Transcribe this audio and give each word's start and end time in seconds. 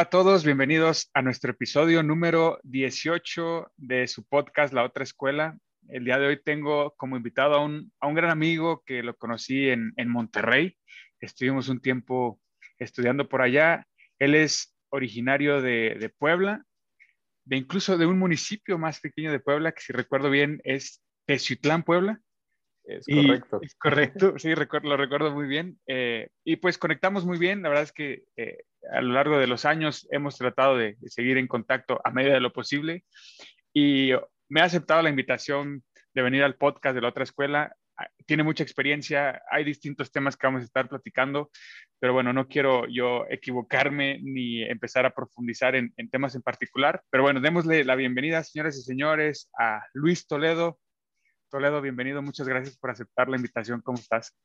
Hola 0.00 0.06
a 0.06 0.10
todos, 0.10 0.46
bienvenidos 0.46 1.10
a 1.12 1.20
nuestro 1.20 1.50
episodio 1.50 2.02
número 2.02 2.58
18 2.62 3.70
de 3.76 4.06
su 4.06 4.24
podcast 4.24 4.72
La 4.72 4.82
Otra 4.82 5.04
Escuela. 5.04 5.58
El 5.90 6.06
día 6.06 6.18
de 6.18 6.26
hoy 6.26 6.42
tengo 6.42 6.94
como 6.96 7.18
invitado 7.18 7.52
a 7.56 7.62
un, 7.62 7.92
a 8.00 8.06
un 8.06 8.14
gran 8.14 8.30
amigo 8.30 8.82
que 8.86 9.02
lo 9.02 9.14
conocí 9.14 9.68
en, 9.68 9.92
en 9.98 10.08
Monterrey. 10.08 10.78
Estuvimos 11.20 11.68
un 11.68 11.82
tiempo 11.82 12.40
estudiando 12.78 13.28
por 13.28 13.42
allá. 13.42 13.86
Él 14.18 14.34
es 14.34 14.74
originario 14.88 15.60
de, 15.60 15.98
de 16.00 16.08
Puebla, 16.08 16.64
de 17.44 17.58
incluso 17.58 17.98
de 17.98 18.06
un 18.06 18.18
municipio 18.18 18.78
más 18.78 19.00
pequeño 19.00 19.30
de 19.30 19.40
Puebla, 19.40 19.72
que 19.72 19.82
si 19.82 19.92
recuerdo 19.92 20.30
bien 20.30 20.62
es 20.64 21.02
Teciutlán, 21.26 21.82
Puebla. 21.82 22.18
Es 22.84 23.04
Y- 23.06 23.26
correcto. 23.26 23.60
es 23.62 23.74
correcto, 23.74 24.38
sí, 24.38 24.54
recuer- 24.54 24.84
lo 24.84 24.96
recuerdo 24.96 25.30
muy 25.34 25.46
bien. 25.46 25.78
Eh, 25.86 26.30
y 26.42 26.56
pues 26.56 26.78
conectamos 26.78 27.26
muy 27.26 27.36
bien. 27.36 27.60
La 27.60 27.68
verdad 27.68 27.84
es 27.84 27.92
que 27.92 28.24
eh, 28.38 28.60
a 28.92 29.00
lo 29.00 29.14
largo 29.14 29.38
de 29.38 29.46
los 29.46 29.64
años 29.64 30.06
hemos 30.10 30.36
tratado 30.36 30.76
de, 30.76 30.96
seguir 31.06 31.38
en 31.38 31.46
contacto 31.46 32.00
a 32.04 32.10
medida 32.10 32.34
de 32.34 32.40
lo 32.40 32.52
posible. 32.52 33.04
Y 33.72 34.12
me 34.48 34.60
ha 34.60 34.64
aceptado 34.64 35.02
la 35.02 35.10
invitación 35.10 35.84
de 36.14 36.22
venir 36.22 36.42
al 36.42 36.56
podcast 36.56 36.94
de 36.94 37.00
la 37.00 37.08
otra 37.08 37.24
escuela. 37.24 37.74
Ah, 37.96 38.08
Tiene 38.26 38.42
mucha 38.42 38.62
experiencia, 38.62 39.42
hay 39.50 39.64
distintos 39.64 40.10
temas 40.10 40.36
que 40.36 40.46
vamos 40.46 40.62
a 40.62 40.64
estar 40.64 40.88
platicando, 40.88 41.50
pero 42.00 42.12
bueno, 42.12 42.32
no 42.32 42.48
quiero 42.48 42.86
yo 42.88 43.26
equivocarme 43.28 44.20
ni 44.22 44.62
empezar 44.62 45.06
a 45.06 45.14
profundizar 45.14 45.76
en, 45.76 45.92
en 45.96 46.10
temas 46.10 46.34
en 46.34 46.42
particular. 46.42 47.02
Pero 47.10 47.22
bueno, 47.22 47.40
démosle 47.40 47.84
la 47.84 47.94
bienvenida, 47.94 48.42
señoras 48.42 48.76
y 48.76 48.82
señores, 48.82 49.50
a 49.58 49.82
Luis 49.92 50.26
Toledo. 50.26 50.78
Toledo, 51.50 51.80
bienvenido. 51.80 52.22
Muchas 52.22 52.48
gracias 52.48 52.76
por 52.78 52.90
aceptar 52.90 53.28
la 53.28 53.36
invitación. 53.36 53.82
¿Cómo 53.82 53.98
estás? 53.98 54.36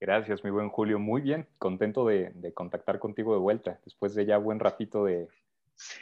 Gracias, 0.00 0.44
mi 0.44 0.50
buen 0.50 0.68
Julio. 0.68 0.98
Muy 0.98 1.20
bien, 1.22 1.48
contento 1.58 2.06
de, 2.06 2.30
de 2.34 2.52
contactar 2.54 2.98
contigo 2.98 3.32
de 3.34 3.40
vuelta. 3.40 3.80
Después 3.84 4.14
de 4.14 4.26
ya 4.26 4.38
buen 4.38 4.60
ratito 4.60 5.04
de, 5.04 5.28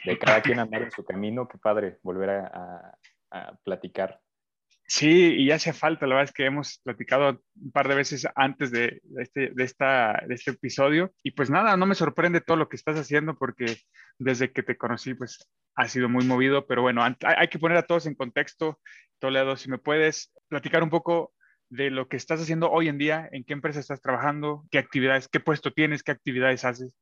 de 0.05 0.19
cada 0.19 0.41
quien 0.41 0.59
andar 0.59 0.83
en 0.83 0.91
su 0.91 1.03
camino, 1.03 1.47
qué 1.47 1.57
padre 1.57 1.97
volver 2.03 2.29
a, 2.29 2.47
a- 2.47 2.97
a 3.31 3.55
platicar. 3.63 4.21
Sí, 4.89 5.33
y 5.37 5.47
ya 5.47 5.55
hacía 5.55 5.73
falta. 5.73 6.05
La 6.07 6.15
verdad 6.15 6.29
es 6.29 6.33
que 6.33 6.45
hemos 6.45 6.79
platicado 6.81 7.41
un 7.61 7.71
par 7.73 7.89
de 7.89 7.95
veces 7.95 8.25
antes 8.35 8.71
de, 8.71 9.01
este, 9.19 9.49
de, 9.53 9.63
esta, 9.65 10.23
de 10.25 10.33
este 10.35 10.51
episodio. 10.51 11.11
Y 11.23 11.31
pues 11.31 11.49
nada, 11.49 11.75
no 11.75 11.85
me 11.85 11.95
sorprende 11.95 12.39
todo 12.39 12.55
lo 12.55 12.69
que 12.69 12.77
estás 12.77 12.97
haciendo 12.97 13.35
porque 13.37 13.65
desde 14.17 14.53
que 14.53 14.63
te 14.63 14.77
conocí, 14.77 15.13
pues 15.13 15.49
ha 15.75 15.89
sido 15.89 16.07
muy 16.07 16.23
movido. 16.25 16.67
Pero 16.67 16.83
bueno, 16.83 17.03
hay 17.03 17.47
que 17.49 17.59
poner 17.59 17.77
a 17.77 17.83
todos 17.83 18.05
en 18.05 18.15
contexto. 18.15 18.79
Toledo, 19.19 19.57
si 19.57 19.69
me 19.69 19.77
puedes 19.77 20.31
platicar 20.47 20.83
un 20.83 20.89
poco 20.89 21.33
de 21.69 21.89
lo 21.89 22.07
que 22.07 22.17
estás 22.17 22.41
haciendo 22.41 22.71
hoy 22.71 22.87
en 22.87 22.97
día, 22.97 23.27
en 23.31 23.43
qué 23.43 23.53
empresa 23.53 23.79
estás 23.79 24.01
trabajando, 24.01 24.65
qué 24.71 24.77
actividades, 24.77 25.27
qué 25.27 25.39
puesto 25.39 25.71
tienes, 25.71 26.03
qué 26.03 26.11
actividades 26.11 26.65
haces. 26.65 26.95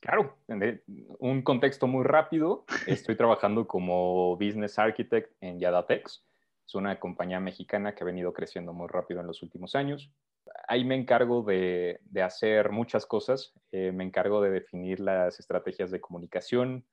Claro, 0.00 0.36
de- 0.46 0.82
un 1.18 1.42
contexto 1.42 1.86
muy 1.86 2.04
rápido. 2.04 2.64
Estoy 2.86 3.16
trabajando 3.16 3.66
como 3.66 4.36
Business 4.36 4.78
Architect 4.78 5.32
en 5.40 5.58
Yadatex. 5.58 6.24
Es 6.66 6.74
una 6.74 6.98
compañía 6.98 7.40
mexicana 7.40 7.94
que 7.94 8.02
ha 8.02 8.06
venido 8.06 8.32
creciendo 8.32 8.72
muy 8.72 8.88
rápido 8.88 9.20
en 9.20 9.26
los 9.26 9.42
últimos 9.42 9.74
años. 9.74 10.12
Ahí 10.68 10.84
me 10.84 10.96
encargo 10.96 11.42
de, 11.42 12.00
de 12.02 12.22
hacer 12.22 12.70
muchas 12.70 13.06
cosas. 13.06 13.52
Eh, 13.72 13.92
me 13.92 14.04
encargo 14.04 14.40
de 14.42 14.50
definir 14.50 15.00
las 15.00 15.40
estrategias 15.40 15.90
de 15.90 16.00
comunicación. 16.00 16.84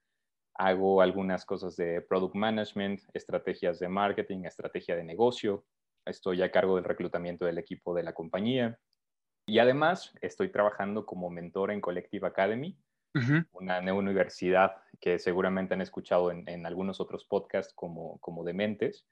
Hago 0.55 1.01
algunas 1.01 1.45
cosas 1.45 1.75
de 1.75 2.01
product 2.01 2.35
management, 2.35 3.01
estrategias 3.13 3.79
de 3.79 3.89
marketing, 3.89 4.45
estrategia 4.45 4.95
de 4.95 5.03
negocio. 5.03 5.65
Estoy 6.05 6.41
a 6.41 6.51
cargo 6.51 6.75
del 6.75 6.85
reclutamiento 6.85 7.45
del 7.45 7.57
equipo 7.57 7.93
de 7.95 8.03
la 8.03 8.13
compañía. 8.13 8.79
Y 9.47 9.59
además 9.59 10.13
estoy 10.21 10.51
trabajando 10.51 11.05
como 11.05 11.29
mentor 11.29 11.71
en 11.71 11.81
Collective 11.81 12.27
Academy, 12.27 12.77
Ujú, 13.15 13.45
una 13.53 13.81
nueva 13.81 13.99
universidad 13.99 14.77
que 15.01 15.19
seguramente 15.19 15.73
han 15.75 15.81
escuchado 15.81 16.31
en, 16.31 16.47
en 16.49 16.65
algunos 16.65 16.99
otros 17.01 17.25
podcasts 17.25 17.73
como, 17.75 18.19
como 18.19 18.43
Dementes. 18.43 19.07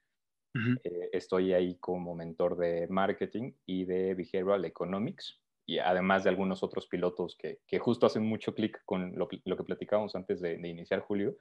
Eh, 0.84 1.10
estoy 1.12 1.52
ahí 1.52 1.78
como 1.78 2.14
mentor 2.14 2.56
de 2.56 2.86
marketing 2.88 3.52
y 3.66 3.84
de 3.84 4.14
behavioral 4.14 4.64
economics 4.64 5.40
y 5.66 5.78
además 5.78 6.24
de 6.24 6.30
algunos 6.30 6.62
otros 6.62 6.88
pilotos 6.88 7.36
que, 7.36 7.60
que 7.66 7.78
justo 7.78 8.06
hacen 8.06 8.24
mucho 8.24 8.54
clic 8.54 8.82
con 8.84 9.16
lo, 9.16 9.28
que- 9.28 9.40
lo 9.44 9.56
que 9.56 9.64
platicábamos 9.64 10.16
antes 10.16 10.40
de, 10.40 10.58
de 10.58 10.68
iniciar, 10.68 11.00
Julio, 11.00 11.36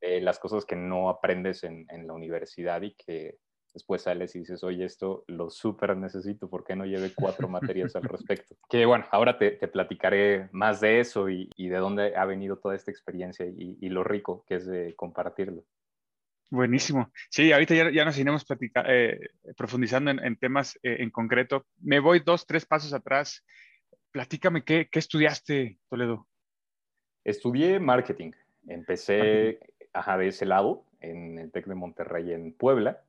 eh, 0.00 0.20
las 0.20 0.38
cosas 0.38 0.64
que 0.66 0.76
no 0.76 1.10
aprendes 1.10 1.64
en, 1.64 1.86
en 1.90 2.06
la 2.06 2.14
universidad 2.14 2.82
y 2.82 2.94
que 2.94 3.38
después 3.72 4.02
sales 4.02 4.34
y 4.34 4.40
dices, 4.40 4.62
oye, 4.64 4.84
esto 4.84 5.24
lo 5.26 5.50
súper 5.50 5.96
necesito, 5.96 6.48
¿por 6.48 6.64
qué 6.64 6.74
no 6.76 6.84
lleve 6.84 7.12
cuatro 7.14 7.48
materias 7.48 7.94
al 7.96 8.02
respecto? 8.02 8.56
Que 8.68 8.86
bueno, 8.86 9.06
ahora 9.10 9.38
te, 9.38 9.52
te 9.52 9.68
platicaré 9.68 10.48
más 10.52 10.80
de 10.80 11.00
eso 11.00 11.28
y, 11.28 11.50
y 11.56 11.68
de 11.68 11.78
dónde 11.78 12.16
ha 12.16 12.24
venido 12.24 12.58
toda 12.58 12.74
esta 12.74 12.90
experiencia 12.90 13.46
y, 13.46 13.78
y 13.80 13.88
lo 13.88 14.04
rico 14.04 14.44
que 14.46 14.56
es 14.56 14.66
de 14.66 14.94
compartirlo. 14.94 15.64
Buenísimo. 16.50 17.12
Sí, 17.30 17.52
ahorita 17.52 17.74
ya, 17.74 17.90
ya 17.90 18.04
nos 18.04 18.18
iremos 18.18 18.44
eh, 18.86 19.20
profundizando 19.56 20.10
en, 20.10 20.18
en 20.24 20.36
temas 20.36 20.78
eh, 20.82 20.96
en 21.00 21.10
concreto. 21.10 21.66
Me 21.80 22.00
voy 22.00 22.20
dos, 22.20 22.46
tres 22.46 22.64
pasos 22.64 22.94
atrás. 22.94 23.44
Platícame, 24.10 24.64
¿qué, 24.64 24.88
qué 24.90 24.98
estudiaste, 24.98 25.78
Toledo? 25.90 26.26
Estudié 27.24 27.78
marketing. 27.78 28.32
Empecé 28.66 29.60
ajá, 29.92 30.16
de 30.16 30.28
ese 30.28 30.46
lado 30.46 30.86
en 31.00 31.38
el 31.38 31.52
TEC 31.52 31.66
de 31.66 31.74
Monterrey 31.74 32.32
en 32.32 32.52
Puebla 32.54 33.02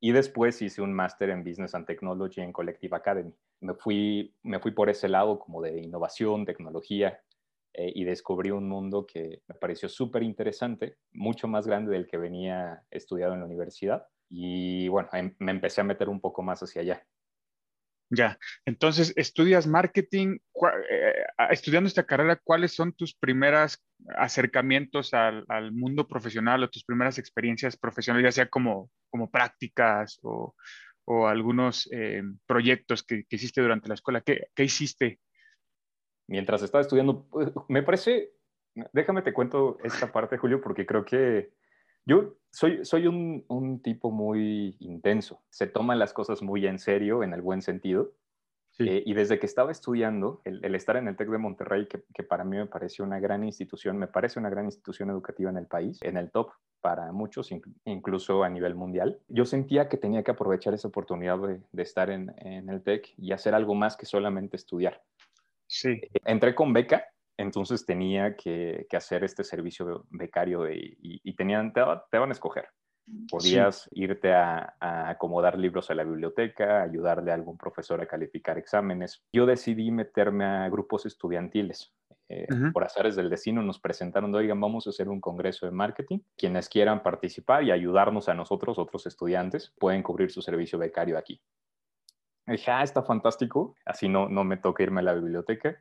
Y 0.00 0.12
después 0.12 0.60
hice 0.62 0.82
un 0.82 0.92
máster 0.92 1.30
en 1.30 1.44
Business 1.44 1.74
and 1.74 1.86
Technology 1.86 2.40
en 2.40 2.52
Collective 2.52 2.94
Academy. 2.96 3.34
Me 3.60 3.74
fui, 3.74 4.34
me 4.42 4.60
fui 4.60 4.72
por 4.72 4.90
ese 4.90 5.08
lado 5.08 5.38
como 5.38 5.62
de 5.62 5.80
innovación, 5.80 6.44
tecnología 6.44 7.20
eh, 7.72 7.90
y 7.94 8.04
descubrí 8.04 8.50
un 8.50 8.68
mundo 8.68 9.06
que 9.06 9.42
me 9.48 9.54
pareció 9.54 9.88
súper 9.88 10.22
interesante, 10.22 10.98
mucho 11.12 11.48
más 11.48 11.66
grande 11.66 11.92
del 11.92 12.06
que 12.06 12.18
venía 12.18 12.84
estudiado 12.90 13.32
en 13.34 13.40
la 13.40 13.46
universidad. 13.46 14.06
Y 14.28 14.88
bueno, 14.88 15.08
em- 15.12 15.34
me 15.38 15.52
empecé 15.52 15.80
a 15.80 15.84
meter 15.84 16.08
un 16.08 16.20
poco 16.20 16.42
más 16.42 16.62
hacia 16.62 16.82
allá. 16.82 17.06
Ya. 18.10 18.38
Entonces, 18.64 19.12
estudias 19.16 19.66
marketing. 19.66 20.38
Eh, 20.90 21.23
estudiando 21.50 21.88
esta 21.88 22.04
carrera, 22.04 22.40
¿cuáles 22.42 22.74
son 22.74 22.92
tus 22.92 23.14
primeros 23.14 23.84
acercamientos 24.16 25.14
al, 25.14 25.72
mundo 25.72 26.06
profesional 26.06 26.62
o 26.62 26.70
tus 26.70 26.84
primeras 26.84 27.18
experiencias 27.18 27.76
profesionales, 27.76 28.28
ya 28.28 28.42
sea 28.42 28.48
como, 28.48 28.90
prácticas 29.32 30.18
o, 30.22 30.54
algunos 31.26 31.88
eh, 31.92 32.22
proyectos 32.46 33.02
que, 33.02 33.24
que 33.28 33.36
hiciste 33.36 33.60
durante 33.60 33.88
la 33.88 33.94
escuela? 33.94 34.20
¿Qué, 34.20 34.46
qué 34.54 34.64
hiciste? 34.64 35.20
mientras 36.26 36.62
estaba 36.62 36.82
estudiando, 36.82 37.26
pues, 37.30 37.52
me 37.68 37.82
parece, 37.82 38.32
déjame 38.92 39.22
te 39.22 39.32
cuento 39.32 39.78
esta 39.84 40.12
parte, 40.12 40.38
Julio, 40.38 40.60
porque 40.60 40.86
creo 40.86 41.04
que 41.04 41.52
yo 42.06 42.36
soy, 42.50 43.06
un 43.06 43.80
tipo 43.82 44.10
muy 44.10 44.76
intenso, 44.80 45.42
se 45.50 45.66
toman 45.66 45.98
las 45.98 46.12
cosas 46.12 46.42
muy 46.42 46.66
en 46.66 46.78
serio, 46.78 47.22
en 47.22 47.32
el 47.32 47.42
buen 47.42 47.62
sentido, 47.62 48.12
Sí. 48.76 48.88
Eh, 48.88 49.02
y 49.06 49.14
desde 49.14 49.38
que 49.38 49.46
estaba 49.46 49.70
estudiando, 49.70 50.40
el, 50.44 50.64
el 50.64 50.74
estar 50.74 50.96
en 50.96 51.06
el 51.06 51.16
TEC 51.16 51.28
de 51.28 51.38
Monterrey, 51.38 51.86
que, 51.86 52.02
que 52.12 52.22
para 52.24 52.42
mí 52.44 52.56
me 52.56 52.66
pareció 52.66 53.04
una 53.04 53.20
gran 53.20 53.44
institución, 53.44 53.96
me 53.98 54.08
parece 54.08 54.40
una 54.40 54.50
gran 54.50 54.64
institución 54.64 55.10
educativa 55.10 55.48
en 55.50 55.56
el 55.58 55.66
país, 55.66 56.00
en 56.02 56.16
el 56.16 56.30
top 56.32 56.50
para 56.80 57.12
muchos, 57.12 57.52
inc- 57.52 57.72
incluso 57.84 58.42
a 58.44 58.48
nivel 58.50 58.74
mundial, 58.74 59.20
yo 59.28 59.44
sentía 59.44 59.88
que 59.88 59.96
tenía 59.96 60.22
que 60.24 60.32
aprovechar 60.32 60.74
esa 60.74 60.88
oportunidad 60.88 61.38
de, 61.38 61.60
de 61.70 61.82
estar 61.82 62.10
en, 62.10 62.34
en 62.38 62.68
el 62.68 62.82
TEC 62.82 63.14
y 63.16 63.30
hacer 63.32 63.54
algo 63.54 63.74
más 63.74 63.96
que 63.96 64.06
solamente 64.06 64.56
estudiar 64.56 65.00
Sí. 65.66 66.00
entré 66.24 66.54
con 66.54 66.72
beca, 66.72 67.06
entonces 67.38 67.86
tenía 67.86 68.36
que, 68.36 68.86
que 68.90 68.96
hacer 68.96 69.24
este 69.24 69.44
servicio 69.44 70.04
becario 70.10 70.62
de- 70.62 70.76
y, 70.76 71.20
y 71.22 71.34
tenían, 71.36 71.72
te, 71.72 71.80
te 72.10 72.18
van 72.18 72.28
a 72.28 72.32
escoger. 72.32 72.66
Podías 73.30 73.88
irte 73.92 74.32
a, 74.32 74.76
a 74.80 75.10
acomodar 75.10 75.58
libros 75.58 75.90
a 75.90 75.94
la 75.94 76.04
biblioteca, 76.04 76.82
ayudarle 76.82 77.30
a 77.30 77.34
algún 77.34 77.58
profesor 77.58 78.00
a 78.00 78.06
calificar 78.06 78.56
exámenes. 78.58 79.22
Yo 79.32 79.46
decidí 79.46 79.90
meterme 79.90 80.44
a 80.44 80.68
grupos 80.68 81.04
estudiantiles. 81.04 81.92
Eh, 82.28 82.46
Ujú. 82.50 82.72
Por 82.72 82.84
azares 82.84 83.16
del 83.16 83.28
destino 83.28 83.62
nos 83.62 83.78
presentaron, 83.78 84.34
oigan, 84.34 84.60
vamos 84.60 84.86
a 84.86 84.90
hacer 84.90 85.08
un 85.08 85.20
congreso 85.20 85.66
de 85.66 85.72
marketing. 85.72 86.20
Quienes 86.36 86.68
quieran 86.68 87.02
participar 87.02 87.62
y 87.64 87.70
ayudarnos 87.70 88.28
a 88.28 88.34
nosotros, 88.34 88.78
otros 88.78 89.06
estudiantes, 89.06 89.74
pueden 89.78 90.02
cubrir 90.02 90.30
su 90.30 90.40
servicio 90.40 90.78
becario 90.78 91.18
aquí. 91.18 91.42
Y 92.46 92.52
dije, 92.52 92.70
ah, 92.70 92.82
está 92.82 93.02
fantástico, 93.02 93.74
así 93.84 94.08
no, 94.08 94.28
no 94.28 94.44
me 94.44 94.56
toca 94.56 94.82
irme 94.82 95.00
a 95.00 95.04
la 95.04 95.14
biblioteca. 95.14 95.76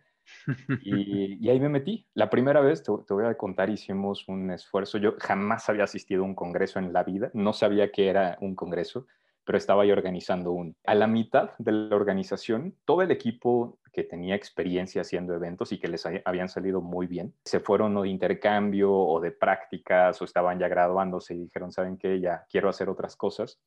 Y, 0.84 1.50
ahí 1.50 1.60
me 1.60 1.70
metí. 1.70 2.08
La 2.14 2.30
primera 2.30 2.62
vez, 2.62 2.84
te, 2.84 2.92
te, 3.08 3.14
voy 3.14 3.26
a 3.26 3.36
contar, 3.36 3.70
hicimos 3.70 4.28
un 4.28 4.52
esfuerzo. 4.52 4.98
Yo 4.98 5.16
jamás 5.20 5.70
había 5.70 5.84
asistido 5.84 6.24
a 6.24 6.26
un 6.26 6.36
congreso 6.36 6.80
en 6.80 6.94
la 6.94 7.04
vida, 7.04 7.32
no 7.34 7.54
sabía 7.54 7.92
que 7.92 8.08
era 8.08 8.38
un 8.42 8.56
congreso, 8.56 9.08
pero 9.46 9.58
estaba 9.58 9.84
ahí 9.84 9.92
organizando 9.92 10.52
uno. 10.52 10.74
A 10.86 10.96
la 10.96 11.08
mitad 11.08 11.52
de 11.58 11.72
la 11.72 11.96
organización, 11.96 12.76
todo 12.86 13.02
el 13.02 13.12
equipo 13.12 13.80
que 13.92 14.04
tenía 14.04 14.36
experiencia 14.36 15.02
haciendo 15.02 15.34
eventos 15.34 15.72
y 15.72 15.80
que 15.80 15.88
les 15.88 16.06
habían 16.26 16.50
salido 16.50 16.82
muy 16.82 17.08
bien, 17.08 17.34
se 17.46 17.60
fueron 17.60 17.96
o 17.98 18.04
de 18.04 18.10
intercambio 18.10 18.92
o 18.92 19.20
de 19.20 19.32
prácticas 19.32 20.22
o 20.22 20.26
estaban 20.26 20.60
ya 20.60 20.68
graduándose 20.68 21.36
y 21.36 21.40
dijeron, 21.40 21.72
¿saben 21.72 21.98
qué? 21.98 22.20
Ya 22.20 22.46
quiero 22.50 22.70
hacer 22.70 22.90
otras 22.90 23.16
cosas. 23.16 23.60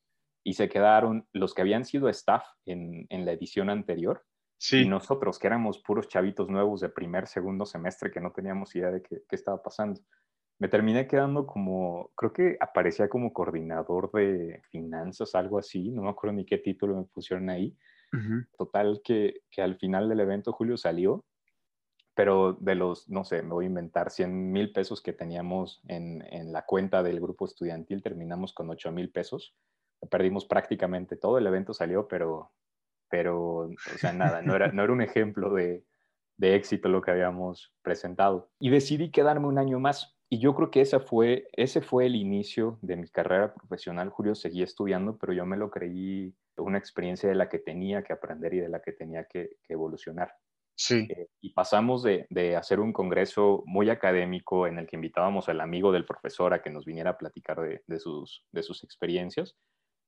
Y 0.43 0.55
se 0.55 0.69
quedaron 0.69 1.26
los 1.32 1.55
que 1.55 1.62
habían 1.62 1.85
sido 1.85 2.08
staff 2.08 2.44
en 2.64 3.06
la 3.11 3.32
edición 3.32 3.69
anterior, 3.69 4.25
Sí. 4.58 4.82
Y 4.82 4.88
nosotros, 4.88 5.38
que 5.38 5.47
éramos 5.47 5.79
puros 5.79 6.08
chavitos 6.08 6.49
nuevos 6.49 6.81
de 6.81 6.88
primer, 6.88 7.26
segundo 7.26 7.67
semestre, 7.67 8.11
que 8.11 8.20
no 8.20 8.32
teníamos 8.32 8.75
idea 8.75 8.91
de 8.91 9.03
qué, 9.03 9.23
qué, 9.29 9.37
estaba 9.37 9.62
pasando. 9.62 10.00
Me 10.58 10.69
terminé 10.69 11.06
quedando 11.06 11.47
como, 11.47 12.11
creo 12.17 12.32
que 12.32 12.56
aparecía 12.61 13.08
como 13.08 13.32
coordinador 13.32 14.11
de 14.12 14.62
finanzas, 14.70 15.35
algo 15.35 15.58
así, 15.58 15.91
no 15.91 16.03
me 16.03 16.08
acuerdo 16.08 16.37
ni 16.37 16.47
qué 16.47 16.58
título 16.58 16.97
me 16.97 17.05
pusieron 17.05 17.50
ahí. 17.50 17.76
Total, 18.56 19.03
que, 19.05 19.43
que, 19.50 19.61
al 19.61 19.76
final 19.76 20.08
del 20.08 20.20
evento 20.20 20.50
Julio 20.50 20.79
salió, 20.79 21.26
pero 22.14 22.55
de 22.55 22.75
los, 22.75 23.11
no 23.11 23.25
sé, 23.25 23.43
me 23.43 23.53
voy 23.53 23.67
a 23.67 23.69
inventar, 23.69 24.11
100 24.11 24.53
mil 24.53 24.73
pesos 24.73 25.03
que 25.03 25.12
teníamos 25.12 25.82
en, 25.87 26.25
en 26.31 26.50
la 26.50 26.64
cuenta 26.64 27.03
del 27.03 27.20
grupo 27.20 27.44
estudiantil, 27.44 28.03
terminamos 28.03 28.55
con 28.55 28.70
8 28.70 28.91
mil 28.91 29.11
pesos. 29.11 29.55
Perdimos 30.11 30.47
prácticamente 30.47 31.17
todo, 31.17 31.37
el 31.37 31.47
evento 31.47 31.75
salió, 31.75 32.08
pero 32.08 32.53
pero, 33.08 33.69
o 33.69 33.99
sea, 33.99 34.12
nada, 34.12 34.43
no 34.43 34.55
era, 34.55 34.69
no 34.73 34.82
era 34.82 34.93
un 34.93 35.03
ejemplo 35.03 35.53
de, 35.53 35.85
de 36.37 36.55
éxito 36.55 36.88
lo 36.88 37.03
que 37.03 37.11
habíamos 37.11 37.73
presentado. 37.82 38.50
Y 38.58 38.70
decidí 38.70 39.11
quedarme 39.11 39.47
un 39.47 39.58
año 39.58 39.81
más. 39.81 40.17
Y 40.29 40.41
yo 40.41 40.55
creo 40.55 40.70
que 40.70 40.81
esa 40.81 40.99
fue, 40.99 41.49
ese 41.53 41.81
fue 41.81 42.06
el 42.06 42.17
inicio 42.17 42.79
de 42.82 42.97
mi 42.97 43.08
carrera 43.08 43.55
profesional. 43.55 44.11
Julio 44.11 44.35
seguí 44.35 44.62
estudiando, 44.62 45.17
pero 45.19 45.32
yo 45.32 45.47
me 45.47 45.56
lo 45.56 45.70
creí 45.70 46.35
una 46.56 46.79
experiencia 46.79 47.29
de 47.29 47.35
la 47.35 47.49
que 47.49 47.58
tenía 47.58 48.03
que 48.03 48.12
aprender 48.12 48.55
y 48.55 48.61
de 48.61 48.69
la 48.69 48.81
que 48.81 48.93
tenía 48.93 49.25
que, 49.25 49.56
que 49.62 49.73
evolucionar. 49.73 50.35
Sí. 50.75 51.06
Eh, 51.08 51.29
y 51.41 51.53
pasamos 51.55 52.03
de, 52.03 52.26
de, 52.29 52.56
hacer 52.56 52.81
un 52.81 52.93
congreso 52.93 53.62
muy 53.67 53.88
académico 53.88 54.67
en 54.67 54.79
el 54.79 54.87
que 54.87 54.97
invitábamos 54.97 55.49
al 55.49 55.61
amigo 55.61 55.91
del 55.91 56.05
profesor 56.05 56.53
a 56.53 56.61
que 56.61 56.70
nos 56.70 56.85
viniera 56.85 57.11
a 57.11 57.19
platicar 57.19 57.61
de, 57.61 57.82
de 57.87 57.99
sus, 57.99 58.44
de 58.53 58.62
sus 58.62 58.85
experiencias, 58.85 59.56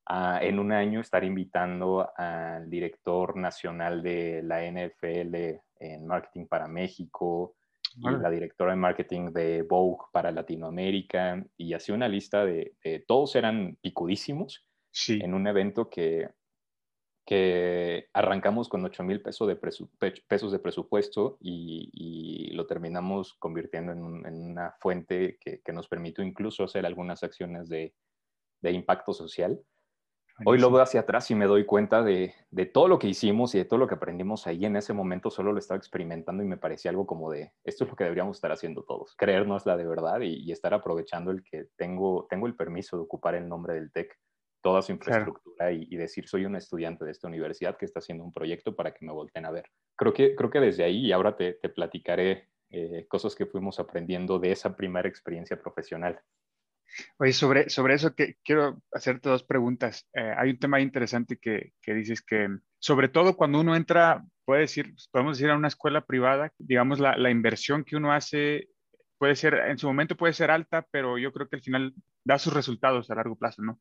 en 0.09 0.59
un 0.59 0.73
año 0.73 1.01
estar 1.01 1.23
invitando 1.23 2.11
al 2.17 2.71
director 2.71 3.37
nacional 3.37 4.03
de 4.03 4.43
la 4.43 4.63
NFL 4.65 5.61
en 5.81 6.07
marketing 6.07 6.47
para 6.47 6.67
México 6.67 7.57
y 7.97 8.11
la 8.11 8.31
directora 8.31 8.73
de 8.73 8.77
marketing 8.77 9.33
de 9.33 9.63
Vogue 9.63 10.07
para 10.13 10.31
Latinoamérica 10.31 11.45
y 11.57 11.75
así 11.75 11.93
una 11.93 12.09
lista 12.09 12.45
de, 12.45 12.75
todos 13.07 13.35
eran 13.37 13.77
picudísimos 13.81 14.67
sí. 14.91 15.19
en 15.23 15.35
un 15.35 15.47
evento 15.47 15.91
que, 15.91 16.31
que 17.27 18.09
arrancamos 18.13 18.69
con 18.69 18.85
8 18.85 19.03
mil 19.03 19.21
pesos, 19.21 19.51
pesos 20.29 20.53
de 20.53 20.59
presupuesto 20.59 21.39
y, 21.41 21.91
y 21.93 22.55
lo 22.55 22.67
terminamos 22.67 23.35
convirtiendo 23.35 23.93
en, 23.93 24.27
en 24.27 24.51
una 24.51 24.75
fuente 24.81 25.39
que, 25.41 25.61
que, 25.61 25.73
nos 25.73 25.89
permitió 25.89 26.25
incluso 26.25 26.65
hacer 26.65 26.87
algunas 26.87 27.23
acciones 27.23 27.69
de, 27.69 27.95
de 28.63 28.73
impacto 28.73 29.13
social. 29.13 29.61
Hoy 30.45 30.59
lo 30.59 30.71
veo 30.71 30.83
hacia 30.83 31.01
atrás 31.01 31.31
y 31.31 31.35
me 31.35 31.47
doy 31.47 31.65
cuenta 31.65 32.03
de, 32.03 32.35
de, 32.51 32.67
todo 32.67 32.89
lo 32.89 32.99
que 32.99 33.09
hicimos 33.09 33.55
y 33.55 33.59
de 33.59 33.65
todo 33.65 33.79
lo 33.79 33.87
que 33.87 33.95
aprendimos 33.95 34.47
ahí. 34.47 34.65
En 34.65 34.77
ese 34.77 34.93
momento 34.93 35.31
solo 35.31 35.53
lo 35.53 35.59
estaba 35.59 35.79
experimentando 35.79 36.43
y 36.43 36.47
me 36.47 36.57
parecía 36.57 36.91
algo 36.91 37.07
como 37.07 37.31
de, 37.31 37.53
esto 37.65 37.85
es 37.85 37.91
lo 37.91 37.97
que 37.97 38.05
deberíamos 38.05 38.37
estar 38.37 38.53
haciendo 38.53 38.85
todos, 38.85 39.15
creernos 39.17 39.67
la 39.67 39.77
de 39.77 39.87
verdad 39.87 40.21
y, 40.21 40.37
y 40.37 40.53
estar 40.53 40.75
aprovechando 40.75 41.31
el 41.31 41.43
que 41.43 41.67
tengo, 41.77 42.27
tengo 42.31 42.47
el 42.47 42.55
permiso 42.55 42.97
de 42.97 43.03
ocupar 43.03 43.35
el 43.35 43.49
nombre 43.49 43.75
del 43.75 43.91
TEC, 43.91 44.17
toda 44.63 44.83
su 44.83 44.93
infraestructura 44.93 45.57
claro. 45.57 45.73
y, 45.73 45.89
y, 45.91 45.97
decir, 45.97 46.29
soy 46.29 46.45
un 46.45 46.57
estudiante 46.57 47.05
de 47.05 47.11
esta 47.11 47.29
universidad 47.29 47.77
que 47.77 47.85
está 47.85 48.01
haciendo 48.01 48.25
un 48.25 48.33
proyecto 48.33 48.75
para 48.75 48.93
que 48.93 49.05
me 49.05 49.13
volteen 49.13 49.47
a 49.47 49.51
ver. 49.51 49.65
Creo 49.97 50.13
que, 50.13 50.35
creo 50.35 50.51
que 50.51 50.61
desde 50.61 50.85
ahí, 50.85 51.07
y 51.07 51.13
ahora 51.13 51.37
te, 51.37 51.55
te 51.55 51.69
platicaré 51.69 52.49
eh, 52.71 53.07
cosas 53.09 53.35
que 53.35 53.47
fuimos 53.47 53.81
aprendiendo 53.81 54.39
de 54.39 54.53
esa 54.53 54.77
primera 54.77 55.09
experiencia 55.09 55.59
profesional. 55.59 56.21
Oye, 57.19 57.33
sobre, 57.33 57.71
sobre 57.71 57.95
eso 57.95 58.15
que 58.15 58.37
quiero 58.45 58.83
hacerte 58.93 59.29
dos 59.29 59.45
preguntas. 59.45 60.09
Eh, 60.15 60.35
hay 60.37 60.51
un 60.51 60.59
tema 60.59 60.81
interesante 60.81 61.39
que, 61.39 61.73
que, 61.83 61.95
dices 61.95 62.23
que, 62.23 62.49
sobre 62.79 63.09
todo 63.09 63.37
cuando 63.37 63.61
uno 63.61 63.77
entra, 63.77 64.25
puede 64.45 64.63
decir, 64.63 64.95
podemos 65.11 65.39
decir 65.39 65.51
a 65.51 65.57
una 65.57 65.69
escuela 65.69 66.05
privada, 66.05 66.53
digamos, 66.59 66.99
la, 67.01 67.17
la, 67.17 67.31
inversión 67.31 67.85
que 67.85 67.97
uno 67.97 68.13
hace 68.13 68.69
puede 69.19 69.35
ser, 69.35 69.55
en 69.55 69.79
su 69.79 69.87
momento 69.87 70.17
puede 70.17 70.33
ser 70.33 70.51
alta, 70.51 70.87
pero 70.91 71.19
yo 71.19 71.33
creo 71.33 71.49
que 71.49 71.57
al 71.57 71.63
final 71.63 71.93
da 72.25 72.39
sus 72.39 72.53
resultados 72.53 73.11
a 73.11 73.17
largo 73.17 73.37
plazo, 73.37 73.63
¿no? 73.63 73.81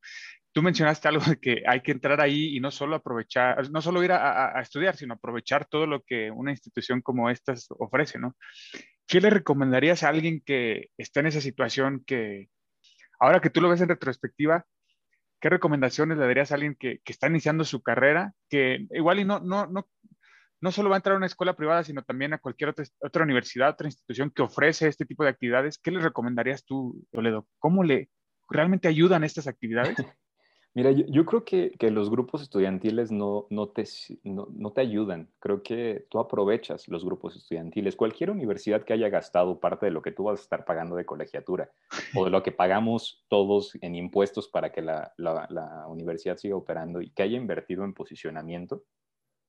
Tú 0.51 0.63
mencionaste 0.63 1.07
algo 1.07 1.23
de 1.25 1.39
que 1.39 1.63
hay 1.67 1.81
que 1.81 1.91
entrar 1.91 2.19
ahí 2.21 2.55
y 2.55 2.59
no 2.59 2.71
solo 2.71 2.95
aprovechar, 2.95 3.69
no 3.69 3.81
solo 3.81 4.03
ir 4.03 4.11
a, 4.11 4.17
a, 4.17 4.57
a 4.57 4.61
estudiar, 4.61 4.95
sino 4.95 5.13
aprovechar 5.13 5.65
todo 5.65 5.85
lo 5.85 6.01
que 6.01 6.31
una 6.31 6.51
institución 6.51 7.01
como 7.01 7.29
esta 7.29 7.53
ofrece, 7.77 8.17
¿no? 8.17 8.35
¿Qué 9.05 9.21
le 9.21 9.29
recomendarías 9.29 10.03
a 10.03 10.09
alguien 10.09 10.41
que 10.43 10.89
está 10.97 11.19
en 11.19 11.27
esa 11.27 11.39
situación 11.39 12.03
que, 12.05 12.49
Ahora 13.19 13.39
que 13.39 13.49
tú 13.49 13.61
lo 13.61 13.69
ves 13.69 13.81
en 13.81 13.89
retrospectiva, 13.89 14.65
¿qué 15.39 15.49
recomendaciones 15.49 16.17
le 16.17 16.25
darías 16.25 16.51
a 16.51 16.55
alguien 16.55 16.75
que, 16.75 17.01
está 17.05 17.27
iniciando 17.27 17.63
su 17.63 17.81
carrera? 17.81 18.33
Que 18.49 18.87
igual 18.91 19.19
y 19.19 19.25
no, 19.25 19.39
no, 19.39 19.67
no, 19.67 19.87
no 20.61 20.71
solo 20.71 20.89
va 20.89 20.95
a 20.95 20.99
entrar 20.99 21.15
a 21.15 21.17
una 21.17 21.25
escuela 21.25 21.55
privada, 21.55 21.83
sino 21.83 22.03
también 22.03 22.33
a 22.33 22.39
cualquier 22.39 22.69
otra, 22.69 22.85
otra 22.99 23.23
universidad, 23.23 23.69
otra 23.69 23.87
institución 23.87 24.31
que 24.31 24.41
ofrece 24.41 24.87
este 24.87 25.05
tipo 25.05 25.23
de 25.23 25.29
actividades. 25.29 25.77
¿Qué 25.77 25.91
le 25.91 25.99
recomendarías 25.99 26.63
tú, 26.65 27.03
Toledo? 27.11 27.47
¿Cómo 27.59 27.83
le 27.83 28.09
realmente 28.49 28.87
ayudan 28.87 29.23
estas 29.23 29.47
actividades? 29.47 29.95
Mira, 30.77 30.91
yo, 30.91 31.05
yo 31.07 31.25
creo 31.25 31.43
que, 31.43 31.71
que, 31.71 31.89
los 31.89 32.11
grupos 32.11 32.43
estudiantiles 32.43 33.11
no, 33.11 33.47
no, 33.49 33.69
te, 33.69 33.83
no, 34.23 34.47
no, 34.51 34.73
te 34.73 34.81
ayudan. 34.81 35.27
Creo 35.39 35.63
que 35.63 36.05
tú 36.11 36.19
aprovechas 36.19 36.87
los 36.87 37.03
grupos 37.03 37.35
estudiantiles. 37.35 37.95
Cualquier 37.95 38.29
universidad 38.29 38.83
que 38.83 38.93
haya 38.93 39.09
gastado 39.09 39.59
parte 39.59 39.87
de 39.87 39.91
lo 39.91 40.03
que 40.03 40.11
tú 40.11 40.25
vas 40.25 40.39
a 40.39 40.43
estar 40.43 40.65
pagando 40.65 40.95
de 40.95 41.03
colegiatura 41.03 41.71
o 42.15 42.25
de 42.25 42.29
lo 42.29 42.43
que 42.43 42.51
pagamos 42.51 43.25
todos 43.27 43.75
en 43.81 43.95
impuestos 43.95 44.49
para 44.49 44.71
que 44.71 44.83
la, 44.83 45.11
la, 45.17 45.47
la 45.49 45.87
universidad 45.87 46.37
siga 46.37 46.55
operando 46.55 47.01
y 47.01 47.09
que 47.09 47.23
haya 47.23 47.37
invertido 47.37 47.83
en 47.83 47.95
posicionamiento, 47.95 48.83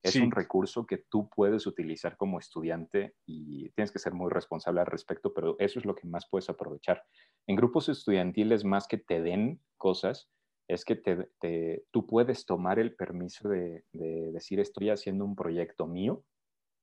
es 0.03 0.15
sí. 0.15 0.21
un 0.21 0.31
recurso 0.31 0.87
que 0.87 0.97
tú 0.97 1.29
puedes 1.29 1.67
utilizar 1.67 2.17
como 2.17 2.39
estudiante 2.39 3.17
y 3.27 3.69
tienes 3.73 3.93
que 3.93 3.99
ser 3.99 4.15
muy 4.15 4.31
responsable 4.31 4.81
al 4.81 4.87
respecto, 4.87 5.35
pero 5.35 5.57
eso 5.59 5.79
es 5.79 5.85
lo 5.85 5.95
que 5.95 6.07
más 6.07 6.27
puedes 6.31 6.49
aprovechar. 6.49 7.03
En 7.47 7.57
grupos 7.57 7.91
estudiantiles, 7.91 8.65
más 8.65 8.89
que 8.89 8.97
te 8.97 9.21
den 9.21 9.61
cosas, 9.77 10.31
es 10.69 10.85
que 10.85 10.97
te, 10.97 11.29
te, 11.41 11.85
tú 11.91 12.07
puedes 12.07 12.45
tomar 12.45 12.79
el 12.79 12.95
permiso 12.95 13.49
de, 13.49 13.85
de, 13.93 14.31
decir 14.33 14.61
estoy 14.61 14.91
haciendo 14.91 15.25
un 15.25 15.35
proyecto 15.35 15.87
mío 15.87 16.23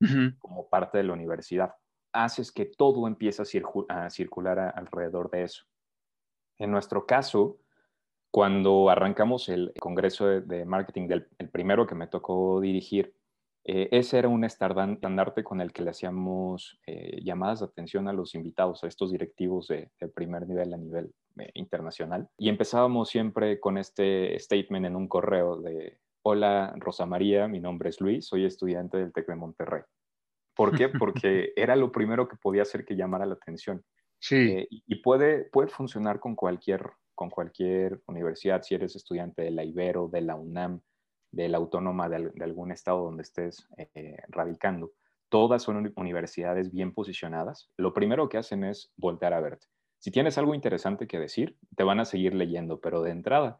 uh 0.00 0.04
-huh. 0.04 0.38
como 0.38 0.68
parte 0.68 0.98
de 0.98 1.04
la 1.04 1.12
universidad. 1.12 1.72
Haces 2.12 2.50
que 2.50 2.66
todo 2.66 3.06
empiece 3.06 3.42
a, 3.42 3.44
circu 3.44 3.86
a 3.88 4.10
circular 4.10 4.58
a, 4.58 4.70
alrededor 4.70 5.30
de 5.30 5.44
eso. 5.44 5.64
En 6.58 6.72
nuestro 6.72 7.06
caso, 7.06 7.58
cuando 8.32 8.90
arrancamos 8.90 9.48
el 9.48 9.72
congreso 9.78 10.26
de, 10.26 10.40
de 10.40 10.64
marketing, 10.64 11.06
del, 11.06 11.28
el 11.38 11.48
primero 11.48 11.86
que 11.86 11.94
me 11.94 12.08
tocó 12.08 12.60
dirigir, 12.60 13.14
eh, 13.68 13.88
ese 13.90 14.18
era 14.18 14.28
un 14.28 14.44
estandarte 14.44 15.42
con 15.42 15.60
el 15.60 15.72
que 15.72 15.82
le 15.82 15.90
hacíamos 15.90 16.78
eh, 16.86 17.20
llamadas 17.24 17.58
de 17.58 17.66
atención 17.66 18.06
a 18.06 18.12
los 18.12 18.36
invitados, 18.36 18.84
a 18.84 18.86
estos 18.86 19.10
directivos 19.10 19.66
de, 19.66 19.90
de 19.98 20.08
primer 20.08 20.46
nivel 20.46 20.72
a 20.72 20.76
nivel 20.76 21.12
eh, 21.40 21.50
internacional. 21.54 22.28
Y 22.38 22.48
empezábamos 22.48 23.08
siempre 23.08 23.58
con 23.58 23.76
este 23.76 24.38
statement 24.38 24.86
en 24.86 24.94
un 24.94 25.08
correo 25.08 25.60
de, 25.60 25.98
hola 26.22 26.74
Rosa 26.76 27.06
María, 27.06 27.48
mi 27.48 27.58
nombre 27.58 27.88
es 27.88 28.00
Luis, 28.00 28.26
soy 28.26 28.44
estudiante 28.44 28.98
del 28.98 29.12
TEC 29.12 29.26
de 29.26 29.34
Monterrey. 29.34 29.82
¿Por 30.54 30.76
qué? 30.78 30.88
Porque 30.88 31.52
era 31.56 31.74
lo 31.74 31.90
primero 31.90 32.28
que 32.28 32.36
podía 32.36 32.62
hacer 32.62 32.84
que 32.84 32.94
llamara 32.94 33.26
la 33.26 33.34
atención. 33.34 33.84
Sí. 34.18 34.34
Eh, 34.34 34.66
y 34.70 34.94
puede, 35.02 35.44
puede 35.44 35.68
funcionar 35.68 36.20
con 36.20 36.34
cualquier, 36.34 36.90
con 37.14 37.28
cualquier 37.28 38.00
universidad, 38.06 38.62
si 38.62 38.74
eres 38.74 38.96
estudiante 38.96 39.42
de 39.42 39.50
la 39.50 39.62
Ibero, 39.62 40.08
de 40.08 40.22
la 40.22 40.36
UNAM, 40.36 40.80
de 41.36 41.48
la 41.48 41.58
autónoma 41.58 42.08
de, 42.08 42.32
algún 42.42 42.72
estado 42.72 43.04
donde 43.04 43.22
estés 43.22 43.68
eh, 43.76 44.16
radicando. 44.28 44.92
Todas 45.28 45.62
son 45.62 45.92
universidades 45.96 46.72
bien 46.72 46.94
posicionadas. 46.94 47.70
Lo 47.76 47.92
primero 47.92 48.28
que 48.28 48.38
hacen 48.38 48.64
es 48.64 48.92
voltear 48.96 49.34
a 49.34 49.40
verte. 49.40 49.66
Si 49.98 50.10
tienes 50.10 50.38
algo 50.38 50.54
interesante 50.54 51.06
que 51.06 51.18
decir, 51.18 51.58
te 51.76 51.84
van 51.84 52.00
a 52.00 52.04
seguir 52.04 52.34
leyendo, 52.34 52.80
pero 52.80 53.02
de 53.02 53.10
entrada, 53.10 53.58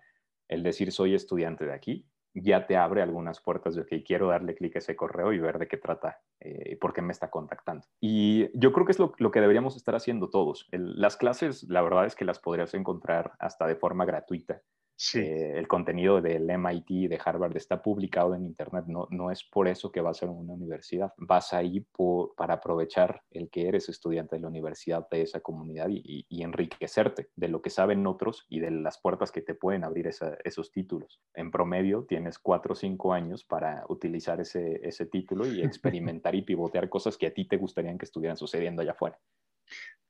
el 0.49 0.63
decir 0.63 0.91
soy 0.91 1.15
estudiante 1.15 1.67
de 1.67 1.75
aquí 1.75 2.07
ya 2.39 2.67
te 2.67 2.77
abre 2.77 3.01
algunas 3.01 3.41
puertas 3.41 3.75
de, 3.75 3.83
ok, 3.83 4.05
quiero 4.05 4.29
darle 4.29 4.55
clic 4.55 4.77
a 4.77 4.81
ese 4.81 4.95
correo 4.95 5.33
y 5.33 5.39
ver 5.39 5.59
de 5.59 5.69
qué 5.69 5.79
trata 5.79 6.21
y 6.39 6.73
eh, 6.73 6.79
por 6.79 6.93
qué 6.93 7.01
me 7.01 7.13
está 7.13 7.31
contactando. 7.31 7.87
Y 7.99 8.51
yo 8.59 8.73
creo 8.73 8.85
que 8.85 8.93
es 8.93 8.99
lo, 8.99 9.15
lo 9.19 9.31
que 9.31 9.41
deberíamos 9.41 9.75
estar 9.75 9.95
haciendo 9.95 10.29
todos. 10.29 10.69
Las 10.71 11.17
clases, 11.17 11.65
la 11.65 11.81
verdad 11.81 12.05
es 12.05 12.15
que 12.15 12.27
las 12.27 12.39
podrías 12.39 12.75
encontrar 12.75 13.33
hasta 13.39 13.67
de 13.67 13.77
forma 13.77 14.05
gratuita 14.05 14.61
Sí. 14.99 15.21
Eh, 15.21 15.59
el 15.59 15.69
contenido 15.69 16.23
del 16.23 16.49
MIT 16.49 17.09
de 17.11 17.21
Harvard 17.23 17.55
está 17.57 17.83
publicado 17.83 18.35
en 18.35 18.47
Internet. 18.47 18.87
No, 18.89 19.07
no 19.11 19.31
es 19.31 19.45
por 19.45 19.69
eso 19.69 19.93
que 19.93 20.01
vas 20.01 20.23
a 20.23 20.27
una 20.27 20.55
universidad. 20.55 21.13
Vas 21.19 21.53
ahí 21.53 21.81
por, 21.81 22.35
para 22.35 22.55
aprovechar 22.55 23.23
el 23.31 23.51
que 23.51 23.69
eres 23.69 23.91
estudiante 23.91 24.37
de 24.37 24.43
la 24.43 24.49
universidad 24.49 25.07
de 25.11 25.23
esa 25.23 25.41
comunidad 25.41 25.89
y, 25.91 26.27
y, 26.29 26.43
enriquecerte 26.43 27.29
de 27.37 27.49
lo 27.49 27.61
que 27.61 27.71
saben 27.71 28.07
otros 28.07 28.47
y 28.49 28.61
de 28.61 28.71
las 28.71 28.99
puertas 28.99 29.31
que 29.31 29.43
te 29.43 29.55
pueden 29.55 29.85
abrir 29.85 30.07
esa, 30.07 30.39
esos 30.45 30.73
títulos. 30.73 31.21
En 31.35 31.51
promedio 31.51 32.05
tienes 32.09 32.39
cuatro 32.39 32.73
o 32.73 32.77
cinco 32.77 33.13
años 33.13 33.45
para 33.45 33.85
utilizar 33.89 34.41
ese, 34.41 34.81
ese 34.83 35.07
título 35.07 35.47
y 35.47 35.63
experimentar 35.63 36.35
y 36.35 36.43
pivotear 36.43 36.89
cosas 36.89 37.19
que 37.19 37.27
a 37.27 37.35
ti 37.35 37.47
te 37.47 37.59
gustarían 37.59 37.99
que 37.99 38.07
estuvieran 38.07 38.39
sucediendo 38.39 38.81
allá 38.81 38.93
afuera. 38.93 39.19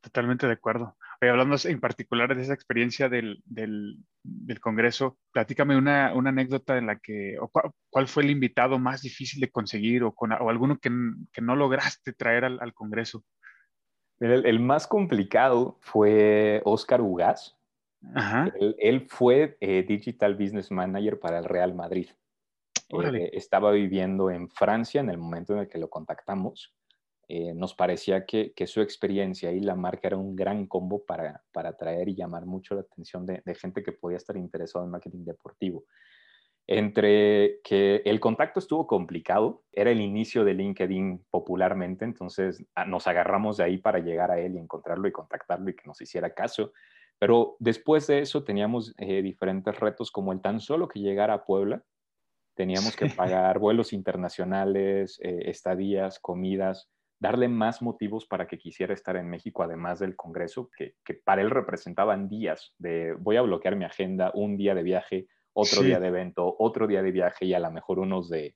Totalmente 0.00 0.46
de 0.46 0.52
acuerdo. 0.52 0.96
Oye, 1.20 1.30
hablando 1.30 1.56
en 1.64 1.80
particular 1.80 2.34
de 2.34 2.42
esa 2.42 2.54
experiencia 2.54 3.08
del, 3.08 3.42
del, 3.44 3.96
del 4.22 4.60
Congreso, 4.60 5.18
platícame 5.32 5.76
una, 5.76 6.14
una, 6.14 6.30
anécdota 6.30 6.78
en 6.78 6.86
la 6.86 6.98
que, 6.98 7.36
o 7.40 7.48
cuál, 7.48 7.72
cuál, 7.90 8.06
fue 8.06 8.22
el 8.22 8.30
invitado 8.30 8.78
más 8.78 9.02
difícil 9.02 9.40
de 9.40 9.50
conseguir 9.50 10.04
o, 10.04 10.12
con, 10.12 10.32
o 10.32 10.50
alguno 10.50 10.78
que, 10.78 10.90
que, 11.32 11.40
no 11.40 11.56
lograste 11.56 12.12
traer 12.12 12.44
al, 12.44 12.58
al 12.60 12.74
Congreso. 12.74 13.24
El, 14.20 14.46
el, 14.46 14.60
más 14.60 14.86
complicado 14.86 15.78
fue 15.80 16.62
Oscar 16.64 17.00
Ugaz. 17.00 17.56
Él, 18.60 18.76
él, 18.78 19.06
fue 19.08 19.56
eh, 19.60 19.82
Digital 19.82 20.36
Business 20.36 20.70
Manager 20.70 21.18
para 21.18 21.38
el 21.38 21.44
Real 21.44 21.74
Madrid. 21.74 22.08
Eh, 22.88 23.30
estaba 23.32 23.72
viviendo 23.72 24.30
en 24.30 24.48
Francia 24.48 25.00
en 25.00 25.10
el 25.10 25.18
momento 25.18 25.54
en 25.54 25.60
el 25.60 25.68
que 25.68 25.78
lo 25.78 25.88
contactamos 25.88 26.76
eh, 27.28 27.52
nos 27.54 27.74
parecía 27.74 28.24
que, 28.24 28.52
que, 28.54 28.66
su 28.66 28.80
experiencia 28.80 29.50
y 29.50 29.60
la 29.60 29.74
marca 29.74 30.08
era 30.08 30.16
un 30.16 30.36
gran 30.36 30.66
combo 30.66 31.04
para, 31.04 31.42
para 31.52 31.70
atraer 31.70 32.08
y 32.08 32.14
llamar 32.14 32.46
mucho 32.46 32.76
la 32.76 32.82
atención 32.82 33.26
de, 33.26 33.42
de, 33.44 33.54
gente 33.56 33.82
que 33.82 33.92
podía 33.92 34.16
estar 34.16 34.36
interesada 34.36 34.84
en 34.84 34.92
marketing 34.92 35.24
deportivo. 35.24 35.84
Entre 36.68 37.60
que 37.62 38.02
el 38.04 38.18
contacto 38.18 38.58
estuvo 38.58 38.86
complicado, 38.86 39.62
era 39.72 39.90
el 39.90 40.00
inicio 40.00 40.44
de 40.44 40.54
LinkedIn 40.54 41.24
popularmente, 41.30 42.04
entonces 42.04 42.64
ah, 42.74 42.84
nos 42.84 43.06
agarramos 43.06 43.56
de 43.56 43.64
ahí 43.64 43.78
para 43.78 44.00
llegar 44.00 44.30
a 44.30 44.38
él 44.40 44.54
y 44.54 44.58
encontrarlo 44.58 45.06
y 45.06 45.12
contactarlo 45.12 45.70
y 45.70 45.76
que 45.76 45.86
nos 45.86 46.00
hiciera 46.00 46.34
caso. 46.34 46.72
Pero 47.18 47.56
después 47.60 48.06
de 48.08 48.20
eso 48.20 48.44
teníamos 48.44 48.94
eh, 48.98 49.22
diferentes 49.22 49.78
retos, 49.78 50.10
como 50.10 50.32
el 50.32 50.40
tan 50.40 50.60
solo 50.60 50.88
que 50.88 51.00
llegara 51.00 51.34
a 51.34 51.44
Puebla, 51.44 51.82
teníamos 52.56 52.96
que 52.96 53.06
pagar 53.10 53.58
vuelos 53.58 53.92
internacionales, 53.92 55.20
eh, 55.22 55.42
estadías, 55.46 56.18
comidas, 56.18 56.90
darle 57.18 57.48
más 57.48 57.82
motivos 57.82 58.26
para 58.26 58.46
que 58.46 58.58
quisiera 58.58 58.94
estar 58.94 59.16
en 59.16 59.28
México, 59.28 59.62
además 59.62 59.98
del 59.98 60.16
Congreso, 60.16 60.70
que, 60.76 60.96
que, 61.04 61.14
para 61.14 61.42
él 61.42 61.50
representaban 61.50 62.28
días 62.28 62.74
de 62.78 63.14
voy 63.18 63.36
a 63.36 63.42
bloquear 63.42 63.76
mi 63.76 63.84
agenda, 63.84 64.30
un 64.34 64.56
día 64.56 64.74
de 64.74 64.82
viaje, 64.82 65.26
otro 65.52 65.80
sí. 65.80 65.86
día 65.86 66.00
de 66.00 66.08
evento, 66.08 66.56
otro 66.58 66.86
día 66.86 67.02
de 67.02 67.12
viaje 67.12 67.46
y 67.46 67.54
a 67.54 67.60
lo 67.60 67.70
mejor 67.70 67.98
unos 67.98 68.28
de, 68.28 68.54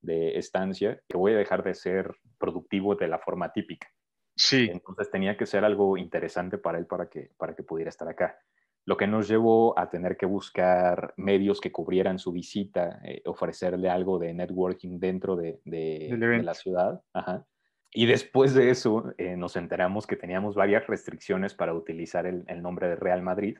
de, 0.00 0.38
estancia, 0.38 1.00
que 1.08 1.16
voy 1.16 1.32
a 1.32 1.36
dejar 1.38 1.62
de 1.62 1.74
ser 1.74 2.16
productivo 2.38 2.96
de 2.96 3.08
la 3.08 3.18
forma 3.18 3.52
típica. 3.52 3.88
Sí. 4.36 4.68
Entonces 4.72 5.10
tenía 5.10 5.36
que 5.36 5.46
ser 5.46 5.64
algo 5.64 5.96
interesante 5.96 6.58
para 6.58 6.78
él 6.78 6.86
para 6.86 7.08
que, 7.08 7.30
para 7.36 7.54
que 7.54 7.62
pudiera 7.62 7.90
estar 7.90 8.08
acá. 8.08 8.38
Lo 8.86 8.96
que 8.96 9.06
nos 9.06 9.28
llevó 9.28 9.78
a 9.78 9.90
tener 9.90 10.16
que 10.16 10.26
buscar 10.26 11.12
medios 11.16 11.60
que 11.60 11.70
cubrieran 11.70 12.18
su 12.18 12.32
visita, 12.32 13.00
eh, 13.04 13.22
ofrecerle 13.26 13.90
algo 13.90 14.18
de 14.18 14.32
networking 14.32 14.98
dentro 14.98 15.36
de, 15.36 15.60
de, 15.64 16.08
de 16.16 16.42
la 16.42 16.54
ciudad. 16.54 17.00
Ajá 17.12 17.46
y 17.92 18.06
después 18.06 18.54
de 18.54 18.70
eso 18.70 19.12
eh, 19.18 19.36
nos 19.36 19.56
enteramos 19.56 20.06
que 20.06 20.16
teníamos 20.16 20.54
varias 20.54 20.86
restricciones 20.86 21.54
para 21.54 21.74
utilizar 21.74 22.24
el, 22.24 22.44
el, 22.46 22.62
nombre 22.62 22.88
de 22.88 22.96
Real 22.96 23.22
Madrid, 23.22 23.58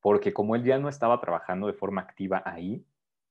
porque 0.00 0.32
como 0.32 0.56
él 0.56 0.64
ya 0.64 0.78
no 0.78 0.88
estaba 0.88 1.20
trabajando 1.20 1.66
de 1.66 1.74
forma 1.74 2.00
activa 2.00 2.42
ahí, 2.46 2.86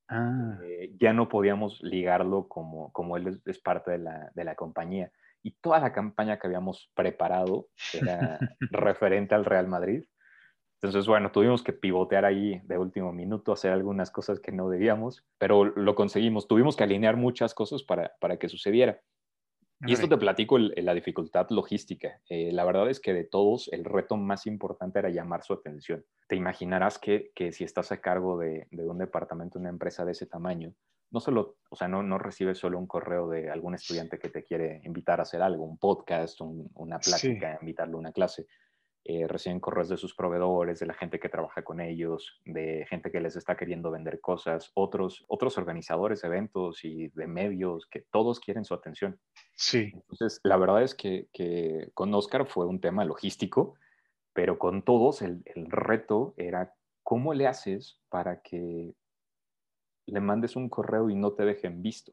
ah. 0.08 0.60
eh, 0.64 0.94
ya 1.00 1.14
no 1.14 1.30
podíamos 1.30 1.82
ligarlo 1.82 2.48
como, 2.48 2.92
como 2.92 3.18
él 3.18 3.28
es, 3.28 3.42
es 3.48 3.60
parte 3.60 3.92
de 3.92 3.98
la, 3.98 4.32
de 4.36 4.44
la, 4.44 4.56
compañía. 4.56 5.12
Y 5.42 5.52
toda 5.52 5.80
la 5.80 5.94
campaña 5.94 6.38
que 6.38 6.48
habíamos 6.48 6.92
preparado 6.94 7.68
era 7.94 8.40
referente 8.72 9.34
al 9.34 9.46
Real 9.46 9.68
Madrid. 9.68 10.04
Entonces, 10.82 11.08
bueno, 11.08 11.32
tuvimos 11.32 11.64
que 11.64 11.74
pivotear 11.74 12.26
ahí 12.26 12.62
de 12.66 12.78
último 12.78 13.12
minuto, 13.12 13.52
hacer 13.54 13.72
algunas 13.72 14.12
cosas 14.12 14.40
que 14.40 14.52
no 14.52 14.70
debíamos, 14.70 15.26
pero 15.40 15.66
lo 15.66 15.96
conseguimos. 15.96 16.48
Tuvimos 16.48 16.76
que 16.76 16.84
alinear 16.84 17.18
muchas 17.18 17.56
cosas 17.56 17.82
para, 17.82 18.14
para 18.20 18.38
que 18.38 18.50
sucediera. 18.50 19.00
Y 19.82 19.94
esto 19.94 20.08
te 20.08 20.18
platico 20.18 20.58
el, 20.58 20.74
la 20.78 20.94
dificultad 20.94 21.48
logística. 21.50 22.22
Eh, 22.30 22.52
la 22.52 22.64
verdad 22.64 22.90
es 22.90 23.00
que 23.00 23.14
de 23.14 23.24
todos 23.24 23.70
el 23.72 23.84
reto 23.84 24.18
más 24.18 24.48
importante 24.48 25.00
era 25.00 25.10
llamar 25.10 25.44
su 25.44 25.54
atención. 25.54 26.06
Te 26.28 26.36
imaginarás 26.36 26.98
que, 26.98 27.32
que 27.36 27.52
si 27.52 27.64
estás 27.64 27.92
a 27.92 28.02
cargo 28.02 28.38
de, 28.38 28.68
de, 28.72 28.88
un 28.88 28.98
departamento, 28.98 29.60
una 29.60 29.70
empresa 29.70 30.06
de 30.06 30.14
ese 30.14 30.26
tamaño, 30.26 30.74
no 31.12 31.20
solo, 31.20 31.58
o 31.70 31.76
sea, 31.76 31.88
no, 31.88 32.04
no 32.04 32.18
recibes 32.18 32.58
solo 32.58 32.80
un 32.80 32.88
correo 32.88 33.30
de 33.30 33.50
algún 33.50 33.76
estudiante 33.76 34.18
que 34.18 34.30
te 34.30 34.44
quiere 34.44 34.82
invitar 34.86 35.20
a 35.20 35.24
hacer 35.24 35.42
algo, 35.42 35.64
un 35.64 35.78
podcast, 35.78 36.42
un, 36.42 36.70
una 36.76 37.00
plática, 37.00 37.52
sí. 37.54 37.58
invitarlo 37.62 37.98
a 37.98 38.00
una 38.00 38.12
clase, 38.12 38.48
eh, 39.08 39.28
reciben 39.28 39.60
correos 39.60 39.88
de 39.88 39.98
sus 39.98 40.16
proveedores, 40.16 40.80
de 40.80 40.88
la 40.88 40.96
gente 40.96 41.20
que 41.20 41.30
trabaja 41.30 41.64
con 41.64 41.80
ellos, 41.80 42.42
de 42.44 42.88
gente 42.90 43.12
que 43.12 43.22
les 43.22 43.36
está 43.36 43.56
queriendo 43.56 43.92
vender 43.92 44.20
cosas, 44.20 44.72
otros, 44.74 45.24
otros 45.28 45.60
organizadores 45.60 46.24
de 46.24 46.28
eventos 46.28 46.84
y 46.84 47.10
de 47.10 47.28
medios 47.28 47.86
que 47.86 48.02
todos 48.12 48.40
quieren 48.40 48.66
su 48.66 48.74
atención. 48.74 49.20
Sí. 49.54 49.92
Entonces, 49.94 50.40
la 50.44 50.58
verdad 50.58 50.82
es 50.82 50.96
que, 50.96 51.28
que 51.32 51.92
con 51.94 52.12
Oscar 52.16 52.48
fue 52.48 52.66
un 52.66 52.82
tema 52.82 53.06
logístico, 53.06 53.76
pero 54.34 54.58
con 54.58 54.82
todos 54.82 55.22
el, 55.22 55.44
el 55.54 55.70
reto 55.70 56.34
era 56.36 56.74
cómo 57.04 57.36
le 57.36 57.46
haces 57.46 58.02
para 58.10 58.42
que 58.42 58.96
le 60.08 60.20
mandes 60.20 60.56
un 60.56 60.68
correo 60.68 61.12
y 61.12 61.16
no 61.16 61.34
te 61.34 61.46
dejen 61.46 61.84
visto. 61.84 62.12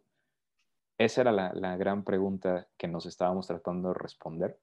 Esa 0.98 1.22
era 1.22 1.32
la, 1.32 1.54
la 1.54 1.78
gran 1.78 2.04
pregunta 2.04 2.68
que 2.76 2.86
nos 2.86 3.06
estábamos 3.06 3.46
tratando 3.46 3.88
de 3.88 3.94
responder 3.94 4.60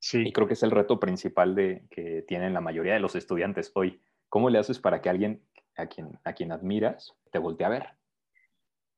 Sí. 0.00 0.22
Y 0.26 0.32
creo 0.32 0.46
que 0.46 0.54
es 0.54 0.62
el 0.62 0.70
reto 0.70 1.00
principal 1.00 1.54
de, 1.54 1.84
que 1.90 2.22
tienen 2.26 2.54
la 2.54 2.60
mayoría 2.60 2.94
de 2.94 3.00
los 3.00 3.16
estudiantes 3.16 3.72
hoy. 3.74 4.00
¿Cómo 4.28 4.50
le 4.50 4.58
haces 4.58 4.78
para 4.78 5.00
que 5.00 5.08
alguien 5.08 5.42
a 5.76 5.86
quien, 5.86 6.18
a 6.24 6.32
quien 6.32 6.52
admiras 6.52 7.14
te 7.32 7.38
voltee 7.38 7.66
a 7.66 7.70
ver? 7.70 7.86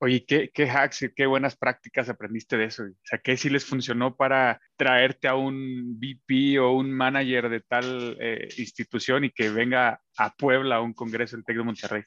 Oye, 0.03 0.25
¿qué, 0.25 0.49
qué 0.51 0.67
hacks 0.67 1.03
y 1.03 1.13
qué 1.13 1.27
buenas 1.27 1.55
prácticas 1.55 2.09
aprendiste 2.09 2.57
de 2.57 2.65
eso? 2.65 2.83
O 2.83 2.87
sea, 3.03 3.19
¿qué 3.19 3.37
sí 3.37 3.51
les 3.51 3.63
funcionó 3.63 4.15
para 4.15 4.59
traerte 4.75 5.27
a 5.27 5.35
un 5.35 5.99
VP 5.99 6.59
o 6.59 6.71
un 6.71 6.91
manager 6.91 7.49
de 7.49 7.59
tal 7.61 8.17
eh, 8.19 8.49
institución 8.57 9.25
y 9.25 9.29
que 9.29 9.51
venga 9.51 10.01
a 10.17 10.33
Puebla 10.35 10.77
a 10.77 10.81
un 10.81 10.93
congreso 10.93 11.35
del 11.35 11.45
TEC 11.45 11.57
de 11.57 11.63
Monterrey? 11.63 12.03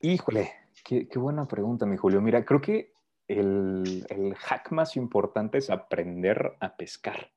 Híjole, 0.00 0.52
qué, 0.84 1.08
qué 1.08 1.18
buena 1.18 1.48
pregunta, 1.48 1.86
mi 1.86 1.96
Julio. 1.96 2.20
Mira, 2.20 2.44
creo 2.44 2.60
que 2.60 2.92
el, 3.26 4.04
el 4.10 4.34
hack 4.34 4.70
más 4.72 4.94
importante 4.96 5.56
es 5.56 5.70
aprender 5.70 6.52
a 6.60 6.76
pescar. 6.76 7.32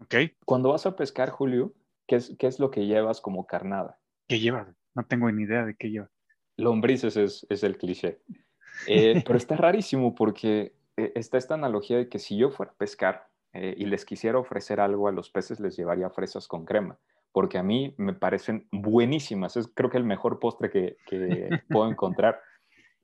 Okay. 0.00 0.32
Cuando 0.44 0.70
vas 0.70 0.86
a 0.86 0.96
pescar, 0.96 1.30
Julio, 1.30 1.74
¿qué 2.06 2.16
es, 2.16 2.36
¿qué 2.38 2.46
es 2.46 2.58
lo 2.60 2.70
que 2.70 2.86
llevas 2.86 3.20
como 3.20 3.46
carnada? 3.46 3.98
¿Qué 4.28 4.40
llevas? 4.40 4.68
No 4.94 5.04
tengo 5.04 5.30
ni 5.30 5.42
idea 5.42 5.64
de 5.64 5.74
qué 5.76 5.90
lleva. 5.90 6.10
Lombrices 6.56 7.16
es, 7.16 7.46
es 7.48 7.62
el 7.62 7.76
cliché. 7.76 8.20
Eh, 8.86 9.22
pero 9.26 9.38
está 9.38 9.56
rarísimo 9.56 10.14
porque 10.14 10.74
eh, 10.96 11.12
está 11.14 11.38
esta 11.38 11.54
analogía 11.54 11.96
de 11.96 12.08
que 12.08 12.18
si 12.18 12.36
yo 12.36 12.50
fuera 12.50 12.72
a 12.72 12.76
pescar 12.76 13.28
eh, 13.52 13.74
y 13.76 13.86
les 13.86 14.04
quisiera 14.04 14.38
ofrecer 14.38 14.80
algo 14.80 15.08
a 15.08 15.12
los 15.12 15.30
peces, 15.30 15.60
les 15.60 15.76
llevaría 15.76 16.10
fresas 16.10 16.46
con 16.46 16.64
crema, 16.64 16.98
porque 17.32 17.58
a 17.58 17.62
mí 17.62 17.94
me 17.96 18.12
parecen 18.12 18.68
buenísimas. 18.70 19.56
Es 19.56 19.68
creo 19.68 19.90
que 19.90 19.98
el 19.98 20.04
mejor 20.04 20.38
postre 20.38 20.70
que, 20.70 20.96
que 21.06 21.48
puedo 21.68 21.90
encontrar. 21.90 22.40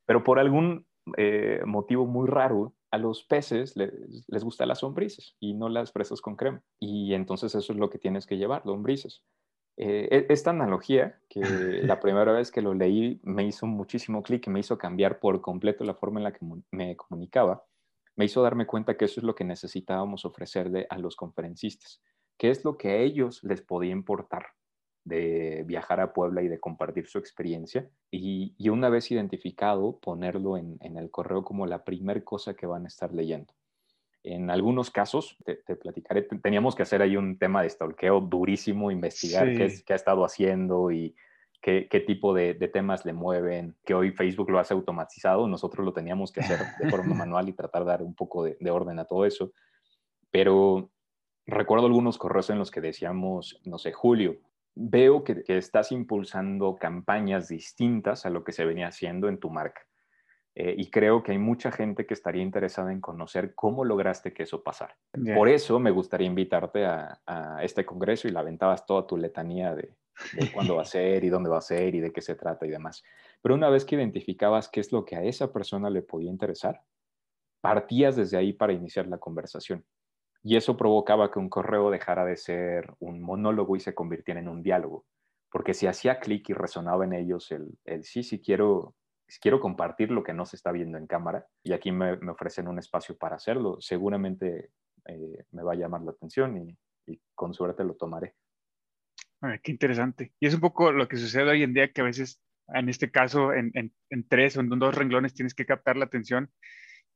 Pero 0.05 0.25
por 0.25 0.39
algún 0.39 0.87
eh, 1.17 1.63
motivo 1.65 2.07
muy 2.07 2.29
raro, 2.29 2.75
a 2.93 2.99
los 2.99 3.25
peces 3.25 3.75
les, 3.77 3.91
les 4.29 4.45
gustan 4.45 4.69
las 4.69 4.83
lombrices 4.83 5.35
y 5.41 5.55
no 5.55 5.69
las 5.69 5.91
fresas 5.93 6.21
con 6.21 6.37
crema. 6.37 6.63
Y 6.79 7.15
entonces 7.15 7.55
eso 7.55 7.73
es 7.73 7.79
lo 7.79 7.91
que 7.91 7.99
tienes 7.99 8.27
que 8.27 8.37
llevar, 8.37 8.65
lombrices. 8.65 9.23
Eh, 9.79 10.27
esta 10.29 10.51
analogía, 10.51 11.19
que 11.29 11.41
la 11.83 11.99
primera 11.99 12.33
vez 12.33 12.51
que 12.53 12.63
lo 12.63 12.75
leí 12.75 13.21
me 13.25 13.45
hizo 13.45 13.67
muchísimo 13.67 14.23
clic 14.23 14.47
y 14.47 14.51
me 14.51 14.61
hizo 14.61 14.79
cambiar 14.79 15.19
por 15.19 15.41
completo 15.41 15.85
la 15.85 15.95
forma 15.95 16.21
en 16.21 16.25
la 16.25 16.33
que 16.33 16.47
me 16.71 16.97
comunicaba, 16.97 17.65
me 18.15 18.27
hizo 18.27 18.43
darme 18.43 18.67
cuenta 18.67 18.97
que 18.97 19.07
eso 19.07 19.21
es 19.21 19.25
lo 19.25 19.35
que 19.35 19.45
necesitábamos 19.45 20.25
ofrecerle 20.27 20.87
a 20.91 20.99
los 20.99 21.17
conferencistas, 21.17 22.03
que 22.37 22.51
es 22.51 22.65
lo 22.65 22.77
que 22.77 22.91
a 22.91 22.97
ellos 22.97 23.43
les 23.43 23.63
podía 23.63 23.93
importar 23.93 24.47
de 25.05 25.65
viajar 25.67 26.01
a 26.01 26.13
Puebla 26.13 26.43
y 26.43 26.49
de 26.49 26.61
compartir 26.61 27.07
su 27.07 27.19
experiencia 27.19 27.89
y, 28.11 28.55
y 28.57 28.69
una 28.69 28.89
vez 28.89 29.11
identificado 29.11 29.99
ponerlo 29.99 30.57
en, 30.57 30.77
en, 30.81 30.97
el 30.97 31.11
correo 31.11 31.43
como 31.43 31.67
la 31.67 31.85
primer 31.85 32.23
cosa 32.23 32.55
que 32.55 32.67
van 32.67 32.85
a 32.85 32.89
estar 32.89 33.13
leyendo. 33.13 33.53
En 34.23 34.51
algunos 34.51 34.93
casos, 34.93 35.37
te, 35.45 35.57
te 35.57 35.75
platicaré, 35.75 36.23
teníamos 36.23 36.77
que 36.77 36.85
hacer 36.85 37.03
ahí 37.03 37.17
un 37.17 37.37
tema 37.37 37.63
de 37.63 37.71
stalkeo 37.71 38.21
durísimo, 38.21 38.93
investigar 38.93 39.49
sí. 39.49 39.57
qué, 39.57 39.65
es, 39.65 39.83
qué, 39.83 39.93
ha 39.95 39.97
estado 39.97 40.25
haciendo 40.25 40.93
y 40.93 41.17
qué, 41.61 41.89
qué 41.91 41.99
tipo 41.99 42.33
de, 42.33 42.55
de, 42.55 42.69
temas 42.69 43.05
le 43.05 43.13
mueven, 43.13 43.75
que 43.85 43.95
hoy 43.95 44.13
Facebook 44.13 44.51
lo 44.51 44.61
hace 44.61 44.75
automatizado, 44.75 45.49
nosotros 45.49 45.85
lo 45.85 45.93
teníamos 45.93 46.31
que 46.31 46.41
hacer 46.41 46.61
de 46.79 46.89
forma 46.89 47.15
manual 47.27 47.49
y 47.49 47.53
tratar 47.53 47.83
de 47.83 47.91
dar 47.91 48.03
un 48.05 48.15
poco 48.15 48.45
de, 48.45 48.57
de 48.61 48.71
orden 48.71 49.01
a 49.01 49.05
todo 49.05 49.27
eso. 49.27 49.53
Pero 50.31 50.93
recuerdo 51.45 51.87
algunos 51.87 52.17
correos 52.17 52.49
en 52.51 52.61
los 52.61 52.71
que 52.71 52.81
decíamos, 52.81 53.61
no 53.65 53.79
sé, 53.79 53.91
Julio, 53.91 54.39
veo 54.75 55.25
que, 55.25 55.43
que 55.43 55.59
estás 55.59 55.93
impulsando 55.93 56.77
campañas 56.77 57.49
distintas 57.49 58.27
a 58.27 58.31
lo 58.31 58.45
que 58.45 58.53
se 58.53 58.65
venía 58.65 58.89
haciendo 58.89 59.29
en 59.29 59.39
tu 59.39 59.51
marca. 59.51 59.83
Eh, 60.55 60.75
y 60.77 60.91
creo 60.91 61.23
que 61.23 61.33
hay 61.33 61.39
mucha 61.39 61.73
gente 61.73 62.05
que 62.05 62.13
estaría 62.13 62.43
interesada 62.43 62.93
en 62.93 63.01
conocer 63.01 63.55
cómo 63.55 63.85
lograste 63.85 64.35
que 64.35 64.43
eso 64.43 64.63
pasara. 64.63 64.99
Por 65.35 65.49
eso 65.49 65.79
me 65.81 65.91
gustaría 65.91 66.27
invitarte 66.27 66.85
a, 66.85 67.23
a 67.27 67.65
este 67.65 67.87
congreso 67.87 68.29
y 68.29 68.33
la 68.33 68.41
aventabas 68.41 68.85
toda 68.85 69.07
tu 69.07 69.17
letanía 69.17 69.75
de, 69.75 69.97
de 70.35 70.53
cuándo 70.53 70.77
va 70.77 70.83
a 70.83 70.85
ser 70.87 71.25
y 71.25 71.29
dónde 71.29 71.51
va 71.51 71.59
a 71.59 71.63
ser 71.63 71.95
y 71.95 72.01
de 72.01 72.13
qué 72.13 72.21
se 72.21 72.35
trata 72.35 72.67
y 72.67 72.71
demás. 72.71 73.03
Pero 73.41 73.55
una 73.55 73.71
vez 73.71 73.85
que 73.85 73.97
identificabas 73.97 74.69
qué 74.69 74.81
es 74.81 74.93
lo 74.93 75.05
que 75.05 75.17
a 75.17 75.23
esa 75.23 75.53
persona 75.53 75.91
le 75.91 76.03
podía 76.03 76.31
interesar, 76.31 76.83
partías 77.61 78.17
desde 78.17 78.37
ahí 78.37 78.53
para 78.53 78.73
iniciar 78.73 79.07
la 79.07 79.19
conversación. 79.19 79.85
Y 80.43 80.57
eso 80.57 80.77
provocaba 80.77 81.31
que 81.31 81.39
un 81.39 81.49
correo 81.49 81.91
dejara 81.91 82.25
de 82.25 82.37
ser 82.37 82.95
un 82.99 83.23
monólogo 83.23 83.77
y 83.77 83.81
se 83.81 83.95
convirtiera 83.95 84.41
en 84.41 84.49
un 84.49 84.63
diálogo. 84.63 85.07
Porque 85.51 85.75
si 85.75 85.87
hacía 85.87 86.19
clic 86.19 86.49
y 86.49 86.55
resonaba 86.55 87.05
en 87.05 87.13
ellos 87.13 87.53
el, 87.53 87.79
el 87.85 88.05
sí, 88.05 88.23
sí 88.23 88.41
quiero, 88.41 88.97
quiero 89.41 89.61
compartir 89.61 90.11
lo 90.11 90.23
que 90.23 90.33
no 90.33 90.47
se 90.47 90.57
está 90.57 90.73
viendo 90.73 90.99
en 90.99 91.07
cámara 91.07 91.47
y 91.63 91.73
aquí 91.73 91.93
me, 91.93 92.13
ofrecen 92.29 92.69
un 92.69 92.79
espacio 92.79 93.17
para 93.17 93.37
hacerlo, 93.37 93.77
seguramente 93.81 94.71
eh, 95.07 95.45
me 95.53 95.63
va 95.63 95.73
a 95.73 95.77
llamar 95.77 96.03
la 96.03 96.13
atención 96.13 96.57
y, 96.57 96.77
con 97.35 97.53
suerte 97.53 97.83
lo 97.83 97.95
tomaré. 97.95 98.35
Ay, 99.41 99.59
qué 99.63 99.73
interesante. 99.73 100.33
Y 100.39 100.47
es 100.47 100.55
un 100.55 100.61
poco 100.61 100.93
lo 100.93 101.09
que 101.09 101.17
sucede 101.17 101.51
hoy 101.51 101.65
en 101.65 101.75
día, 101.75 101.93
que 101.93 102.01
a 102.01 102.05
veces, 102.05 102.41
en 102.69 102.89
este 102.89 103.11
caso, 103.11 103.53
en 103.53 103.93
tres 104.29 104.57
o 104.57 104.61
en 104.61 104.69
dos 104.69 104.95
renglones 104.95 105.35
tienes 105.35 105.53
que 105.53 105.67
captar 105.67 105.97
la 105.97 106.05
atención. 106.05 106.51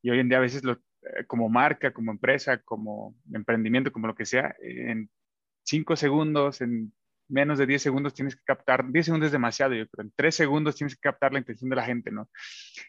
Y 0.03 0.11
hoy 0.11 0.21
en 0.21 0.29
día 0.29 0.39
a 0.39 0.43
veces, 0.43 0.65
lo, 0.65 0.73
eh, 0.73 1.25
como 1.27 1.49
marca, 1.49 1.93
como 1.93 2.13
empresa, 2.13 2.59
como 2.59 3.17
emprendimiento, 3.33 3.93
como 3.93 4.07
lo 4.07 4.15
que 4.15 4.27
sea, 4.27 4.55
en 4.61 5.11
cinco 5.65 5.97
segundos, 5.97 6.61
en 6.61 6.93
menos 7.29 7.59
de 7.59 7.67
10 7.67 7.83
segundos 7.83 8.15
tienes 8.15 8.37
que 8.37 8.43
captar, 8.45 8.91
10 8.91 9.07
segundos 9.07 9.27
es 9.27 9.33
demasiado, 9.33 9.75
yo 9.75 9.87
creo, 9.89 10.05
en 10.05 10.13
3 10.15 10.35
segundos 10.35 10.77
tienes 10.77 10.95
que 10.95 11.01
captar 11.01 11.33
la 11.33 11.39
intención 11.39 11.71
de 11.71 11.77
la 11.77 11.85
gente, 11.85 12.11
¿no? 12.11 12.29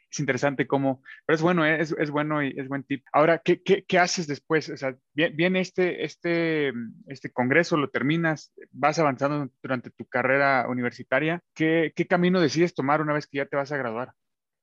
Es 0.10 0.20
interesante 0.20 0.68
cómo, 0.68 1.04
pero 1.26 1.36
es 1.36 1.42
bueno, 1.42 1.66
¿eh? 1.66 1.82
es, 1.82 1.96
es, 1.98 2.12
bueno 2.12 2.44
y 2.44 2.54
es 2.58 2.68
buen 2.68 2.84
tip. 2.84 3.04
Ahora, 3.12 3.42
¿qué, 3.44 3.62
qué, 3.62 3.84
qué 3.86 4.00
haces 4.00 4.28
después? 4.28 4.70
O 4.70 4.78
sea, 4.78 4.96
viene 5.14 5.60
este, 5.60 6.06
este, 6.06 6.72
este 7.08 7.32
congreso, 7.32 7.78
lo 7.78 7.90
terminas, 7.90 8.54
vas 8.72 9.00
avanzando 9.00 9.50
durante 9.62 9.90
tu 9.92 10.06
carrera 10.06 10.68
universitaria, 10.70 11.42
¿qué, 11.54 11.94
qué 11.96 12.08
camino 12.08 12.40
decides 12.40 12.74
tomar 12.74 13.02
una 13.02 13.14
vez 13.14 13.28
que 13.28 13.38
ya 13.38 13.46
te 13.46 13.58
vas 13.58 13.72
a 13.72 13.78
graduar? 13.78 14.14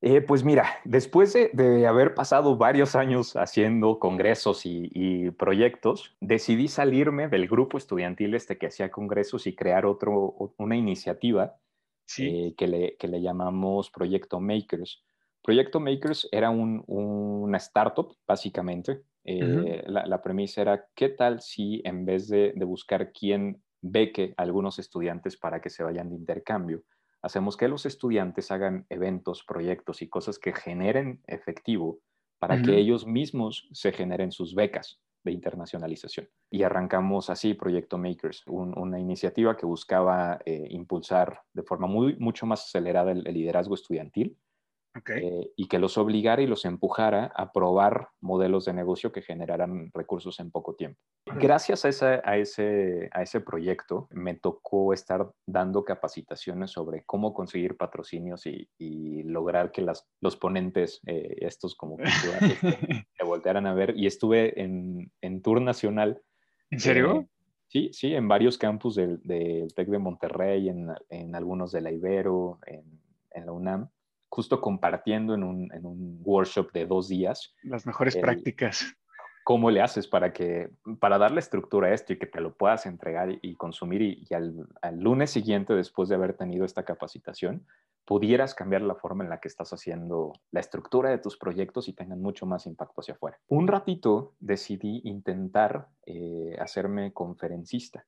Eh, 0.07 0.21
pues 0.21 0.45
mira, 0.45 0.69
después 0.85 1.33
de, 1.33 1.49
de, 1.55 1.87
haber 1.87 2.13
pasado 2.13 2.59
varios 2.59 2.95
años 2.95 3.37
haciendo 3.37 3.99
congresos 3.99 4.67
y, 4.67 4.91
y, 4.93 5.31
proyectos, 5.31 6.15
decidí 6.21 6.69
salirme 6.69 7.29
del 7.29 7.49
grupo 7.49 7.79
estudiantil 7.79 8.35
este 8.35 8.59
que 8.59 8.67
hacía 8.67 8.91
congresos 8.91 9.47
y 9.47 9.57
crear 9.57 9.87
otro, 9.87 10.53
una 10.59 10.77
iniciativa 10.77 11.57
sí. 12.05 12.27
eh, 12.27 12.55
que, 12.55 12.67
le, 12.67 12.97
que, 12.99 13.09
le, 13.09 13.23
llamamos 13.23 13.91
Proyecto 13.91 14.41
Makers. 14.41 15.03
Proyecto 15.43 15.81
Makers 15.81 16.29
era 16.31 16.51
un, 16.51 16.85
una 16.87 17.57
startup, 17.57 18.15
básicamente. 18.27 19.05
Eh, 19.25 19.43
uh 19.43 19.47
-huh. 19.47 19.83
la, 19.87 20.05
la, 20.05 20.21
premisa 20.21 20.61
era, 20.61 20.87
¿qué 20.95 21.09
tal 21.09 21.41
si 21.41 21.81
en 21.83 22.05
vez 22.05 22.29
de, 22.29 22.53
de 22.55 22.65
buscar 22.67 23.11
quién 23.11 23.63
beque 23.81 24.35
a 24.37 24.43
algunos 24.43 24.79
estudiantes 24.79 25.39
para 25.39 25.63
que 25.63 25.71
se 25.71 25.83
vayan 25.83 26.11
de 26.11 26.17
intercambio, 26.17 26.83
hacemos 27.25 27.57
que 27.57 27.69
los 27.69 27.87
estudiantes 27.87 28.51
hagan 28.51 28.87
eventos, 28.91 29.45
proyectos 29.45 30.03
y 30.03 30.09
cosas 30.09 30.39
que 30.39 30.53
generen 30.53 31.23
efectivo 31.27 32.01
para 32.39 32.57
uh 32.57 32.59
-huh. 32.59 32.65
que 32.67 32.77
ellos 32.77 33.07
mismos 33.07 33.69
se 33.73 33.93
generen 33.93 34.31
sus 34.31 34.55
becas 34.55 35.01
de 35.25 35.33
internacionalización. 35.33 36.29
Y 36.51 36.65
arrancamos 36.65 37.31
así 37.31 37.55
Proyecto 37.55 37.97
Makers, 37.97 38.43
un, 38.47 38.79
una 38.79 39.01
iniciativa 39.01 39.57
que 39.57 39.65
buscaba 39.65 40.39
eh, 40.45 40.67
impulsar 40.69 41.41
de 41.55 41.63
forma 41.63 41.87
muy, 41.87 42.15
mucho 42.17 42.45
más 42.45 42.65
acelerada 42.65 43.13
el, 43.13 43.27
el 43.27 43.35
liderazgo 43.35 43.75
estudiantil 43.75 44.37
Okay. 44.97 45.27
Eh, 45.27 45.53
y 45.57 45.67
que 45.67 45.81
los 45.81 45.99
obligara 45.99 46.41
y 46.41 46.47
los 46.47 46.65
empujara 46.65 47.33
a 47.35 47.51
probar 47.51 48.11
modelos 48.21 48.65
de 48.65 48.75
negocio 48.75 49.11
que 49.11 49.23
generaran 49.23 49.91
recursos 49.93 50.39
en 50.39 50.53
poco 50.53 50.77
tiempo. 50.77 51.01
Gracias 51.27 51.85
a, 51.85 51.89
esa, 51.89 52.23
a, 52.25 52.37
ese, 52.37 53.11
a 53.13 53.23
ese 53.23 53.41
proyecto 53.41 54.07
me 54.13 54.35
tocó 54.35 54.93
estar 54.93 55.33
dando 55.47 55.85
capacitaciones 55.85 56.71
sobre 56.71 57.03
cómo 57.05 57.35
conseguir 57.35 57.77
patrocinios 57.77 58.47
y, 58.47 58.69
y 58.79 59.25
lograr 59.25 59.73
que 59.73 59.83
las, 59.83 60.07
los 60.21 60.37
ponentes, 60.37 61.01
eh, 61.07 61.39
estos 61.41 61.75
como 61.75 61.97
culturales, 61.97 62.59
se 63.19 63.25
voltearan 63.25 63.67
a 63.67 63.75
ver. 63.75 63.95
Y 63.97 64.07
estuve 64.07 64.63
en, 64.63 65.11
en 65.21 65.43
tour 65.43 65.61
nacional. 65.61 66.23
¿En 66.71 66.81
serio? 66.81 67.21
Eh, 67.21 67.29
Sí, 67.67 67.91
sí, 67.93 68.15
en 68.15 68.29
varios 68.29 68.57
campus 68.57 68.95
del, 68.95 69.21
del 69.25 69.75
TEC 69.75 69.89
de 69.89 69.99
Monterrey, 69.99 70.69
en, 70.69 70.91
en, 71.09 71.35
algunos 71.35 71.73
de 71.73 71.81
la 71.81 71.91
Ibero, 71.91 72.61
en, 72.67 73.01
en 73.33 73.47
la 73.47 73.53
UNAM 73.53 73.89
justo 74.35 74.61
compartiendo 74.61 75.33
en 75.33 75.45
un, 75.45 75.73
en 75.73 75.87
un, 75.87 76.21
workshop 76.25 76.73
de 76.73 76.87
dos 76.87 77.07
días. 77.07 77.55
Las 77.63 77.87
mejores 77.87 78.17
el, 78.17 78.21
prácticas. 78.21 78.85
¿Cómo 79.45 79.71
le 79.71 79.81
haces 79.81 80.09
para, 80.09 80.33
que, 80.33 80.71
para 80.99 81.19
darle 81.19 81.39
estructura 81.39 81.87
a 81.87 81.95
esto 81.95 82.13
y 82.13 82.19
que 82.19 82.27
te 82.27 82.41
lo 82.41 82.53
puedas 82.53 82.85
entregar 82.87 83.31
y, 83.31 83.39
y 83.43 83.55
consumir 83.55 84.03
y, 84.03 84.27
y 84.29 84.35
al, 84.35 84.67
al, 84.83 84.99
lunes 84.99 85.31
siguiente, 85.31 85.75
después 85.75 86.09
de 86.09 86.17
haber 86.17 86.37
tenido 86.37 86.65
esta 86.65 86.83
capacitación, 86.83 87.65
pudieras 88.05 88.57
cambiar 88.57 88.83
la 88.83 88.97
forma 88.97 89.23
en 89.23 89.31
la 89.31 89.39
que 89.39 89.47
estás 89.47 89.73
haciendo 89.73 90.33
la 90.51 90.59
estructura 90.59 91.11
de 91.11 91.19
tus 91.19 91.37
proyectos 91.37 91.89
y 91.89 91.93
tengan 91.93 92.21
mucho 92.21 92.45
más 92.45 92.67
impacto 92.67 93.03
hacia 93.03 93.15
afuera? 93.15 93.39
Un 93.47 93.69
ratito 93.69 94.35
decidí 94.41 95.01
intentar 95.05 95.87
eh, 96.07 96.57
hacerme 96.59 97.13
conferencista 97.13 98.05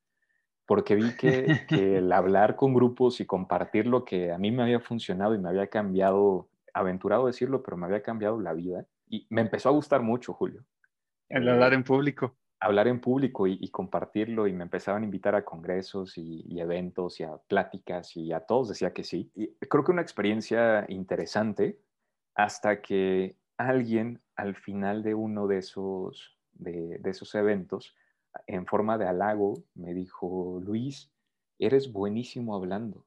porque 0.67 0.97
vi 0.97 1.17
que, 1.17 1.47
que, 1.69 1.99
el 1.99 2.13
hablar 2.13 2.57
con 2.57 2.75
grupos 2.75 3.21
y 3.21 3.27
compartir 3.27 3.87
lo 3.87 4.05
que 4.05 4.33
a 4.33 4.39
mí 4.39 4.51
me 4.51 4.65
había 4.65 4.81
funcionado 4.81 5.35
y 5.35 5.39
me 5.39 5.49
había 5.49 5.69
cambiado, 5.69 6.49
aventurado 6.75 7.27
decirlo, 7.27 7.63
pero 7.63 7.77
me 7.77 7.87
había 7.87 8.03
cambiado 8.03 8.41
la 8.41 8.53
vida. 8.53 8.87
Y 9.09 9.27
me 9.31 9.41
empezó 9.41 9.69
a 9.69 9.73
gustar 9.73 10.03
mucho, 10.03 10.33
Julio. 10.33 10.65
El 11.29 11.49
hablar 11.49 11.73
en 11.73 11.85
público. 11.85 12.37
Hablar 12.59 12.89
en 12.89 13.01
público 13.01 13.47
y, 13.47 13.59
y 13.61 13.69
compartirlo 13.71 14.47
y 14.47 14.53
me 14.53 14.65
empezaban 14.65 15.03
a 15.03 15.05
invitar 15.05 15.35
a 15.35 15.45
congresos 15.45 16.17
y, 16.19 16.43
y, 16.47 16.61
eventos 16.61 17.21
y 17.21 17.25
a 17.25 17.37
pláticas 17.37 18.17
y 18.17 18.33
a 18.33 18.41
todos 18.41 18.71
decía 18.71 18.93
que 18.93 19.05
sí. 19.05 19.31
Y 19.35 19.55
creo 19.69 19.85
que 19.85 19.93
una 19.93 20.03
experiencia 20.03 20.85
interesante 20.89 21.79
hasta 22.35 22.81
que 22.81 23.37
alguien 23.57 24.21
al 24.37 24.57
final 24.57 25.03
de 25.03 25.15
uno 25.15 25.47
de 25.47 25.59
esos, 25.59 26.39
de, 26.55 26.99
de 26.99 27.11
esos 27.11 27.35
eventos 27.35 27.95
en 28.47 28.67
forma 28.67 28.99
de 28.99 29.07
halago, 29.07 29.55
me 29.75 29.95
dijo, 29.95 30.61
Luis, 30.63 31.11
eres 31.59 31.93
buenísimo 31.93 32.55
hablando. 32.55 33.07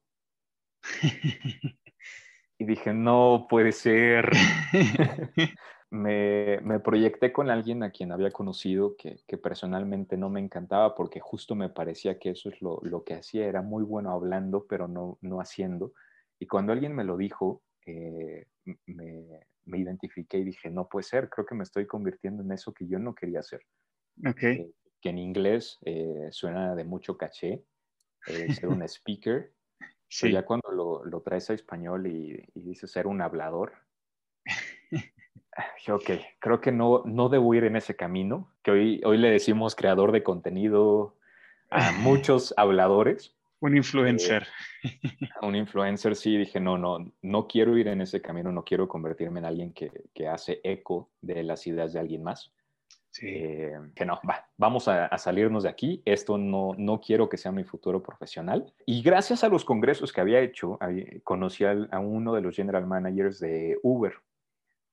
y 2.58 2.64
dije, 2.64 2.92
no 2.92 3.46
puede 3.48 3.72
ser. 3.72 4.30
me, 5.90 6.60
me, 6.62 6.80
proyecté 6.80 7.32
con 7.32 7.50
alguien 7.50 7.82
a 7.82 7.90
quien 7.90 8.12
había 8.12 8.30
conocido 8.30 8.96
que, 8.96 9.20
que, 9.26 9.38
personalmente 9.38 10.16
no 10.16 10.30
me 10.30 10.40
encantaba 10.40 10.94
porque 10.94 11.20
justo 11.20 11.54
me 11.54 11.68
parecía 11.68 12.18
que 12.18 12.30
eso 12.30 12.48
es 12.48 12.60
lo, 12.62 12.80
lo 12.82 13.02
que 13.04 13.14
hacía, 13.14 13.46
era 13.46 13.62
muy 13.62 13.82
bueno 13.82 14.12
hablando, 14.12 14.66
pero 14.68 14.88
no, 14.88 15.18
no 15.20 15.40
haciendo. 15.40 15.92
Y 16.38 16.46
cuando 16.46 16.72
alguien 16.72 16.94
me 16.94 17.04
lo 17.04 17.16
dijo, 17.16 17.62
eh, 17.86 18.46
me, 18.86 19.24
me, 19.64 19.78
identifiqué 19.78 20.38
y 20.38 20.44
dije, 20.44 20.70
no 20.70 20.88
puede 20.88 21.02
ser, 21.02 21.28
creo 21.28 21.44
que 21.44 21.54
me 21.54 21.64
estoy 21.64 21.86
convirtiendo 21.86 22.42
en 22.42 22.52
eso 22.52 22.72
que 22.72 22.86
yo 22.86 22.98
no 22.98 23.14
quería 23.14 23.40
hacer. 23.40 23.60
Okay. 24.26 24.56
Eh, 24.58 24.70
que 25.00 25.10
en 25.10 25.18
inglés 25.18 25.78
eh, 25.84 26.28
suena 26.30 26.74
de 26.74 26.84
mucho 26.84 27.16
caché, 27.16 27.64
eh, 28.26 28.52
ser 28.52 28.68
un 28.68 28.82
speaker, 28.88 29.52
sí. 30.08 30.26
pero 30.26 30.34
ya 30.34 30.44
cuando 30.44 30.70
lo, 30.70 31.04
lo, 31.04 31.20
traes 31.22 31.50
a 31.50 31.54
español 31.54 32.06
y, 32.06 32.42
y 32.54 32.62
dices 32.62 32.90
ser 32.90 33.06
un 33.06 33.22
hablador, 33.22 33.72
ok, 35.88 36.10
creo 36.38 36.60
que 36.60 36.72
no, 36.72 37.02
no 37.04 37.28
debo 37.28 37.54
ir 37.54 37.64
en 37.64 37.76
ese 37.76 37.96
camino, 37.96 38.52
que 38.62 38.70
hoy, 38.70 39.00
hoy 39.04 39.18
le 39.18 39.30
decimos 39.30 39.74
creador 39.74 40.12
de 40.12 40.22
contenido 40.22 41.16
a 41.70 41.92
muchos 41.92 42.54
habladores. 42.56 43.36
Un 43.62 43.76
influencer. 43.76 44.48
Eh, 44.82 44.88
un 45.42 45.54
influencer, 45.54 46.16
sí, 46.16 46.34
dije, 46.34 46.58
no, 46.58 46.78
no, 46.78 47.12
no 47.20 47.46
quiero 47.46 47.76
ir 47.76 47.88
en 47.88 48.00
ese 48.00 48.22
camino, 48.22 48.50
no 48.50 48.64
quiero 48.64 48.88
convertirme 48.88 49.40
en 49.40 49.44
alguien 49.44 49.74
que, 49.74 49.90
que 50.14 50.28
hace 50.28 50.62
eco 50.64 51.10
de 51.20 51.42
las 51.42 51.66
ideas 51.66 51.92
de 51.92 52.00
alguien 52.00 52.22
más. 52.22 52.54
Sí. 53.10 53.26
Eh, 53.28 53.76
que 53.94 54.04
no, 54.04 54.20
va, 54.28 54.48
vamos 54.56 54.86
a, 54.86 55.06
a, 55.06 55.18
salirnos 55.18 55.64
de 55.64 55.68
aquí, 55.68 56.00
esto 56.04 56.38
no, 56.38 56.74
no 56.78 57.00
quiero 57.00 57.28
que 57.28 57.36
sea 57.36 57.50
mi 57.50 57.64
futuro 57.64 58.02
profesional. 58.02 58.72
Y 58.86 59.02
gracias 59.02 59.42
a 59.42 59.48
los 59.48 59.64
congresos 59.64 60.12
que 60.12 60.20
había 60.20 60.40
hecho, 60.40 60.78
conocí 61.24 61.64
a, 61.64 61.72
a 61.90 61.98
uno 61.98 62.34
de 62.34 62.40
los 62.40 62.54
general 62.54 62.86
managers 62.86 63.40
de 63.40 63.78
Uber. 63.82 64.14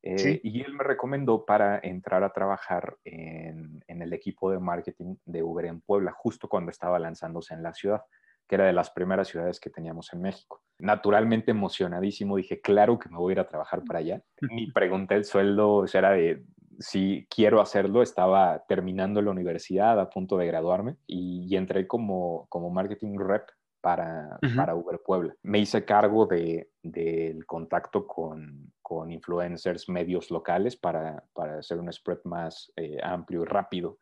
Eh, 0.01 0.17
¿Sí? 0.17 0.39
Y 0.43 0.61
él 0.61 0.73
me 0.73 0.83
recomendó 0.83 1.45
para 1.45 1.79
entrar 1.79 2.23
a 2.23 2.31
trabajar 2.31 2.97
en, 3.03 3.83
en, 3.87 4.01
el 4.01 4.13
equipo 4.13 4.51
de 4.51 4.59
marketing 4.59 5.15
de 5.25 5.43
Uber 5.43 5.65
en 5.65 5.81
Puebla, 5.81 6.11
justo 6.11 6.47
cuando 6.47 6.71
estaba 6.71 6.97
lanzándose 6.97 7.53
en 7.53 7.63
la 7.63 7.73
ciudad, 7.73 8.03
que 8.47 8.55
era 8.55 8.65
de 8.65 8.73
las 8.73 8.89
primeras 8.91 9.27
ciudades 9.27 9.59
que 9.59 9.69
teníamos 9.69 10.13
en 10.13 10.21
México. 10.21 10.63
Naturalmente 10.79 11.51
emocionadísimo, 11.51 12.37
dije, 12.37 12.61
claro 12.61 12.97
que 12.97 13.09
me 13.09 13.17
voy 13.17 13.31
a 13.31 13.33
ir 13.33 13.39
a 13.41 13.47
trabajar 13.47 13.83
para 13.83 13.99
allá. 13.99 14.21
Ni 14.51 14.71
pregunté 14.71 15.15
el 15.15 15.25
sueldo, 15.25 15.75
o 15.75 15.87
sea, 15.87 15.99
era 15.99 16.11
de 16.11 16.43
si 16.79 17.27
quiero 17.29 17.61
hacerlo, 17.61 18.01
estaba 18.01 18.63
terminando 18.67 19.21
la 19.21 19.31
universidad, 19.31 19.99
a 19.99 20.09
punto 20.09 20.37
de 20.37 20.47
graduarme, 20.47 20.97
y, 21.07 21.45
y 21.49 21.55
entré 21.55 21.87
como, 21.87 22.47
como 22.49 22.69
marketing 22.69 23.17
rep 23.17 23.47
para, 23.81 24.37
para 24.55 24.75
Uber 24.75 24.99
Puebla. 25.05 25.35
Me 25.43 25.59
hice 25.59 25.85
cargo 25.85 26.25
de, 26.25 26.71
del 26.81 27.45
contacto 27.45 28.05
con, 28.05 28.73
con 28.81 29.11
influencers 29.11 29.87
medios 29.87 30.29
locales 30.31 30.75
para, 30.75 31.23
para 31.33 31.59
hacer 31.59 31.79
un 31.79 31.91
spread 31.91 32.19
más 32.25 32.71
eh, 32.75 32.97
amplio 33.01 33.43
y 33.43 33.45
rápido 33.45 33.99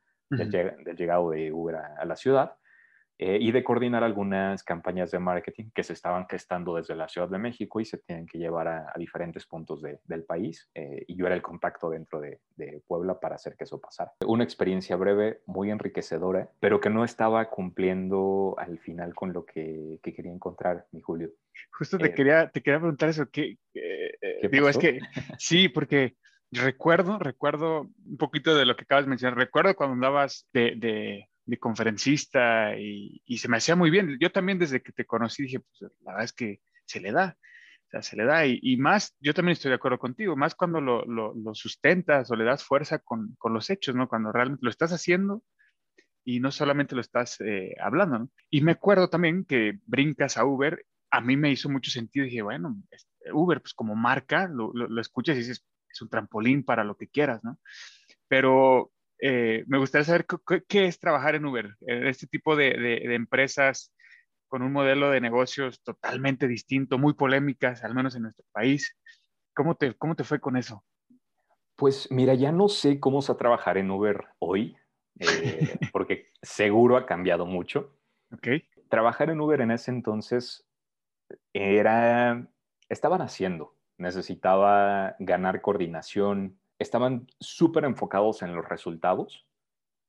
lleg- 0.49 0.83
del 0.83 0.95
llegado 0.95 1.29
de 1.31 1.51
Uber 1.51 1.75
a, 1.75 1.95
a 1.99 2.05
la 2.05 2.15
ciudad 2.15 2.55
eh, 3.17 3.37
y 3.39 3.51
de 3.51 3.63
coordinar 3.63 4.03
algunas 4.03 4.63
campañas 4.63 5.11
de 5.11 5.19
marketing 5.19 5.69
que 5.73 5.83
se 5.83 5.93
estaban 5.93 6.27
gestando 6.27 6.75
desde 6.75 6.95
la 6.95 7.07
Ciudad 7.07 7.29
de 7.29 7.37
México 7.37 7.79
y 7.79 7.85
se 7.85 7.97
tienen 7.99 8.25
que 8.25 8.37
llevar 8.37 8.67
a, 8.67 8.91
a 8.93 8.97
diferentes 8.97 9.45
puntos 9.45 9.81
de- 9.81 9.99
del 10.03 10.23
país. 10.23 10.69
eh, 10.75 11.03
y 11.07 11.15
yo 11.15 11.25
era 11.25 11.35
el 11.35 11.41
contacto 11.41 11.89
dentro 11.89 12.19
de, 12.19 12.41
de 12.57 12.81
Puebla 12.87 13.19
para 13.19 13.35
hacer 13.35 13.55
que 13.55 13.63
eso 13.63 13.79
pasara. 13.79 14.11
Una 14.25 14.43
experiencia 14.43 14.95
breve, 14.95 15.41
muy 15.45 15.71
enriquecedora, 15.71 16.49
pero 16.59 16.79
que 16.79 16.89
no 16.89 17.03
estaba 17.05 17.49
cumpliendo 17.49 18.55
al 18.57 18.79
final 18.79 19.13
con 19.15 19.31
lo 19.33 19.45
que, 19.45 19.99
que 20.03 20.13
quería 20.13 20.31
encontrar, 20.31 20.85
mi 20.91 21.01
Julio. 21.01 21.29
Justo 21.71 21.97
te 21.97 22.07
Eh, 22.07 22.13
quería, 22.13 22.49
te 22.49 22.61
quería 22.61 22.79
preguntar 22.79 23.09
eso, 23.09 23.29
¿qué, 23.31 23.57
qué- 23.73 24.07
eh, 24.21 24.37
¿Qué 24.41 24.47
digo, 24.49 24.67
es 24.67 24.77
pasó? 24.77 24.87
que 24.87 24.99
sí, 25.37 25.69
porque 25.69 26.15
recuerdo, 26.51 27.19
recuerdo 27.19 27.81
un 28.05 28.17
poquito 28.17 28.55
de 28.55 28.65
lo 28.65 28.75
que 28.75 28.83
acabas 28.83 29.05
de 29.05 29.09
mencionar, 29.09 29.37
recuerdo 29.37 29.75
cuando 29.75 29.93
andabas 29.93 30.47
de, 30.53 30.73
de, 30.77 31.29
de 31.45 31.59
conferencista 31.59 32.77
y, 32.77 33.21
se 33.37 33.47
me 33.47 33.57
hacía 33.57 33.75
muy 33.75 33.89
bien. 33.89 34.17
Yo 34.19 34.31
también 34.31 34.59
desde 34.59 34.81
que 34.81 34.91
te 34.91 35.05
conocí 35.05 35.43
dije, 35.43 35.59
pues 35.59 35.91
la 36.03 36.11
verdad 36.11 36.25
es 36.25 36.33
que 36.33 36.61
se 36.85 36.99
le 36.99 37.11
da, 37.11 37.37
o 37.87 37.89
sea, 37.89 38.01
se 38.01 38.15
le 38.15 38.25
da 38.25 38.45
y, 38.45 38.77
más, 38.77 39.15
yo 39.19 39.33
también 39.33 39.53
estoy 39.53 39.69
de 39.69 39.75
acuerdo 39.75 39.99
contigo, 39.99 40.35
más 40.35 40.55
cuando 40.55 40.81
lo, 40.81 41.05
lo, 41.05 41.33
lo 41.35 41.53
sustentas 41.53 42.29
o 42.31 42.35
le 42.35 42.43
das 42.43 42.63
fuerza 42.63 42.99
con, 42.99 43.37
los 43.43 43.69
hechos, 43.69 43.95
¿no? 43.95 44.07
Cuando 44.07 44.31
realmente 44.31 44.63
lo 44.63 44.69
estás 44.69 44.91
haciendo 44.91 45.43
y 46.23 46.39
no 46.39 46.51
solamente 46.51 46.95
lo 46.95 47.01
estás 47.01 47.39
eh, 47.41 47.75
hablando, 47.79 48.19
¿no? 48.19 48.29
Y 48.49 48.61
me 48.61 48.73
acuerdo 48.73 49.09
también 49.09 49.45
que 49.45 49.79
brincas 49.85 50.37
a 50.37 50.45
Uber, 50.45 50.85
a 51.11 51.21
mí 51.21 51.37
me 51.37 51.51
hizo 51.51 51.69
mucho 51.69 51.91
sentido, 51.91 52.25
dije, 52.25 52.41
bueno, 52.41 52.75
Uber, 53.31 53.61
pues 53.61 53.73
como 53.73 53.95
marca, 53.95 54.47
lo, 54.47 54.73
lo 54.73 55.01
escuchas 55.01 55.35
y 55.35 55.39
dices, 55.39 55.65
es 55.87 56.01
un 56.01 56.09
trampolín 56.09 56.63
para 56.63 56.83
lo 56.83 56.97
que 56.97 57.07
quieras, 57.07 57.43
¿no? 57.43 57.59
Pero 58.27 58.91
eh, 59.19 59.63
me 59.67 59.77
gustaría 59.77 60.05
saber 60.05 60.25
qué, 60.67 60.85
es 60.85 60.99
trabajar 60.99 61.35
en 61.35 61.45
Uber, 61.45 61.75
en 61.81 62.07
este 62.07 62.27
tipo 62.27 62.55
de, 62.55 62.71
de, 62.71 63.07
de 63.07 63.15
empresas 63.15 63.93
con 64.47 64.61
un 64.61 64.71
modelo 64.71 65.09
de 65.09 65.21
negocios 65.21 65.81
totalmente 65.83 66.47
distinto, 66.47 66.97
muy 66.97 67.13
polémicas, 67.13 67.83
al 67.83 67.95
menos 67.95 68.15
en 68.15 68.23
nuestro 68.23 68.45
país. 68.51 68.95
¿Cómo 69.53 69.75
te, 69.75 69.93
cómo 69.95 70.15
te 70.15 70.23
fue 70.23 70.39
con 70.39 70.57
eso? 70.57 70.83
Pues 71.75 72.09
mira, 72.09 72.33
ya 72.35 72.51
no 72.51 72.69
sé 72.69 72.99
cómo 72.99 73.21
se 73.21 73.31
a 73.31 73.37
trabajar 73.37 73.77
en 73.77 73.91
Uber 73.91 74.23
hoy, 74.39 74.77
eh, 75.19 75.77
porque 75.93 76.27
seguro 76.41 76.97
ha 76.97 77.05
cambiado 77.05 77.45
mucho. 77.45 77.97
Ok. 78.31 78.47
Trabajar 78.89 79.29
en 79.29 79.41
Uber 79.41 79.61
en 79.61 79.71
ese 79.71 79.91
entonces 79.91 80.65
era, 81.53 82.47
estaban 82.87 83.21
haciendo, 83.21 83.75
necesitaba 83.97 85.15
ganar 85.19 85.61
coordinación, 85.61 86.59
estaban 86.79 87.27
súper 87.39 87.85
enfocados 87.85 88.41
en 88.41 88.55
los 88.55 88.67
resultados, 88.67 89.47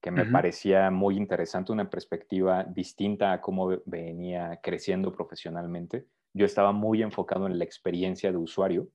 que 0.02 0.11
me 0.11 0.26
parecía 0.26 0.90
muy 0.90 1.16
interesante, 1.16 1.72
una 1.72 1.90
perspectiva 1.90 2.64
distinta 2.64 3.33
a 3.33 3.40
cómo 3.40 3.66
ve- 3.68 3.83
venía 3.87 4.61
creciendo 4.62 5.12
profesionalmente. 5.12 6.07
Yo 6.35 6.46
estaba 6.46 6.72
muy 6.72 7.02
enfocado 7.02 7.46
en 7.46 7.59
la 7.59 7.64
experiencia 7.64 8.31
de 8.31 8.38
usuario, 8.38 8.88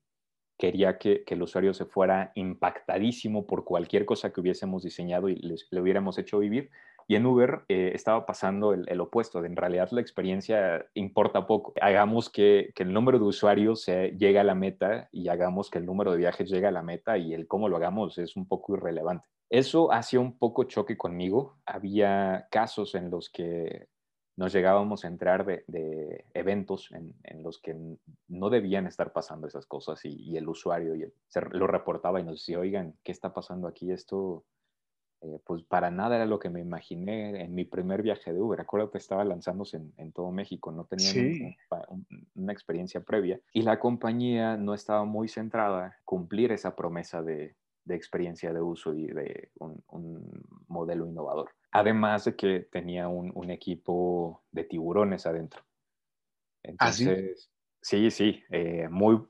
quería 0.57 0.97
que, 0.99 1.23
que 1.25 1.33
el 1.33 1.41
usuario 1.43 1.73
se 1.73 1.85
fuera 1.85 2.31
impactadísimo 2.35 3.47
por 3.47 3.65
cualquier 3.65 4.05
cosa 4.05 4.31
que 4.31 4.41
hubiésemos 4.41 4.83
diseñado 4.83 5.29
y 5.29 5.35
les- 5.37 5.67
le 5.71 5.81
hubiéramos 5.81 6.17
hecho 6.17 6.39
vivir. 6.39 6.69
Y 7.11 7.15
en 7.15 7.25
Uber 7.25 7.65
eh, 7.67 7.91
estaba 7.93 8.25
pasando 8.25 8.71
el, 8.71 9.01
opuesto, 9.01 9.43
en 9.43 9.57
realidad 9.57 9.89
la 9.91 9.99
experiencia 9.99 10.85
importa 10.93 11.45
poco. 11.45 11.73
Hagamos 11.81 12.29
que, 12.29 12.71
el 12.77 12.93
número 12.93 13.19
de 13.19 13.25
usuarios 13.25 13.85
llegue 13.85 14.39
a 14.39 14.45
la 14.45 14.55
meta 14.55 15.09
y 15.11 15.27
hagamos 15.27 15.69
que 15.69 15.79
el 15.79 15.85
número 15.85 16.13
de 16.13 16.19
viajes 16.19 16.49
llegue 16.49 16.67
a 16.67 16.71
la 16.71 16.83
meta 16.83 17.17
y 17.17 17.33
el 17.33 17.47
cómo 17.47 17.67
lo 17.67 17.75
hagamos 17.75 18.17
es 18.17 18.37
un 18.37 18.47
poco 18.47 18.77
irrelevante. 18.77 19.27
Eso 19.49 19.91
hacía 19.91 20.21
un 20.21 20.37
poco 20.37 20.63
choque 20.63 20.95
conmigo. 20.95 21.57
Había 21.65 22.47
casos 22.49 22.95
en 22.95 23.09
los 23.09 23.29
que 23.29 23.89
nos 24.37 24.53
llegábamos 24.53 25.03
a 25.03 25.09
entrar 25.09 25.45
de, 25.45 26.23
eventos 26.33 26.93
en, 26.93 27.43
los 27.43 27.59
que 27.59 27.75
no 28.29 28.49
debían 28.49 28.87
estar 28.87 29.11
pasando 29.11 29.47
esas 29.47 29.65
cosas 29.65 30.05
y, 30.05 30.13
y 30.13 30.37
el 30.37 30.47
usuario 30.47 30.95
y 30.95 31.01
el, 31.01 31.13
se 31.27 31.41
lo 31.41 31.67
reportaba 31.67 32.21
y 32.21 32.23
nos 32.23 32.35
decía, 32.35 32.57
oigan, 32.57 32.95
¿qué 33.03 33.11
está 33.11 33.33
pasando 33.33 33.67
aquí? 33.67 33.91
Esto, 33.91 34.45
eh, 35.21 35.39
pues 35.45 35.63
para 35.63 35.91
nada 35.91 36.15
era 36.15 36.25
lo 36.25 36.39
que 36.39 36.49
me 36.49 36.59
imaginé 36.59 37.43
en 37.43 37.53
mi 37.53 37.65
primer 37.65 38.01
viaje 38.01 38.33
de 38.33 38.41
Uber. 38.41 38.59
Acuérdate, 38.59 38.97
estaba 38.97 39.23
lanzándose 39.23 39.77
en, 39.77 39.93
en 39.97 40.11
todo 40.11 40.31
México, 40.31 40.71
no 40.71 40.85
tenían 40.85 41.13
Sí. 41.13 41.55
un, 41.89 42.05
un, 42.09 42.27
una 42.35 42.53
experiencia 42.53 43.01
previa 43.01 43.39
y 43.53 43.61
la 43.61 43.79
compañía 43.79 44.57
no 44.57 44.73
estaba 44.73 45.05
muy 45.05 45.27
centrada 45.27 45.85
en 45.85 45.91
cumplir 46.05 46.51
esa 46.51 46.75
promesa 46.75 47.21
de, 47.21 47.55
de 47.85 47.95
experiencia 47.95 48.53
de 48.53 48.61
uso 48.61 48.93
y 48.93 49.07
de 49.07 49.51
un, 49.59 49.83
un, 49.89 50.43
modelo 50.67 51.05
innovador. 51.05 51.51
Además 51.71 52.25
de 52.25 52.35
que 52.35 52.61
tenía 52.71 53.07
un, 53.07 53.31
un 53.35 53.49
equipo 53.49 54.43
de 54.51 54.63
tiburones 54.63 55.25
adentro. 55.25 55.63
Entonces, 56.63 57.51
¿Ah, 57.51 57.77
sí? 57.81 58.09
sí, 58.09 58.11
sí, 58.11 58.43
eh, 58.49 58.87
muy, 58.89 59.21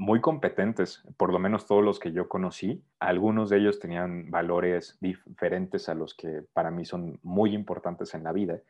muy 0.00 0.22
competentes, 0.22 1.02
por 1.18 1.30
lo 1.30 1.38
menos 1.38 1.66
todos 1.66 1.84
los 1.84 2.00
que 2.00 2.10
yo 2.10 2.26
conocí. 2.26 2.82
Algunos 3.00 3.50
de 3.50 3.58
ellos 3.58 3.78
tenían 3.78 4.30
valores 4.30 4.96
diferentes 4.98 5.90
a 5.90 5.94
los 5.94 6.14
que 6.14 6.42
para 6.54 6.70
mí 6.70 6.86
son 6.86 7.20
muy 7.22 7.52
importantes 7.52 8.14
en 8.14 8.24
la 8.24 8.32
vida. 8.32 8.62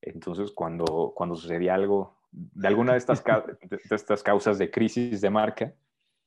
Entonces, 0.00 0.52
cuando, 0.52 1.12
cuando 1.16 1.34
sucedía 1.34 1.74
algo 1.74 2.16
de 2.30 2.68
alguna 2.68 2.92
de 2.92 2.98
estas, 2.98 3.24
de, 3.60 3.78
estas 3.90 4.22
causas 4.22 4.56
de 4.56 4.70
crisis 4.70 5.20
de 5.20 5.30
marca, 5.30 5.74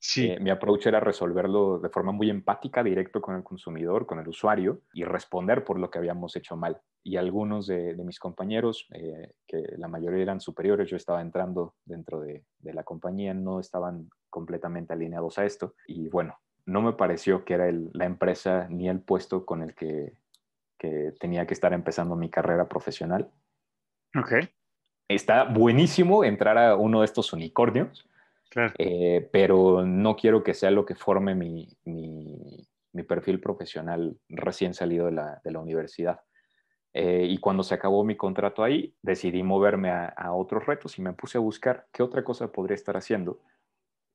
Sí. 0.04 0.26
Eh, 0.26 0.40
mi 0.40 0.50
approach 0.50 0.88
era 0.88 0.98
resolverlo 0.98 1.78
de 1.78 1.88
forma 1.88 2.10
muy 2.10 2.28
empática, 2.28 2.82
directo 2.82 3.22
con 3.22 3.36
el 3.36 3.44
consumidor, 3.44 4.04
con 4.04 4.18
el 4.18 4.26
usuario 4.26 4.80
y 4.92 5.04
responder 5.04 5.62
por 5.62 5.78
lo 5.78 5.92
que 5.92 5.98
habíamos 5.98 6.34
hecho 6.34 6.56
mal. 6.56 6.80
Y 7.04 7.18
algunos 7.18 7.68
de, 7.68 7.94
de 7.94 8.02
mis 8.02 8.18
compañeros, 8.18 8.88
eh, 8.94 9.34
que 9.46 9.62
la 9.78 9.86
mayoría 9.86 10.22
eran 10.22 10.40
superiores, 10.40 10.90
yo 10.90 10.96
estaba 10.96 11.22
entrando 11.22 11.76
dentro 11.84 12.20
de, 12.20 12.44
de, 12.58 12.74
la 12.74 12.82
compañía, 12.82 13.32
no 13.32 13.60
estaban 13.60 14.10
completamente 14.32 14.92
alineados 14.92 15.38
a 15.38 15.44
esto. 15.44 15.76
Y 15.86 16.08
bueno, 16.08 16.40
no 16.66 16.82
me 16.82 16.94
pareció 16.94 17.44
que 17.44 17.54
era 17.54 17.68
el, 17.68 17.90
la 17.92 18.06
empresa 18.06 18.66
ni 18.68 18.88
el 18.88 19.00
puesto 19.00 19.46
con 19.46 19.62
el 19.62 19.76
que, 19.76 20.14
que 20.76 21.12
tenía 21.20 21.46
que 21.46 21.54
estar 21.54 21.72
empezando 21.72 22.16
mi 22.16 22.30
carrera 22.30 22.68
profesional. 22.68 23.30
Ok. 24.16 24.48
Está 25.06 25.44
buenísimo 25.44 26.24
entrar 26.24 26.58
a 26.58 26.74
uno 26.76 27.00
de 27.00 27.04
estos 27.04 27.32
unicornios 27.32 28.08
Claro. 28.52 28.74
Eh, 28.76 29.30
pero 29.32 29.86
no 29.86 30.14
quiero 30.14 30.42
que 30.42 30.52
sea 30.52 30.70
lo 30.70 30.84
que 30.84 30.94
forme 30.94 31.34
mi, 31.34 31.66
mi, 31.86 32.68
mi 32.92 33.02
perfil 33.02 33.40
profesional 33.40 34.18
recién 34.28 34.74
salido 34.74 35.06
de 35.06 35.12
la, 35.12 35.40
de 35.42 35.52
la 35.52 35.58
universidad. 35.58 36.20
Eh, 36.92 37.28
y 37.30 37.38
cuando 37.38 37.62
se 37.62 37.74
acabó 37.74 38.04
mi 38.04 38.14
contrato 38.14 38.62
ahí, 38.62 38.94
decidí 39.00 39.42
moverme 39.42 39.88
a, 39.88 40.04
a, 40.04 40.34
otros 40.34 40.66
retos 40.66 40.98
y 40.98 41.02
me 41.02 41.14
puse 41.14 41.38
a 41.38 41.40
buscar 41.40 41.86
qué 41.92 42.02
otra 42.02 42.22
cosa 42.24 42.52
podría 42.52 42.74
estar 42.74 42.94
haciendo 42.94 43.40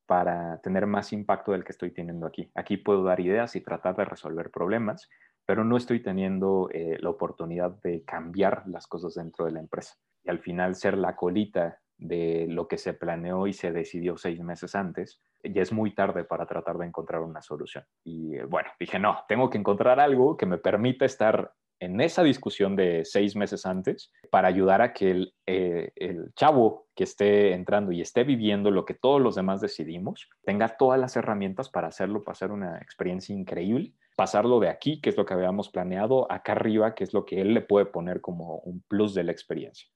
para 0.07 0.59
tener 0.61 0.87
más 0.87 1.13
impacto 1.13 1.51
del 1.51 1.63
que 1.63 1.73
estoy 1.73 1.91
teniendo 1.91 2.25
aquí. 2.25 2.49
Aquí 2.55 2.77
puedo 2.77 3.03
dar 3.03 3.19
ideas 3.19 3.55
y 3.55 3.61
tratar 3.61 3.95
de 3.95 4.05
resolver 4.05 4.49
problemas, 4.49 5.09
pero 5.45 5.63
no 5.63 5.77
estoy 5.77 6.01
teniendo 6.01 6.69
eh, 6.73 6.97
la 6.99 7.09
oportunidad 7.09 7.71
de 7.83 8.03
cambiar 8.03 8.63
las 8.67 8.87
cosas 8.87 9.13
dentro 9.13 9.45
de 9.45 9.51
la 9.51 9.59
empresa. 9.59 9.95
Y 10.23 10.29
al 10.29 10.39
final 10.39 10.75
ser 10.75 10.97
la 10.97 11.15
colita 11.15 11.79
de 11.97 12.47
lo 12.49 12.67
que 12.67 12.77
se 12.77 12.93
planeó 12.93 13.47
y 13.47 13.53
se 13.53 13.71
decidió 13.71 14.17
seis 14.17 14.39
meses 14.39 14.75
antes, 14.75 15.21
ya 15.43 15.61
es 15.61 15.71
muy 15.71 15.93
tarde 15.93 16.23
para 16.23 16.45
tratar 16.45 16.77
de 16.77 16.85
encontrar 16.85 17.21
una 17.21 17.41
solución. 17.41 17.83
Y 18.03 18.35
eh, 18.35 18.45
bueno, 18.45 18.69
dije, 18.79 18.99
no, 18.99 19.19
tengo 19.27 19.49
que 19.49 19.57
encontrar 19.57 19.99
algo 19.99 20.37
que 20.37 20.45
me 20.45 20.57
permita 20.57 21.05
estar 21.05 21.53
en 21.79 22.01
esa 22.01 22.23
discusión 22.23 22.75
de 22.75 23.05
seis 23.05 23.35
meses 23.35 23.65
antes 23.65 24.11
para 24.31 24.47
ayudar 24.47 24.81
a 24.81 24.93
que 24.93 25.11
el, 25.11 25.33
eh, 25.45 25.91
el, 25.95 26.33
chavo 26.35 26.87
que 26.95 27.03
esté 27.03 27.53
entrando 27.53 27.91
y 27.91 28.01
esté 28.01 28.23
viviendo 28.23 28.71
lo 28.71 28.85
que 28.85 28.93
todos 28.93 29.21
los 29.21 29.35
demás 29.35 29.61
decidimos, 29.61 30.29
tenga 30.43 30.77
todas 30.77 30.99
las 30.99 31.15
herramientas 31.15 31.69
para 31.69 31.87
hacerlo 31.87 32.23
pasar 32.23 32.51
una 32.51 32.77
experiencia 32.79 33.35
increíble, 33.35 33.93
pasarlo 34.15 34.59
de 34.59 34.69
aquí, 34.69 34.99
que 34.99 35.09
es 35.09 35.17
lo 35.17 35.25
que 35.25 35.33
habíamos 35.33 35.69
planeado, 35.69 36.31
acá 36.31 36.53
arriba, 36.53 36.95
que 36.95 37.03
es 37.03 37.13
lo 37.13 37.25
que 37.25 37.41
él 37.41 37.53
le 37.53 37.61
puede 37.61 37.85
poner 37.85 38.21
como 38.21 38.59
un 38.59 38.81
plus 38.87 39.13
de 39.13 39.23
la 39.23 39.31
experiencia. 39.31 39.87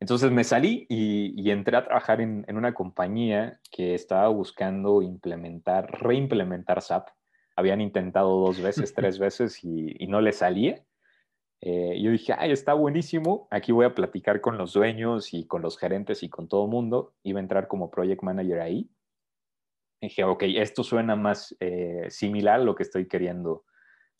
Entonces 0.00 0.30
me 0.30 0.44
salí 0.44 0.86
y, 0.88 1.50
entré 1.50 1.76
a 1.76 1.84
trabajar 1.84 2.20
en, 2.20 2.44
una 2.56 2.72
compañía 2.72 3.60
que 3.70 3.94
estaba 3.94 4.28
buscando 4.28 5.02
implementar, 5.02 5.90
reimplementar 6.00 6.82
SAP. 6.82 7.08
Habían 7.58 7.80
intentado 7.80 8.38
dos 8.40 8.62
veces, 8.62 8.94
tres 8.94 9.18
veces 9.18 9.64
y, 9.64 9.96
y 9.98 10.06
no 10.06 10.20
le 10.20 10.32
salía. 10.32 10.84
Eh, 11.60 12.00
yo 12.00 12.10
dije, 12.10 12.34
ay, 12.38 12.52
está 12.52 12.74
buenísimo. 12.74 13.48
Aquí 13.50 13.72
voy 13.72 13.86
a 13.86 13.94
platicar 13.94 14.40
con 14.40 14.58
los 14.58 14.72
dueños 14.72 15.34
y 15.34 15.46
con 15.46 15.62
los 15.62 15.76
gerentes 15.78 16.22
y 16.22 16.28
con 16.28 16.48
todo 16.48 16.64
el 16.64 16.70
mundo. 16.70 17.14
Iba 17.22 17.40
a 17.40 17.42
entrar 17.42 17.68
como 17.68 17.90
project 17.90 18.22
manager 18.22 18.60
ahí. 18.60 18.90
Dije, 20.00 20.22
ok, 20.22 20.44
esto 20.46 20.84
suena 20.84 21.16
más 21.16 21.56
eh, 21.58 22.06
similar 22.10 22.60
a 22.60 22.64
lo 22.64 22.76
que 22.76 22.84
estoy 22.84 23.08
queriendo 23.08 23.64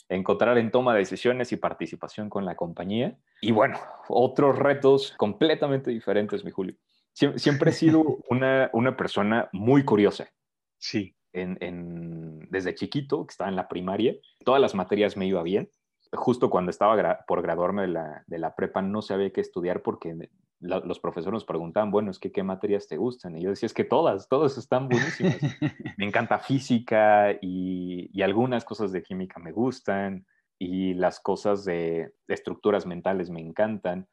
encontrar 0.08 0.56
en 0.58 0.70
toma 0.70 0.94
de 0.94 1.00
decisiones 1.00 1.52
y 1.52 1.56
participación 1.56 2.28
con 2.28 2.44
la 2.44 2.56
compañía. 2.56 3.18
Y 3.40 3.52
bueno, 3.52 3.78
otros 4.08 4.58
retos 4.58 5.14
completamente 5.16 5.90
diferentes, 5.90 6.44
mi 6.44 6.50
Julio. 6.50 6.76
Siempre 7.12 7.70
he 7.70 7.74
sido 7.74 8.02
una, 8.30 8.70
una 8.72 8.96
persona 8.96 9.48
muy 9.52 9.84
curiosa. 9.84 10.32
Sí. 10.78 11.14
En, 11.32 11.58
en, 11.60 12.48
desde 12.50 12.74
chiquito, 12.74 13.26
que 13.26 13.32
estaba 13.32 13.50
en 13.50 13.56
la 13.56 13.68
primaria, 13.68 14.14
todas 14.44 14.60
las 14.60 14.74
materias 14.74 15.16
me 15.16 15.26
iba 15.26 15.42
bien. 15.42 15.70
Justo 16.12 16.48
cuando 16.48 16.70
estaba 16.70 17.24
por 17.26 17.42
graduarme 17.42 17.82
de 17.82 17.88
la, 17.88 18.24
de 18.26 18.38
la, 18.38 18.54
prepa, 18.54 18.80
no 18.80 19.02
sabía 19.02 19.30
qué 19.30 19.42
estudiar 19.42 19.82
porque 19.82 20.30
la, 20.60 20.80
los 20.80 21.00
profesores 21.00 21.34
nos 21.34 21.44
preguntaban, 21.44 21.90
bueno, 21.90 22.10
es 22.10 22.18
que 22.18 22.32
qué 22.32 22.42
materias 22.42 22.88
te 22.88 22.96
gustan. 22.96 23.36
Y 23.36 23.42
yo 23.42 23.50
decía, 23.50 23.66
es 23.66 23.74
que 23.74 23.84
todas, 23.84 24.28
todas 24.28 24.56
están 24.56 24.88
buenísimas. 24.88 25.36
me 25.98 26.06
encanta 26.06 26.38
física 26.38 27.32
y, 27.40 28.10
y, 28.12 28.22
algunas 28.22 28.64
cosas 28.64 28.90
de 28.92 29.02
química 29.02 29.38
me 29.38 29.52
gustan 29.52 30.26
y 30.58 30.94
las 30.94 31.20
cosas 31.20 31.64
de, 31.64 32.14
de 32.26 32.34
estructuras 32.34 32.86
mentales 32.86 33.30
me 33.30 33.40
encantan. 33.40 34.08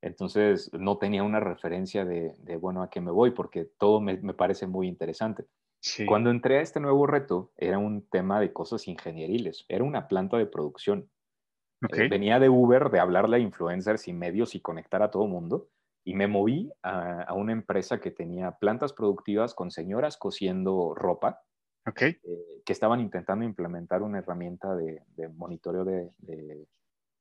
Entonces 0.00 0.70
no 0.72 0.98
tenía 0.98 1.22
una 1.22 1.40
referencia 1.40 2.04
de, 2.04 2.34
de, 2.38 2.56
bueno, 2.56 2.82
a 2.82 2.90
qué 2.90 3.00
me 3.00 3.10
voy, 3.10 3.32
porque 3.32 3.68
todo 3.78 4.00
me, 4.00 4.16
me 4.18 4.34
parece 4.34 4.66
muy 4.66 4.86
interesante. 4.86 5.44
Sí. 5.80 6.06
Cuando 6.06 6.30
entré 6.30 6.58
a 6.58 6.62
este 6.62 6.80
nuevo 6.80 7.06
reto, 7.06 7.52
era 7.56 7.78
un 7.78 8.02
tema 8.08 8.40
de 8.40 8.52
cosas 8.52 8.88
ingenieriles, 8.88 9.64
era 9.68 9.84
una 9.84 10.08
planta 10.08 10.36
de 10.36 10.46
producción. 10.46 11.08
Okay. 11.80 12.06
Eh, 12.06 12.08
venía 12.08 12.40
de 12.40 12.48
Uber, 12.48 12.90
de 12.90 12.98
hablarle 12.98 13.36
a 13.36 13.40
influencers 13.40 14.08
y 14.08 14.12
medios 14.12 14.56
y 14.56 14.60
conectar 14.60 15.02
a 15.02 15.10
todo 15.10 15.28
mundo, 15.28 15.68
y 16.04 16.14
me 16.14 16.26
moví 16.26 16.72
a, 16.82 17.22
a 17.22 17.34
una 17.34 17.52
empresa 17.52 18.00
que 18.00 18.10
tenía 18.10 18.58
plantas 18.58 18.92
productivas 18.92 19.54
con 19.54 19.70
señoras 19.70 20.16
cosiendo 20.16 20.94
ropa, 20.96 21.42
okay. 21.86 22.18
eh, 22.24 22.62
que 22.64 22.72
estaban 22.72 22.98
intentando 22.98 23.44
implementar 23.44 24.02
una 24.02 24.18
herramienta 24.18 24.74
de, 24.74 25.02
de 25.16 25.28
monitoreo 25.28 25.84
de, 25.84 26.10
de 26.18 26.66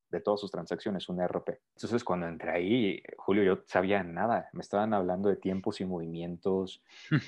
de 0.10 0.22
todas 0.22 0.40
sus 0.40 0.52
transacciones, 0.52 1.10
un 1.10 1.22
ERP. 1.22 1.60
Entonces, 1.76 2.04
cuando 2.04 2.28
entré 2.28 2.52
ahí, 2.52 3.04
Julio, 3.18 3.44
yo 3.44 3.64
sabía 3.66 4.04
nada. 4.04 4.50
Me 4.54 4.62
estaban 4.62 4.94
hablando 4.94 5.30
de 5.30 5.36
tiempos 5.36 5.82
y 5.82 5.86
movimientos, 5.86 6.82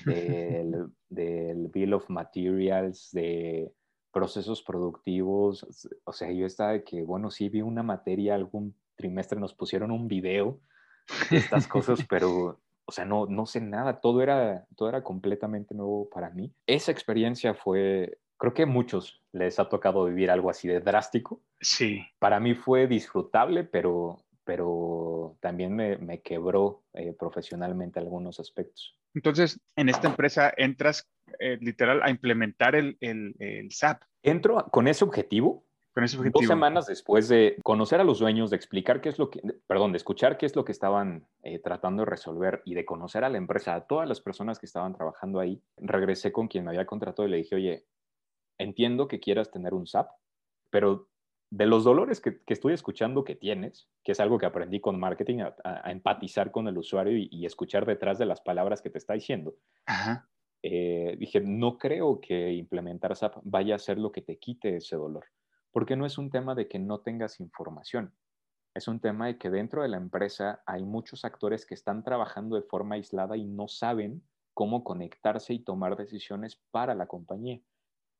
del, 0.04 0.90
del 1.08 1.68
Bill 1.68 1.94
of 1.94 2.08
Materials, 2.08 3.10
de 3.12 3.72
procesos 4.12 4.62
productivos. 4.62 5.66
O 6.04 6.12
sea, 6.12 6.30
yo 6.30 6.46
estaba 6.46 6.72
de 6.72 6.84
que, 6.84 7.02
bueno, 7.02 7.30
sí 7.30 7.48
vi 7.48 7.62
una 7.62 7.82
materia, 7.82 8.34
algún 8.34 8.74
trimestre 8.96 9.38
nos 9.38 9.54
pusieron 9.54 9.90
un 9.90 10.08
video 10.08 10.60
de 11.30 11.38
estas 11.38 11.66
cosas, 11.66 12.00
pero, 12.08 12.60
o 12.84 12.92
sea, 12.92 13.04
no, 13.04 13.26
no 13.26 13.46
sé 13.46 13.60
nada. 13.60 14.00
Todo 14.00 14.22
era, 14.22 14.66
todo 14.76 14.88
era 14.88 15.02
completamente 15.02 15.74
nuevo 15.74 16.08
para 16.08 16.30
mí. 16.30 16.52
Esa 16.66 16.92
experiencia 16.92 17.54
fue 17.54 18.18
creo 18.40 18.54
que 18.54 18.62
a 18.62 18.66
muchos 18.66 19.22
les 19.32 19.60
ha 19.60 19.68
tocado 19.68 20.06
vivir 20.06 20.30
algo 20.30 20.50
así 20.50 20.66
de 20.66 20.80
drástico. 20.80 21.42
Sí. 21.60 22.02
Para 22.18 22.40
mí 22.40 22.54
fue 22.54 22.86
disfrutable, 22.86 23.64
pero, 23.64 24.24
pero 24.44 25.36
también 25.40 25.76
me, 25.76 25.98
me 25.98 26.22
quebró 26.22 26.82
eh, 26.94 27.14
profesionalmente 27.16 28.00
algunos 28.00 28.40
aspectos. 28.40 28.96
Entonces, 29.14 29.60
en 29.76 29.90
esta 29.90 30.08
empresa 30.08 30.52
entras 30.56 31.06
eh, 31.38 31.58
literal 31.60 32.00
a 32.02 32.08
implementar 32.08 32.74
el, 32.74 32.96
el, 33.00 33.34
el, 33.38 33.70
SAP. 33.72 34.02
Entro 34.22 34.64
con 34.70 34.88
ese 34.88 35.04
objetivo. 35.04 35.66
Con 35.92 36.04
ese 36.04 36.16
objetivo. 36.16 36.40
Dos 36.40 36.48
semanas 36.48 36.86
después 36.86 37.28
de 37.28 37.56
conocer 37.62 38.00
a 38.00 38.04
los 38.04 38.20
dueños, 38.20 38.48
de 38.48 38.56
explicar 38.56 39.02
qué 39.02 39.10
es 39.10 39.18
lo 39.18 39.28
que, 39.28 39.42
perdón, 39.66 39.92
de 39.92 39.98
escuchar 39.98 40.38
qué 40.38 40.46
es 40.46 40.56
lo 40.56 40.64
que 40.64 40.72
estaban 40.72 41.26
eh, 41.42 41.58
tratando 41.58 42.04
de 42.04 42.10
resolver 42.10 42.62
y 42.64 42.74
de 42.74 42.86
conocer 42.86 43.24
a 43.24 43.28
la 43.28 43.36
empresa, 43.36 43.74
a 43.74 43.86
todas 43.86 44.08
las 44.08 44.20
personas 44.22 44.58
que 44.58 44.66
estaban 44.66 44.94
trabajando 44.94 45.40
ahí, 45.40 45.60
regresé 45.76 46.32
con 46.32 46.48
quien 46.48 46.64
me 46.64 46.70
había 46.70 46.86
contratado 46.86 47.28
y 47.28 47.32
le 47.32 47.36
dije, 47.38 47.56
oye, 47.56 47.84
entiendo 48.60 49.08
que 49.08 49.20
quieras 49.20 49.50
tener 49.50 49.74
un 49.74 49.86
SAP, 49.86 50.10
pero 50.70 51.08
de 51.50 51.66
los 51.66 51.82
dolores 51.82 52.20
que, 52.20 52.42
que, 52.44 52.54
estoy 52.54 52.74
escuchando 52.74 53.24
que 53.24 53.34
tienes, 53.34 53.88
que 54.04 54.12
es 54.12 54.20
algo 54.20 54.38
que 54.38 54.46
aprendí 54.46 54.80
con 54.80 55.00
marketing, 55.00 55.40
a, 55.40 55.54
a 55.64 55.90
empatizar 55.90 56.52
con 56.52 56.68
el 56.68 56.78
usuario 56.78 57.16
y, 57.16 57.28
y, 57.32 57.44
escuchar 57.44 57.86
detrás 57.86 58.18
de 58.18 58.26
las 58.26 58.40
palabras 58.40 58.80
que 58.80 58.90
te 58.90 58.98
está 58.98 59.14
diciendo, 59.14 59.56
eh, 60.62 61.16
dije, 61.18 61.40
no 61.40 61.76
creo 61.76 62.20
que 62.20 62.52
implementar 62.52 63.16
SAP 63.16 63.38
vaya 63.42 63.74
a 63.74 63.80
ser 63.80 63.98
lo 63.98 64.12
que 64.12 64.22
te 64.22 64.38
quite 64.38 64.76
ese 64.76 64.94
dolor, 64.94 65.24
porque 65.72 65.96
no 65.96 66.06
es 66.06 66.18
un 66.18 66.30
tema 66.30 66.54
de 66.54 66.68
que 66.68 66.78
no 66.78 67.00
tengas 67.00 67.40
información, 67.40 68.14
es 68.74 68.86
un 68.86 69.00
tema 69.00 69.26
de 69.26 69.38
que 69.38 69.50
dentro 69.50 69.82
de 69.82 69.88
la 69.88 69.96
empresa 69.96 70.62
hay 70.66 70.84
muchos 70.84 71.24
actores 71.24 71.66
que 71.66 71.74
están 71.74 72.04
trabajando 72.04 72.54
de 72.54 72.62
forma 72.62 72.94
aislada 72.94 73.36
y 73.36 73.44
no 73.44 73.66
saben 73.66 74.22
cómo 74.54 74.84
conectarse 74.84 75.54
y 75.54 75.58
tomar 75.58 75.96
decisiones 75.96 76.62
para 76.70 76.94
la 76.94 77.06
compañía 77.06 77.60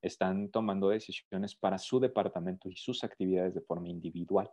están 0.03 0.51
tomando 0.51 0.89
decisiones 0.89 1.55
para 1.55 1.79
su 1.79 2.01
departamento 2.01 2.69
y 2.69 2.77
sus 2.77 3.05
actividades 3.05 3.55
de 3.55 3.61
forma 3.61 3.89
individual. 3.89 4.51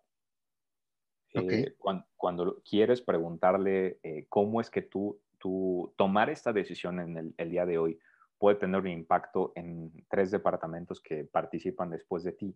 Okay. 1.34 1.64
Eh, 1.64 1.76
cuando, 1.78 2.06
cuando, 2.16 2.62
quieres 2.68 3.02
preguntarle 3.02 4.00
eh, 4.04 4.26
cómo 4.30 4.62
es 4.62 4.70
que 4.70 4.82
tú, 4.82 5.20
tú 5.38 5.94
tomar 5.98 6.30
esta 6.30 6.54
decisión 6.54 7.00
en 7.00 7.18
el, 7.18 7.34
el, 7.38 7.50
día 7.52 7.66
de 7.66 7.78
hoy 7.78 8.00
puede 8.38 8.58
tener 8.58 8.80
un 8.80 8.88
impacto 8.88 9.52
en 9.56 9.92
tres 10.10 10.32
departamentos 10.32 11.02
que 11.02 11.26
participan 11.26 11.90
después 11.90 12.24
de 12.24 12.32
ti, 12.32 12.56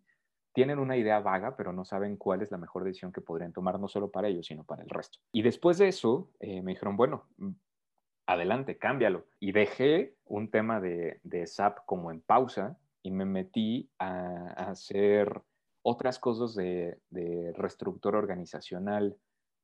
tienen 0.53 0.79
una 0.79 0.97
idea 0.97 1.19
vaga, 1.19 1.55
pero 1.55 1.71
no 1.71 1.85
saben 1.85 2.17
cuál 2.17 2.41
es 2.41 2.51
la 2.51 2.57
mejor 2.57 2.83
decisión 2.83 3.11
que 3.11 3.21
podrían 3.21 3.53
tomar, 3.53 3.79
no 3.79 3.87
solo 3.87 4.11
para 4.11 4.27
ellos, 4.27 4.47
sino 4.47 4.63
para 4.63 4.83
el 4.83 4.89
resto. 4.89 5.19
Y 5.31 5.41
después 5.41 5.77
de 5.77 5.87
eso, 5.87 6.29
eh, 6.39 6.61
me 6.61 6.73
dijeron, 6.73 6.97
bueno, 6.97 7.27
adelante, 8.33 8.77
cámbialo. 8.77 9.25
Y 9.39 9.51
dejé 9.51 10.15
un 10.25 10.49
tema 10.49 10.79
de, 10.79 11.19
SAP 11.45 11.85
como 11.85 12.11
en 12.11 12.21
pausa 12.21 12.77
y 13.03 13.11
me 13.11 13.25
metí 13.25 13.89
a, 13.99 14.53
a 14.55 14.71
hacer 14.71 15.41
otras 15.83 16.19
cosas 16.19 16.55
de, 16.55 16.99
de 17.09 17.53
reestructura 17.55 18.17
organizacional, 18.17 19.17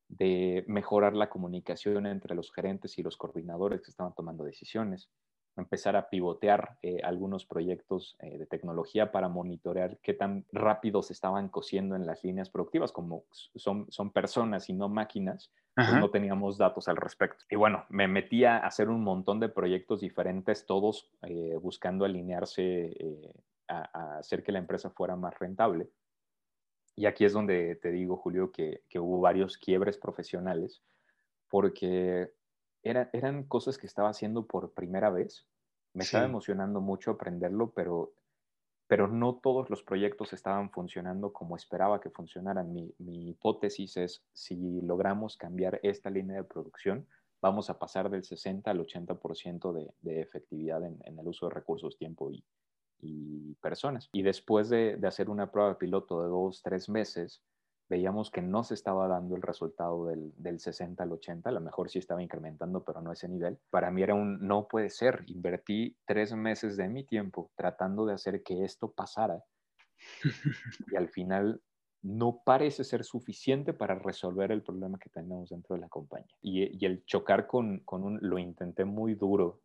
de 0.08 0.64
mejorar 0.68 1.14
la 1.14 1.30
comunicación 1.30 2.06
entre 2.06 2.34
los 2.36 2.52
gerentes 2.54 2.98
y 2.98 3.04
los 3.04 3.18
coordinadores 3.18 3.82
que 3.82 3.92
estaban 3.92 4.16
tomando 4.16 4.44
decisiones, 4.44 5.10
empezar 5.58 5.96
a 5.96 6.10
pivotear 6.10 6.78
eh, 6.82 7.00
algunos 7.04 7.46
proyectos 7.46 8.16
eh, 8.20 8.38
de 8.38 8.46
tecnología 8.46 9.12
para 9.12 9.30
monitorear 9.30 9.98
qué 10.00 10.14
tan 10.14 10.46
rápido 10.52 11.02
se 11.02 11.14
estaban 11.14 11.50
cosiendo 11.50 11.96
en 11.96 12.06
las 12.06 12.24
líneas 12.24 12.50
productivas, 12.50 12.92
como 12.92 13.26
son, 13.32 13.86
son 13.90 14.12
personas 14.12 14.70
y 14.70 14.74
no 14.74 14.90
máquinas, 14.90 15.52
pues 15.76 15.94
no 15.94 16.10
teníamos 16.10 16.58
datos 16.58 16.88
al 16.88 16.98
respecto. 16.98 17.46
Y 17.50 17.56
bueno, 17.56 17.86
me 17.90 18.08
metí 18.08 18.46
a 18.46 18.58
hacer 18.58 18.90
un 18.90 19.04
montón 19.04 19.40
de 19.40 19.50
proyectos 19.50 20.02
diferentes, 20.02 20.66
todos 20.66 21.12
eh, 21.22 21.56
buscando 21.62 22.06
alinearse 22.06 22.96
a, 23.68 23.90
a, 23.94 24.18
hacer 24.18 24.44
que 24.44 24.52
la 24.52 24.60
empresa 24.60 24.90
fuera 24.90 25.16
más 25.16 25.38
rentable. 25.38 25.90
Y 26.96 27.06
aquí 27.06 27.26
es 27.26 27.34
donde 27.34 27.76
te 27.76 27.92
digo, 27.92 28.18
Julio, 28.18 28.52
que, 28.52 28.82
que 28.90 29.00
hubo 29.00 29.22
varios 29.22 29.58
quiebres 29.58 30.00
profesionales, 30.00 30.82
porque 31.48 32.32
era, 32.84 33.10
eran 33.14 33.44
cosas 33.44 33.78
que 33.78 33.88
estaba 33.88 34.10
haciendo 34.10 34.46
por 34.46 34.74
primera 34.74 35.10
vez. 35.10 35.46
Me 35.94 36.04
sí. 36.04 36.08
estaba 36.08 36.26
emocionando 36.26 36.82
mucho 36.82 37.12
aprenderlo, 37.12 37.72
pero, 37.72 38.14
pero 38.88 39.08
no 39.08 39.36
todos 39.36 39.70
los 39.70 39.84
proyectos 39.84 40.34
estaban 40.34 40.70
funcionando 40.72 41.34
como 41.34 41.56
esperaba 41.56 42.00
que 42.00 42.10
funcionaran. 42.10 42.74
Mi, 42.74 42.94
mi 43.00 43.30
hipótesis 43.30 43.98
es, 43.98 44.24
si 44.34 44.82
logramos 44.82 45.38
cambiar 45.38 45.80
esta 45.84 46.10
línea 46.10 46.38
de 46.38 46.44
producción, 46.44 47.08
vamos 47.42 47.70
a 47.70 47.80
pasar 47.80 48.10
del 48.10 48.24
60 48.24 48.70
al 48.70 48.80
80% 48.80 49.74
de, 49.74 49.94
de 50.02 50.22
efectividad 50.22 50.84
en, 50.84 51.00
en, 51.06 51.20
el 51.20 51.28
uso 51.28 51.48
de 51.48 51.56
recursos, 51.56 51.98
tiempo 51.98 52.32
y, 52.32 52.44
y 53.00 53.56
personas. 53.56 54.10
Y 54.12 54.24
después 54.24 54.70
de, 54.70 54.98
de 54.98 55.08
hacer 55.08 55.30
una 55.30 55.52
prueba 55.52 55.78
piloto 55.78 56.22
de 56.22 56.30
dos, 56.30 56.62
tres 56.64 56.90
meses, 56.90 57.42
veíamos 57.90 58.32
que 58.32 58.42
no 58.42 58.64
se 58.64 58.74
estaba 58.74 59.08
dando 59.08 59.36
el 59.36 59.42
resultado 59.42 60.08
del, 60.08 60.34
del, 60.38 60.60
60 60.60 61.04
al 61.04 61.12
80, 61.12 61.50
a 61.50 61.54
lo 61.54 61.62
mejor 61.62 61.90
sí 61.90 62.00
estaba 62.00 62.22
incrementando, 62.22 62.84
pero 62.84 63.02
no 63.02 63.12
ese 63.12 63.30
nivel. 63.30 63.58
Para 63.70 63.92
mí 63.92 64.04
era 64.04 64.14
un 64.14 64.46
no 64.46 64.68
puede 64.68 64.90
ser. 64.90 65.24
Invertí 65.28 65.98
tres 66.06 66.34
meses 66.34 66.78
de 66.78 66.88
mi 66.90 67.04
tiempo 67.04 67.52
tratando 67.56 68.06
de 68.06 68.14
hacer 68.14 68.44
que 68.44 68.64
esto 68.64 68.92
pasara 68.92 69.44
y 70.92 70.96
al 70.96 71.10
final 71.10 71.62
no 72.02 72.42
parece 72.46 72.84
ser 72.84 73.04
suficiente 73.04 73.74
para 73.74 73.96
resolver 73.96 74.52
el 74.52 74.62
problema 74.62 75.00
que 75.00 75.10
tenemos 75.10 75.50
dentro 75.50 75.76
de 75.76 75.82
la 75.82 75.90
compañía. 75.90 76.36
Y, 76.42 76.78
y 76.78 76.86
el 76.86 77.04
chocar 77.06 77.48
con, 77.48 77.80
con 77.80 78.04
un, 78.04 78.20
lo 78.22 78.38
intenté 78.38 78.86
muy 78.86 79.16
duro, 79.16 79.62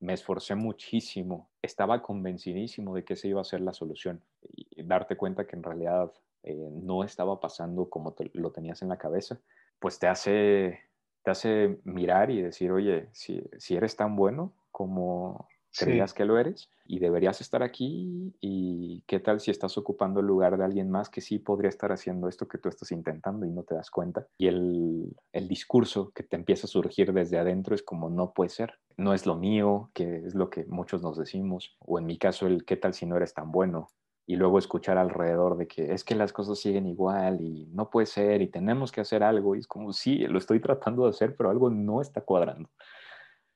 me 0.00 0.14
esforcé 0.14 0.54
muchísimo, 0.54 1.50
estaba 1.62 2.02
convencidísimo 2.02 2.94
de 2.94 3.04
que 3.04 3.14
esa 3.14 3.28
iba 3.28 3.40
a 3.40 3.44
ser 3.44 3.60
la 3.60 3.72
solución 3.72 4.22
y 4.42 4.82
darte 4.82 5.16
cuenta 5.16 5.46
que 5.46 5.56
en 5.56 5.62
realidad 5.62 6.12
eh, 6.42 6.70
no 6.72 7.04
estaba 7.04 7.40
pasando 7.40 7.88
como 7.88 8.12
te, 8.12 8.30
lo 8.34 8.52
tenías 8.52 8.82
en 8.82 8.88
la 8.88 8.98
cabeza, 8.98 9.40
pues 9.78 9.98
te 9.98 10.06
hace, 10.06 10.80
te 11.22 11.30
hace 11.30 11.78
mirar 11.84 12.30
y 12.30 12.42
decir, 12.42 12.72
oye, 12.72 13.08
si, 13.12 13.42
si 13.58 13.76
eres 13.76 13.96
tan 13.96 14.16
bueno 14.16 14.54
como 14.70 15.48
creías 15.76 16.10
sí. 16.10 16.16
que 16.16 16.24
lo 16.24 16.38
eres 16.38 16.70
y 16.84 16.98
deberías 16.98 17.40
estar 17.40 17.62
aquí 17.62 18.34
y 18.40 19.02
qué 19.06 19.20
tal 19.20 19.40
si 19.40 19.50
estás 19.50 19.78
ocupando 19.78 20.20
el 20.20 20.26
lugar 20.26 20.56
de 20.58 20.64
alguien 20.64 20.90
más 20.90 21.08
que 21.08 21.20
sí 21.20 21.38
podría 21.38 21.68
estar 21.68 21.92
haciendo 21.92 22.28
esto 22.28 22.48
que 22.48 22.58
tú 22.58 22.68
estás 22.68 22.90
intentando 22.90 23.46
y 23.46 23.50
no 23.50 23.62
te 23.62 23.76
das 23.76 23.90
cuenta. 23.90 24.26
Y 24.36 24.48
el, 24.48 25.16
el 25.32 25.48
discurso 25.48 26.10
que 26.10 26.24
te 26.24 26.36
empieza 26.36 26.66
a 26.66 26.68
surgir 26.68 27.12
desde 27.12 27.38
adentro 27.38 27.74
es 27.74 27.82
como 27.82 28.10
no 28.10 28.32
puede 28.32 28.50
ser, 28.50 28.74
no 28.96 29.14
es 29.14 29.26
lo 29.26 29.36
mío, 29.36 29.90
que 29.94 30.26
es 30.26 30.34
lo 30.34 30.50
que 30.50 30.64
muchos 30.66 31.02
nos 31.02 31.16
decimos, 31.16 31.76
o 31.78 31.98
en 31.98 32.06
mi 32.06 32.18
caso 32.18 32.46
el 32.46 32.64
qué 32.64 32.76
tal 32.76 32.92
si 32.92 33.06
no 33.06 33.16
eres 33.16 33.34
tan 33.34 33.52
bueno, 33.52 33.88
y 34.30 34.36
luego 34.36 34.60
escuchar 34.60 34.96
alrededor 34.96 35.56
de 35.56 35.66
que 35.66 35.92
es 35.92 36.04
que 36.04 36.14
las 36.14 36.32
cosas 36.32 36.60
siguen 36.60 36.86
igual 36.86 37.40
y 37.40 37.66
no 37.72 37.90
puede 37.90 38.06
ser 38.06 38.40
y 38.42 38.46
tenemos 38.46 38.92
que 38.92 39.00
hacer 39.00 39.24
algo. 39.24 39.56
Y 39.56 39.58
es 39.58 39.66
como, 39.66 39.92
sí, 39.92 40.18
lo 40.18 40.38
estoy 40.38 40.60
tratando 40.60 41.02
de 41.02 41.10
hacer, 41.10 41.34
pero 41.34 41.50
algo 41.50 41.68
no 41.68 42.00
está 42.00 42.20
cuadrando. 42.20 42.70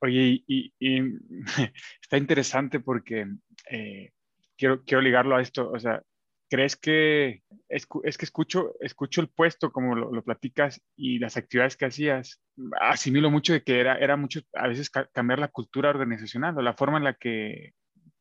Oye, 0.00 0.42
y, 0.48 0.74
y- 0.80 1.16
está 2.02 2.16
interesante 2.16 2.80
porque 2.80 3.24
eh, 3.70 4.10
quiero, 4.58 4.82
quiero 4.82 5.00
ligarlo 5.00 5.36
a 5.36 5.42
esto. 5.42 5.70
O 5.70 5.78
sea, 5.78 6.02
¿crees 6.50 6.74
que 6.74 7.44
escu- 7.68 8.00
es 8.02 8.18
que 8.18 8.24
escucho, 8.24 8.74
escucho 8.80 9.20
el 9.20 9.28
puesto 9.28 9.70
como 9.70 9.94
lo, 9.94 10.10
lo 10.10 10.24
platicas 10.24 10.82
y 10.96 11.20
las 11.20 11.36
actividades 11.36 11.76
que 11.76 11.84
hacías? 11.86 12.42
Asimilo 12.80 13.30
mucho 13.30 13.52
de 13.52 13.62
que 13.62 13.78
era, 13.78 13.94
era 13.98 14.16
mucho 14.16 14.40
a 14.54 14.66
veces 14.66 14.90
ca- 14.90 15.08
cambiar 15.12 15.38
la 15.38 15.52
cultura 15.52 15.90
organizacional 15.90 16.58
o 16.58 16.62
la 16.62 16.74
forma 16.74 16.98
en 16.98 17.04
la 17.04 17.14
que, 17.14 17.74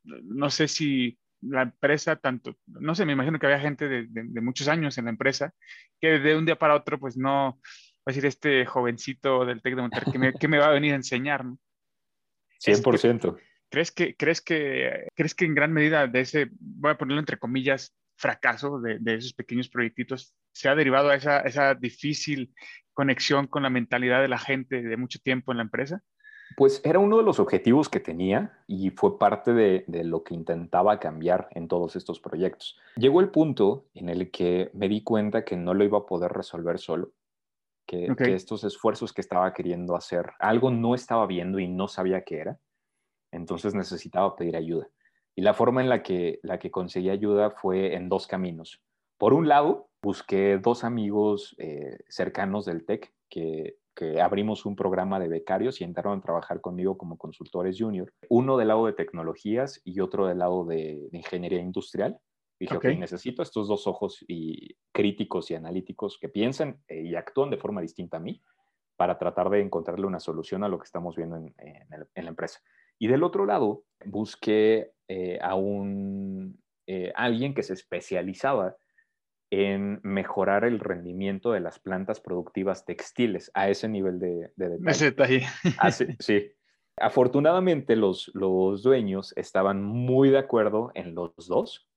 no 0.03 0.51
sé 0.51 0.67
si 0.67 1.17
la 1.49 1.63
empresa, 1.63 2.15
tanto, 2.15 2.57
no 2.67 2.95
sé, 2.95 3.05
me 3.05 3.13
imagino 3.13 3.39
que 3.39 3.45
había 3.47 3.59
gente 3.59 3.87
de, 3.87 4.07
de- 4.07 4.23
de 4.25 4.41
muchos 4.41 4.67
años 4.67 4.97
en 4.97 5.05
la 5.05 5.11
empresa 5.11 5.53
que 5.99 6.19
de 6.19 6.37
un 6.37 6.45
día 6.45 6.57
para 6.57 6.75
otro, 6.75 6.99
pues 6.99 7.17
no, 7.17 7.59
va 7.61 8.07
a 8.07 8.11
decir 8.11 8.25
este 8.25 8.65
jovencito 8.65 9.45
del 9.45 9.61
TEC 9.61 9.75
de 9.75 9.81
Monterrey, 9.81 10.11
¿qué 10.11 10.19
me, 10.19 10.33
qué 10.33 10.47
me 10.47 10.57
va 10.59 10.67
a 10.67 10.71
venir 10.73 10.93
a 10.93 10.97
enseñar? 10.97 11.45
no? 11.45 11.57
Es 12.59 12.65
que- 12.65 12.73
100%. 12.75 13.37
¿Crees 13.69 13.91
que, 13.91 14.15
crees 14.15 14.39
que, 14.41 15.07
crees 15.15 15.33
que 15.33 15.45
en 15.45 15.55
gran 15.55 15.73
medida 15.73 16.05
de 16.05 16.19
ese, 16.21 16.49
voy 16.59 16.91
a 16.91 16.97
ponerlo 16.97 17.19
entre 17.19 17.39
comillas, 17.39 17.95
fracaso 18.15 18.79
de, 18.79 18.99
de 18.99 19.15
esos 19.15 19.33
pequeños 19.33 19.67
proyectitos, 19.67 20.35
se 20.51 20.69
ha 20.69 20.75
derivado 20.75 21.09
a 21.09 21.15
esa, 21.15 21.39
esa 21.39 21.73
difícil 21.73 22.53
conexión 22.93 23.47
con 23.47 23.63
la 23.63 23.71
mentalidad 23.71 24.21
de 24.21 24.27
la 24.27 24.37
gente 24.37 24.83
de 24.83 24.97
mucho 24.97 25.17
tiempo 25.19 25.51
en 25.51 25.57
la 25.57 25.63
empresa? 25.63 26.01
Pues 26.57 26.81
era 26.83 26.99
uno 26.99 27.17
de 27.17 27.23
los 27.23 27.39
objetivos 27.39 27.89
que 27.89 27.99
tenía 27.99 28.63
y 28.67 28.89
fue 28.91 29.17
parte 29.17 29.53
de, 29.53 29.83
de 29.87 30.03
lo 30.03 30.23
que 30.23 30.33
intentaba 30.33 30.99
cambiar 30.99 31.47
en 31.51 31.67
todos 31.67 31.95
estos 31.95 32.19
proyectos. 32.19 32.77
Llegó 32.95 33.21
el 33.21 33.29
punto 33.29 33.85
en 33.93 34.09
el 34.09 34.31
que 34.31 34.69
me 34.73 34.87
di 34.87 35.03
cuenta 35.03 35.45
que 35.45 35.55
no 35.55 35.73
lo 35.73 35.83
iba 35.83 35.99
a 35.99 36.05
poder 36.05 36.31
resolver 36.31 36.79
solo, 36.79 37.11
que 37.85 38.13
estos 38.33 38.63
esfuerzos 38.63 39.13
que 39.13 39.21
estaba 39.21 39.53
queriendo 39.53 39.95
hacer, 39.95 40.31
algo 40.39 40.71
no 40.71 40.95
estaba 40.95 41.27
viendo 41.27 41.59
y 41.59 41.67
no 41.67 41.87
sabía 41.87 42.23
qué 42.23 42.39
era, 42.39 42.59
entonces 43.31 43.75
necesitaba 43.75 44.35
pedir 44.35 44.55
ayuda. 44.55 44.87
Y 45.35 45.41
la 45.41 45.53
forma 45.53 45.81
en 45.81 45.89
la 45.89 46.03
que, 46.03 46.39
la 46.43 46.59
que 46.59 46.71
conseguí 46.71 47.09
ayuda 47.09 47.49
fue 47.49 47.95
en 47.95 48.07
dos 48.07 48.27
caminos. 48.27 48.81
Por 49.17 49.33
un 49.33 49.47
lado, 49.47 49.89
busqué 50.01 50.57
dos 50.57 50.83
amigos 50.83 51.55
eh, 51.57 51.97
cercanos 52.07 52.65
del 52.65 52.85
TEC 52.85 53.13
que, 53.29 53.77
que 53.95 54.21
abrimos 54.21 54.65
un 54.65 54.75
programa 54.75 55.19
de 55.19 55.27
becarios 55.27 55.79
y 55.81 55.83
entraron 55.83 56.19
a 56.19 56.21
trabajar 56.21 56.61
conmigo 56.61 56.97
como 56.97 57.17
consultores 57.17 57.77
junior. 57.79 58.11
Uno 58.29 58.57
del 58.57 58.69
lado 58.69 58.85
de 58.85 58.93
tecnologías 58.93 59.81
y 59.83 59.99
otro 59.99 60.27
del 60.27 60.39
lado 60.39 60.65
de, 60.65 61.07
de 61.11 61.17
ingeniería 61.17 61.59
industrial. 61.61 62.19
Dije, 62.59 62.77
Ok. 62.77 62.85
ok, 62.85 62.97
necesito 62.97 63.41
estos 63.43 63.67
dos 63.67 63.87
ojos 63.87 64.23
y 64.27 64.75
críticos 64.93 65.51
y 65.51 65.55
analíticos 65.55 66.17
que 66.19 66.29
piensan 66.29 66.81
eh, 66.87 67.01
y 67.03 67.15
actúan 67.15 67.49
de 67.49 67.57
forma 67.57 67.81
distinta 67.81 68.17
a 68.17 68.19
mí 68.19 68.41
para 68.95 69.17
tratar 69.17 69.49
de 69.49 69.59
encontrarle 69.61 70.05
una 70.05 70.19
solución 70.19 70.63
a 70.63 70.69
lo 70.69 70.77
que 70.77 70.85
estamos 70.85 71.15
viendo 71.15 71.35
en, 71.35 71.53
en 71.57 71.93
el- 71.93 72.07
en 72.13 72.23
la 72.25 72.29
empresa. 72.29 72.61
Y 72.99 73.07
del 73.07 73.23
otro 73.23 73.45
lado, 73.45 73.83
busqué 74.05 74.91
eh, 75.07 75.39
a 75.41 75.55
un, 75.55 76.61
eh, 76.87 77.11
alguien 77.15 77.53
que 77.53 77.63
se 77.63 77.73
especializaba 77.73 78.75
en 79.55 79.99
mejorar 80.01 80.65
el 80.65 80.79
rendimiento 80.79 81.51
de 81.51 81.59
las 81.59 81.77
plantas 81.77 82.19
productivas 82.19 82.85
textiles 82.85 83.51
a 83.53 83.69
ese 83.69 83.87
nivel 83.87 84.17
de, 84.17 84.51
de 84.55 84.69
detalle. 84.69 84.91
Ese 84.91 85.05
detalle. 85.05 85.45
Ah, 85.77 85.91
sí, 85.91 86.07
sí. 86.19 86.51
Afortunadamente 86.97 87.95
los, 87.95 88.31
los 88.33 88.81
dueños 88.81 89.31
estaban 89.37 89.83
muy 89.83 90.29
de 90.31 90.39
acuerdo 90.39 90.91
en 90.95 91.13
los 91.13 91.33
dos. 91.47 91.87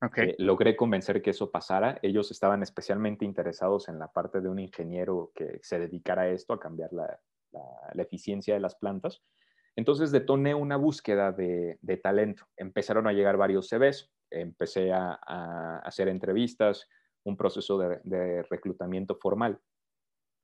Ok, 0.00 0.18
Eh, 0.18 0.34
logré 0.38 0.74
convencer 0.74 1.20
que 1.20 1.30
eso 1.30 1.50
pasara. 1.50 1.98
Ellos 2.00 2.30
estaban 2.30 2.62
especialmente 2.62 3.26
interesados 3.26 3.88
en 3.90 3.98
la 3.98 4.08
parte 4.10 4.40
de 4.40 4.48
un 4.48 4.58
ingeniero 4.58 5.32
que 5.34 5.58
se 5.62 5.78
dedicara 5.78 6.22
a 6.22 6.28
esto, 6.30 6.54
a 6.54 6.60
cambiar 6.60 6.94
la, 6.94 7.20
la- 7.52 7.90
la 7.92 8.02
eficiencia 8.02 8.54
de 8.54 8.60
las 8.60 8.74
plantas. 8.74 9.22
Entonces 9.76 10.12
detoné 10.12 10.54
una 10.54 10.76
búsqueda 10.76 11.30
de, 11.32 11.78
de 11.82 11.96
talento. 11.98 12.46
Empezaron 12.56 13.06
a 13.06 13.12
llegar 13.12 13.36
varios 13.36 13.68
CVs, 13.68 14.10
empecé 14.30 14.92
a, 14.92 15.18
a 15.26 15.78
hacer 15.80 16.08
entrevistas, 16.08 16.88
un 17.24 17.36
proceso 17.36 17.78
de, 17.78 18.42
reclutamiento 18.50 19.16
formal 19.16 19.60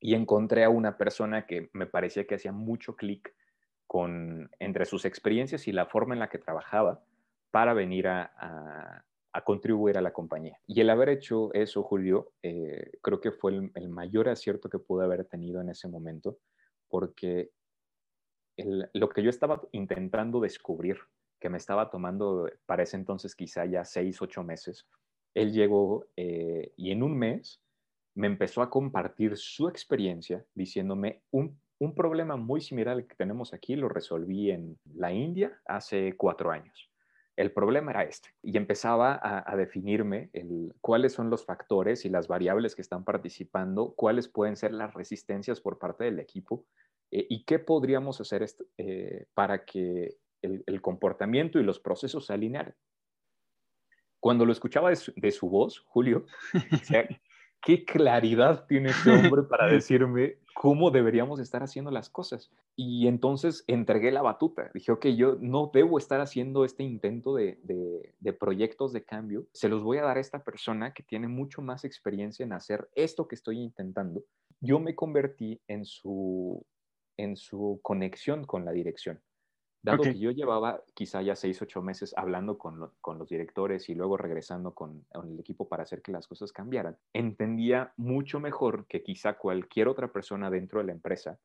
y 0.00 0.14
encontré 0.14 0.64
a 0.64 0.70
una 0.70 0.96
persona 0.96 1.46
que 1.46 1.70
me 1.72 1.86
parecía 1.86 2.26
que 2.26 2.36
hacía 2.36 2.52
mucho 2.52 2.96
clic 2.96 3.34
con 3.86 4.50
entre 4.58 4.84
sus 4.84 5.04
experiencias 5.04 5.66
y 5.66 5.72
la 5.72 5.86
forma 5.86 6.14
en 6.14 6.20
la 6.20 6.28
que 6.28 6.38
trabajaba 6.38 7.02
para 7.50 7.74
venir 7.74 8.06
a, 8.08 9.04
contribuir 9.44 9.96
a 9.96 10.02
la 10.02 10.12
compañía. 10.12 10.58
Y 10.66 10.80
el 10.80 10.90
haber 10.90 11.10
hecho 11.10 11.52
eso, 11.54 11.84
Julio, 11.84 12.32
eh, 12.42 12.90
creo 13.00 13.20
que 13.20 13.30
fue 13.30 13.70
el, 13.72 13.88
mayor 13.88 14.28
acierto 14.28 14.68
que 14.68 14.80
pude 14.80 15.04
haber 15.04 15.26
tenido 15.26 15.60
en 15.60 15.68
ese 15.68 15.86
momento, 15.86 16.38
porque 16.88 17.52
lo 18.56 19.08
que 19.08 19.22
yo 19.22 19.30
estaba 19.30 19.62
intentando 19.70 20.40
descubrir, 20.40 20.98
que 21.38 21.48
me 21.48 21.56
estaba 21.58 21.88
tomando 21.88 22.50
para 22.66 22.82
ese 22.82 22.96
entonces 22.96 23.36
quizá 23.36 23.64
ya 23.64 23.84
seis, 23.84 24.20
ocho 24.20 24.42
meses, 24.42 24.88
él 25.42 25.52
llegó 25.52 26.06
eh, 26.16 26.72
y 26.76 26.90
en 26.90 27.02
un 27.02 27.16
mes 27.16 27.62
me 28.14 28.26
empezó 28.26 28.62
a 28.62 28.70
compartir 28.70 29.36
su 29.36 29.68
experiencia 29.68 30.44
diciéndome 30.54 31.22
un, 31.30 31.60
un 31.78 31.94
problema 31.94 32.36
muy 32.36 32.60
similar 32.60 32.94
al 32.94 33.06
que 33.06 33.14
tenemos 33.14 33.54
aquí, 33.54 33.76
lo 33.76 33.88
resolví 33.88 34.50
en 34.50 34.78
la 34.94 35.12
India 35.12 35.60
hace 35.66 36.16
cuatro 36.16 36.50
años. 36.50 36.90
El 37.36 37.52
problema 37.52 37.92
era 37.92 38.02
este. 38.02 38.30
Y 38.42 38.56
empezaba 38.56 39.20
a, 39.22 39.56
definirme 39.56 40.28
cuáles 40.80 41.12
son 41.12 41.30
los 41.30 41.44
factores 41.44 42.04
y 42.04 42.08
las 42.08 42.26
variables 42.26 42.74
que 42.74 42.82
están 42.82 43.04
participando, 43.04 43.94
cuáles 43.94 44.26
pueden 44.26 44.56
ser 44.56 44.72
las 44.72 44.92
resistencias 44.92 45.60
por 45.60 45.78
parte 45.78 46.02
del 46.02 46.18
equipo 46.18 46.66
eh, 47.12 47.26
y 47.30 47.44
qué 47.44 47.60
podríamos 47.60 48.20
hacer 48.20 48.44
eh, 48.76 49.26
para 49.34 49.64
que 49.64 50.16
el, 50.42 50.64
el 50.66 50.82
comportamiento 50.82 51.60
y 51.60 51.62
los 51.62 51.78
procesos 51.78 52.26
se 52.26 52.32
alinearan. 52.32 52.74
Cuando 54.20 54.44
lo 54.44 54.52
escuchaba 54.52 54.90
de 54.90 54.96
su, 54.96 55.12
de 55.16 55.30
su 55.30 55.48
voz, 55.48 55.80
Julio, 55.88 56.26
decía, 56.70 57.08
qué 57.62 57.84
claridad 57.84 58.66
tiene 58.66 58.90
este 58.90 59.10
hombre 59.10 59.42
para 59.42 59.66
decirme 59.66 60.38
cómo 60.54 60.90
deberíamos 60.90 61.38
estar 61.40 61.62
haciendo 61.62 61.90
las 61.90 62.10
cosas. 62.10 62.50
Y 62.74 63.06
entonces 63.06 63.64
entregué 63.66 64.10
la 64.10 64.22
batuta. 64.22 64.70
Dije, 64.74 64.92
ok, 64.92 65.06
yo 65.08 65.36
no 65.40 65.70
debo 65.72 65.98
estar 65.98 66.20
haciendo 66.20 66.64
este 66.64 66.82
intento 66.82 67.34
de, 67.34 67.60
de, 67.62 68.14
de 68.18 68.32
proyectos 68.32 68.92
de 68.92 69.04
cambio. 69.04 69.46
Se 69.52 69.68
los 69.68 69.82
voy 69.82 69.98
a 69.98 70.02
dar 70.02 70.16
a 70.16 70.20
esta 70.20 70.42
persona 70.42 70.92
que 70.92 71.02
tiene 71.02 71.28
mucho 71.28 71.62
más 71.62 71.84
experiencia 71.84 72.44
en 72.44 72.52
hacer 72.52 72.88
esto 72.94 73.28
que 73.28 73.34
estoy 73.34 73.58
intentando. 73.60 74.24
Yo 74.60 74.80
me 74.80 74.94
convertí 74.94 75.60
en 75.68 75.84
su, 75.84 76.64
en 77.16 77.36
su 77.36 77.80
conexión 77.82 78.44
con 78.44 78.64
la 78.64 78.72
dirección. 78.72 79.20
Dado 79.82 80.02
que 80.02 80.18
yo 80.18 80.30
llevaba 80.32 80.82
quizá 80.94 81.22
ya 81.22 81.36
seis, 81.36 81.62
ocho 81.62 81.82
meses 81.82 82.12
hablando 82.16 82.58
con, 82.58 82.78
lo- 82.80 82.94
con 83.00 83.18
los 83.18 83.28
directores 83.28 83.88
y 83.88 83.94
luego 83.94 84.16
regresando 84.16 84.74
con, 84.74 85.04
con 85.12 85.30
el 85.32 85.38
equipo 85.40 85.68
para 85.68 85.84
hacer 85.84 86.02
que 86.02 86.12
las 86.12 86.26
cosas 86.26 86.52
cambiaran, 86.52 86.98
entendía 87.12 87.92
mucho 87.96 88.40
mejor 88.40 88.86
que 88.86 89.02
quizá 89.02 89.38
cualquier 89.38 89.88
otra 89.88 90.12
persona 90.12 90.50
dentro 90.50 90.80
de 90.80 90.86
la 90.86 90.92
empresa 90.92 91.38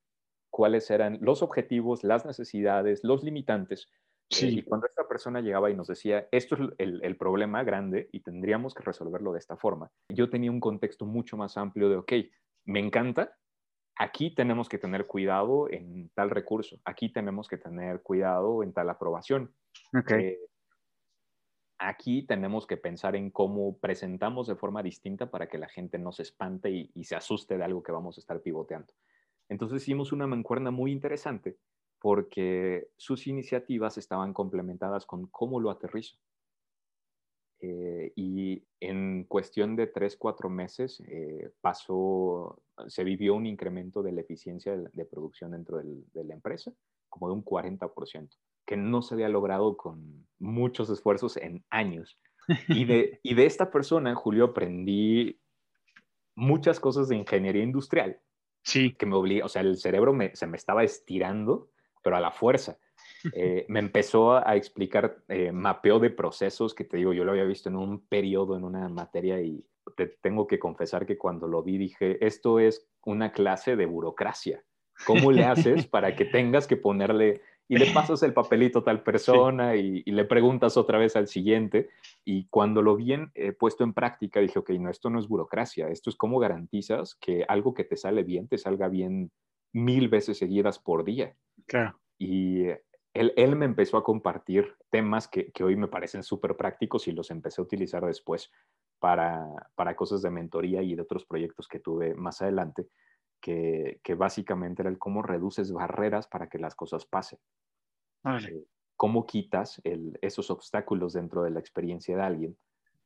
cuáles 0.50 0.89
eran 0.91 1.17
los 1.22 1.41
objetivos, 1.41 2.04
las 2.04 2.26
necesidades, 2.26 3.04
los 3.04 3.24
limitantes. 3.24 3.88
Eh, 4.30 4.36
Sí. 4.36 4.60
y 4.60 4.63
cuando 4.63 4.88
esta 4.88 5.08
persona 5.08 5.41
llegaba 5.41 5.69
y 5.69 5.76
nos 5.76 5.88
decía, 5.88 6.28
esto 6.32 6.56
es 6.56 6.62
el, 6.80 7.04
el 7.04 7.17
problema 7.17 7.63
grande 7.63 8.10
y 8.12 8.22
tendríamos 8.22 8.74
que 8.74 8.84
resolverlo 8.84 9.32
de 9.34 9.39
esta 9.39 9.58
forma, 9.58 9.91
yo 10.10 10.30
tenía 10.30 10.50
un 10.52 10.60
contexto 10.60 11.06
mucho 11.06 11.38
más 11.38 11.58
amplio 11.58 11.89
de, 11.89 11.98
ok, 11.98 12.13
me 12.65 12.80
encanta, 12.80 13.38
aquí 13.95 14.34
tenemos 14.34 14.69
que 14.69 14.77
tener 14.77 15.08
cuidado 15.08 15.69
en 15.69 16.10
tal 16.15 16.29
recurso, 16.29 16.79
aquí 16.86 17.10
tenemos 17.10 17.47
que 17.47 17.58
tener 17.58 18.01
cuidado 18.01 18.63
en 18.63 18.73
tal 18.73 18.89
aprobación. 18.89 19.53
ok. 19.97 20.12
Eh, 20.12 20.39
aquí 21.79 22.25
tenemos 22.25 22.65
que 22.65 22.77
pensar 22.77 23.15
en 23.15 23.29
cómo 23.29 23.77
presentamos 23.77 24.47
de 24.47 24.56
forma 24.56 24.82
distinta 24.82 25.29
para 25.29 25.47
que 25.47 25.58
la 25.58 25.67
gente 25.67 25.97
no 25.97 26.12
se 26.12 26.23
espante 26.23 26.69
y, 26.71 26.91
y 26.95 27.03
se 27.03 27.15
asuste 27.15 27.58
de 27.58 27.63
algo 27.63 27.84
que 27.84 27.91
vamos 27.91 28.17
a 28.17 28.21
estar 28.21 28.41
pivoteando. 28.41 28.93
Entonces 29.49 29.82
hicimos 29.82 30.12
una 30.12 30.27
mancuerna 30.27 30.71
muy 30.71 30.91
interesante 30.91 31.58
porque 31.99 32.89
sus 32.97 33.27
iniciativas 33.27 33.97
estaban 33.97 34.34
complementadas 34.34 35.06
con 35.06 35.27
cómo 35.27 35.60
lo 35.60 35.71
aterrizo. 35.71 36.17
Eh, 37.65 38.12
y 38.17 38.62
en 38.82 39.24
cuestión 39.24 39.78
de 39.78 39.88
tres, 39.88 40.18
cuatro 40.18 40.49
meses 40.49 41.01
eh, 41.07 41.49
pasó, 41.61 42.61
se 42.88 43.05
vivió 43.05 43.36
un 43.36 43.45
incremento 43.45 44.03
de 44.03 44.11
la 44.11 44.20
eficiencia 44.20 44.76
de, 44.76 44.89
de 44.91 45.05
producción 45.05 45.51
dentro 45.51 45.78
del- 45.78 46.03
de 46.11 46.26
la 46.26 46.34
empresa, 46.34 46.74
como 47.07 47.30
de 47.30 47.36
un 47.36 47.41
40%, 47.45 48.36
que 48.66 48.76
no 48.76 49.01
se 49.01 49.14
había 49.14 49.30
logrado 49.30 49.78
con 49.78 50.28
muchos 50.39 50.89
esfuerzos 50.89 51.38
en 51.38 51.64
años. 51.70 52.20
Y 52.68 52.84
de, 52.84 53.20
y 53.24 53.34
de 53.34 53.45
esta 53.45 53.72
persona, 53.72 54.14
Julio, 54.14 54.43
aprendí 54.43 55.39
muchas 56.36 56.82
cosas 56.82 57.07
de 57.07 57.16
ingeniería 57.16 57.64
industrial 57.64 58.20
Sí, 58.66 58.93
que 58.93 59.05
me 59.05 59.16
obliga, 59.16 59.45
o 59.45 59.49
sea, 59.49 59.61
el 59.61 59.78
cerebro 59.78 60.14
me- 60.14 60.36
se 60.36 60.47
me 60.47 60.55
estaba 60.57 60.84
estirando, 60.84 61.70
pero 62.01 62.16
a 62.16 62.22
la 62.22 62.32
fuerza. 62.32 62.78
Eh, 63.32 63.65
me 63.69 63.80
empezó 63.80 64.36
a 64.36 64.55
explicar 64.55 65.24
eh, 65.28 65.51
mapeo 65.51 65.99
de 65.99 66.09
procesos 66.09 66.74
que 66.74 66.84
te 66.84 66.97
digo, 66.97 67.13
yo 67.13 67.24
lo 67.24 67.32
había 67.32 67.45
visto 67.45 67.69
en 67.69 67.78
un 67.78 68.05
periodo, 68.05 68.57
en 68.57 68.63
una 68.63 68.89
materia 68.89 69.41
y 69.41 69.65
te 69.95 70.07
tengo 70.07 70.47
que 70.47 70.59
confesar 70.59 71.05
que 71.05 71.17
cuando 71.17 71.47
lo 71.47 71.63
vi 71.63 71.78
dije, 71.78 72.26
esto 72.26 72.59
es 72.59 72.88
una 73.05 73.32
clase 73.32 73.76
de 73.76 73.86
burocracia. 73.86 74.63
¿Cómo 75.05 75.32
le 75.32 75.45
haces 75.45 75.88
para 75.88 76.15
que 76.15 76.26
tengas 76.26 76.67
que 76.67 76.78
ponerle 76.78 77.41
y 77.67 77.78
le 77.78 77.91
pasas 77.93 78.21
el 78.24 78.34
papelito 78.34 78.80
a 78.80 78.84
tal 78.84 79.03
persona 79.03 79.76
y, 79.76 80.03
y, 80.05 80.11
le 80.11 80.26
preguntas 80.26 80.78
otra 80.78 80.97
vez 80.97 81.15
al 81.15 81.28
siguiente? 81.28 81.89
Y 82.26 82.45
cuando 82.47 82.82
lo 82.82 82.95
vi 82.95 83.13
en, 83.13 83.32
eh, 83.36 83.53
puesto 83.53 83.84
en 83.84 83.93
práctica, 83.93 84.39
dije, 84.39 84.59
ok, 84.59 84.69
no, 84.71 84.89
esto 84.89 85.09
no 85.09 85.19
es 85.19 85.28
burocracia, 85.28 85.88
esto 85.88 86.09
es 86.09 86.15
cómo 86.15 86.39
garantizas 86.39 87.15
que 87.15 87.45
algo 87.47 87.74
que 87.74 87.86
te 87.86 87.95
sale 87.95 88.24
bien, 88.24 88.47
te 88.47 88.57
salga 88.57 88.89
bien 88.89 89.32
mil 89.71 90.09
veces 90.09 90.38
seguidas 90.38 90.78
por 90.78 91.03
día. 91.03 91.36
Claro. 91.65 91.99
Y 92.19 92.65
él, 93.14 93.34
él 93.36 93.55
me 93.55 93.66
empezó 93.66 93.97
a 93.97 94.03
compartir 94.03 94.76
temas 94.89 95.28
que, 95.28 95.51
que 95.51 95.64
hoy 95.64 95.76
me 95.76 95.88
parecen 95.88 96.24
súper 96.24 96.55
prácticos 96.55 97.07
y 97.07 97.11
los 97.11 97.30
empecé 97.32 97.61
a 97.61 97.64
utilizar 97.64 98.05
después 98.05 98.51
para, 98.99 99.45
para 99.76 99.95
cosas 99.95 100.22
de 100.22 100.32
mentoría 100.32 100.82
y 100.82 100.95
de 100.95 101.01
otros 101.01 101.26
proyectos 101.26 101.68
que 101.68 101.80
tuve 101.80 102.16
más 102.16 102.41
adelante 102.41 102.88
que, 103.41 103.99
que, 104.01 104.16
básicamente 104.16 104.82
era 104.82 104.89
el 104.89 104.97
cómo 104.97 105.22
reduces 105.22 105.74
barreras 105.74 106.28
para 106.28 106.47
que 106.47 106.57
las 106.57 106.76
cosas 106.76 107.05
pasen. 107.05 107.39
Vale. 108.24 108.47
Eh, 108.47 108.64
cómo 108.95 109.26
quitas 109.26 109.82
el, 109.84 110.18
esos 110.22 110.49
obstáculos 110.49 111.11
dentro 111.11 111.43
de 111.43 111.51
la 111.51 111.59
experiencia 111.59 112.16
de 112.16 112.24
alguien 112.24 112.57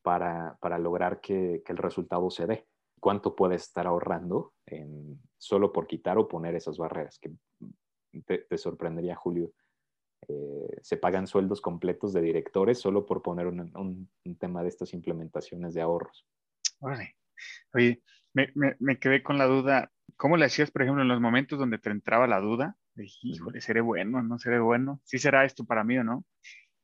para, 0.04 0.56
para 0.62 0.78
lograr 0.78 1.20
que, 1.22 1.64
que, 1.66 1.72
el 1.72 1.80
resultado 1.80 2.30
se 2.30 2.46
dé. 2.46 2.68
¿Cuánto 3.00 3.36
puedes 3.36 3.64
estar 3.64 3.88
ahorrando 3.88 4.54
en, 4.68 5.20
solo 5.38 5.72
por 5.72 5.88
quitar 5.88 6.20
o 6.20 6.28
poner 6.28 6.54
esas 6.56 6.78
barreras? 6.78 7.18
Que 7.18 7.32
te, 8.26 8.40
te 8.40 8.58
sorprendería, 8.60 9.16
Julio. 9.16 9.52
Eh, 10.28 10.80
se 10.82 10.98
pagan 10.98 11.28
sueldos 11.28 11.62
completos 11.62 12.14
de 12.14 12.22
directores 12.22 12.80
solo 12.80 13.06
por 13.06 13.22
poner 13.22 13.48
un, 13.48 13.60
un, 13.76 14.10
un 14.26 14.36
tema 14.38 14.64
de 14.64 14.70
estas 14.70 14.94
implementaciones 14.94 15.74
de 15.74 15.82
ahorros. 15.82 16.26
Oye, 17.74 18.02
me, 18.34 18.52
me, 18.56 18.76
me, 18.80 19.00
quedé 19.00 19.24
con 19.24 19.38
la 19.38 19.46
duda. 19.46 19.92
¿Cómo 20.16 20.38
le 20.38 20.46
hacías, 20.46 20.72
por 20.72 20.82
ejemplo, 20.82 21.02
en 21.04 21.10
los 21.10 21.22
momentos 21.22 21.60
donde 21.60 21.78
te 21.78 21.90
entraba 21.90 22.28
la 22.28 22.40
duda? 22.40 22.76
De, 22.96 23.08
híjole, 23.22 23.62
¿seré 23.62 23.82
bueno? 23.82 24.24
¿No 24.24 24.40
seré 24.40 24.60
bueno? 24.60 25.00
¿Sí 25.04 25.18
será 25.20 25.46
esto 25.46 25.66
para 25.66 25.84
mí 25.84 25.98
o 25.98 26.04
no? 26.04 26.26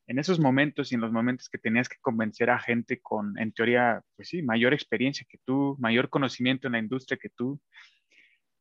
En 0.06 0.20
esos 0.20 0.40
momentos 0.40 0.92
y 0.92 0.96
en 0.96 1.02
los 1.02 1.12
momentos 1.12 1.50
que 1.50 1.58
tenías 1.58 1.88
que 1.88 1.98
convencer 2.02 2.50
a 2.50 2.60
gente 2.60 3.00
con, 3.02 3.38
en 3.40 3.54
teoría, 3.54 4.04
pues 4.16 4.28
sí, 4.30 4.42
mayor 4.42 4.74
experiencia 4.74 5.26
que 5.30 5.40
tú, 5.46 5.78
mayor 5.80 6.10
conocimiento 6.10 6.68
en 6.68 6.74
la 6.74 6.80
industria 6.80 7.18
que 7.22 7.30
tú, 7.30 7.60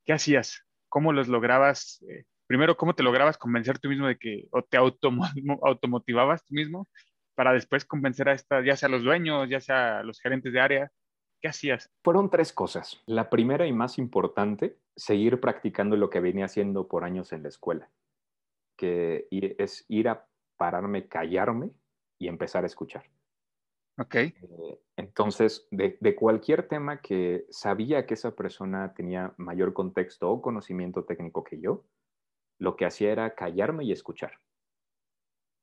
¿qué 0.05 0.13
hacías? 0.13 0.65
¿Cómo 0.89 1.13
los 1.13 1.29
lograbas? 1.29 2.03
Eh, 2.09 2.25
primero, 2.53 2.77
¿cómo 2.77 2.95
te 2.95 3.03
lograbas 3.03 3.39
convencer 3.39 3.79
tú 3.79 3.89
mismo 3.89 4.07
de 4.07 4.19
que, 4.19 4.47
o 4.51 4.63
te 4.63 4.77
automo 4.77 5.25
automotivabas 5.63 6.45
tú 6.45 6.55
mismo 6.55 6.87
para 7.35 7.55
después 7.55 7.87
convencer 7.87 8.29
a 8.29 8.35
esta, 8.35 8.63
ya 8.63 8.77
sea 8.77 8.91
los 8.91 9.03
dueños, 9.03 9.49
ya 9.49 9.59
sea 9.59 10.03
los 10.03 10.21
gerentes 10.21 10.53
de 10.53 10.61
área, 10.61 10.93
¿Qué 11.43 11.49
hacías? 11.49 11.91
Fueron 12.05 12.31
tres 12.31 12.53
cosas. 12.53 13.03
La 13.05 13.29
primera 13.29 13.67
y 13.67 13.73
más 13.73 13.99
importante, 13.99 14.79
seguir 14.95 15.41
practicando 15.41 15.97
lo 15.97 16.09
que 16.09 16.21
venía 16.21 16.45
haciendo 16.45 16.87
por 16.87 17.03
años 17.03 17.33
en 17.33 17.43
la 17.43 17.49
escuela, 17.49 17.91
que 18.77 19.27
es 19.31 19.85
ir 19.89 20.09
a 20.09 20.29
pararme, 20.57 21.09
callarme 21.09 21.73
y 22.17 22.29
empezar 22.29 22.63
a 22.63 22.69
escuchar. 22.69 23.11
Ok. 23.99 24.15
Eh, 24.15 24.35
entonces, 24.97 25.67
de, 25.73 25.99
de, 26.01 26.15
cualquier 26.15 26.69
tema 26.69 27.01
que 27.01 27.45
sabía 27.51 28.07
que 28.07 28.15
esa 28.15 28.37
persona 28.37 28.95
tenía 28.95 29.35
mayor 29.37 29.73
contexto 29.73 30.31
o 30.31 30.41
conocimiento 30.41 31.05
técnico 31.05 31.43
que 31.43 31.61
yo, 31.61 31.85
lo 32.63 32.77
que 32.77 32.85
hacía 32.85 33.11
era 33.11 33.35
callarme 33.35 33.85
y 33.85 33.91
escuchar. 33.91 34.39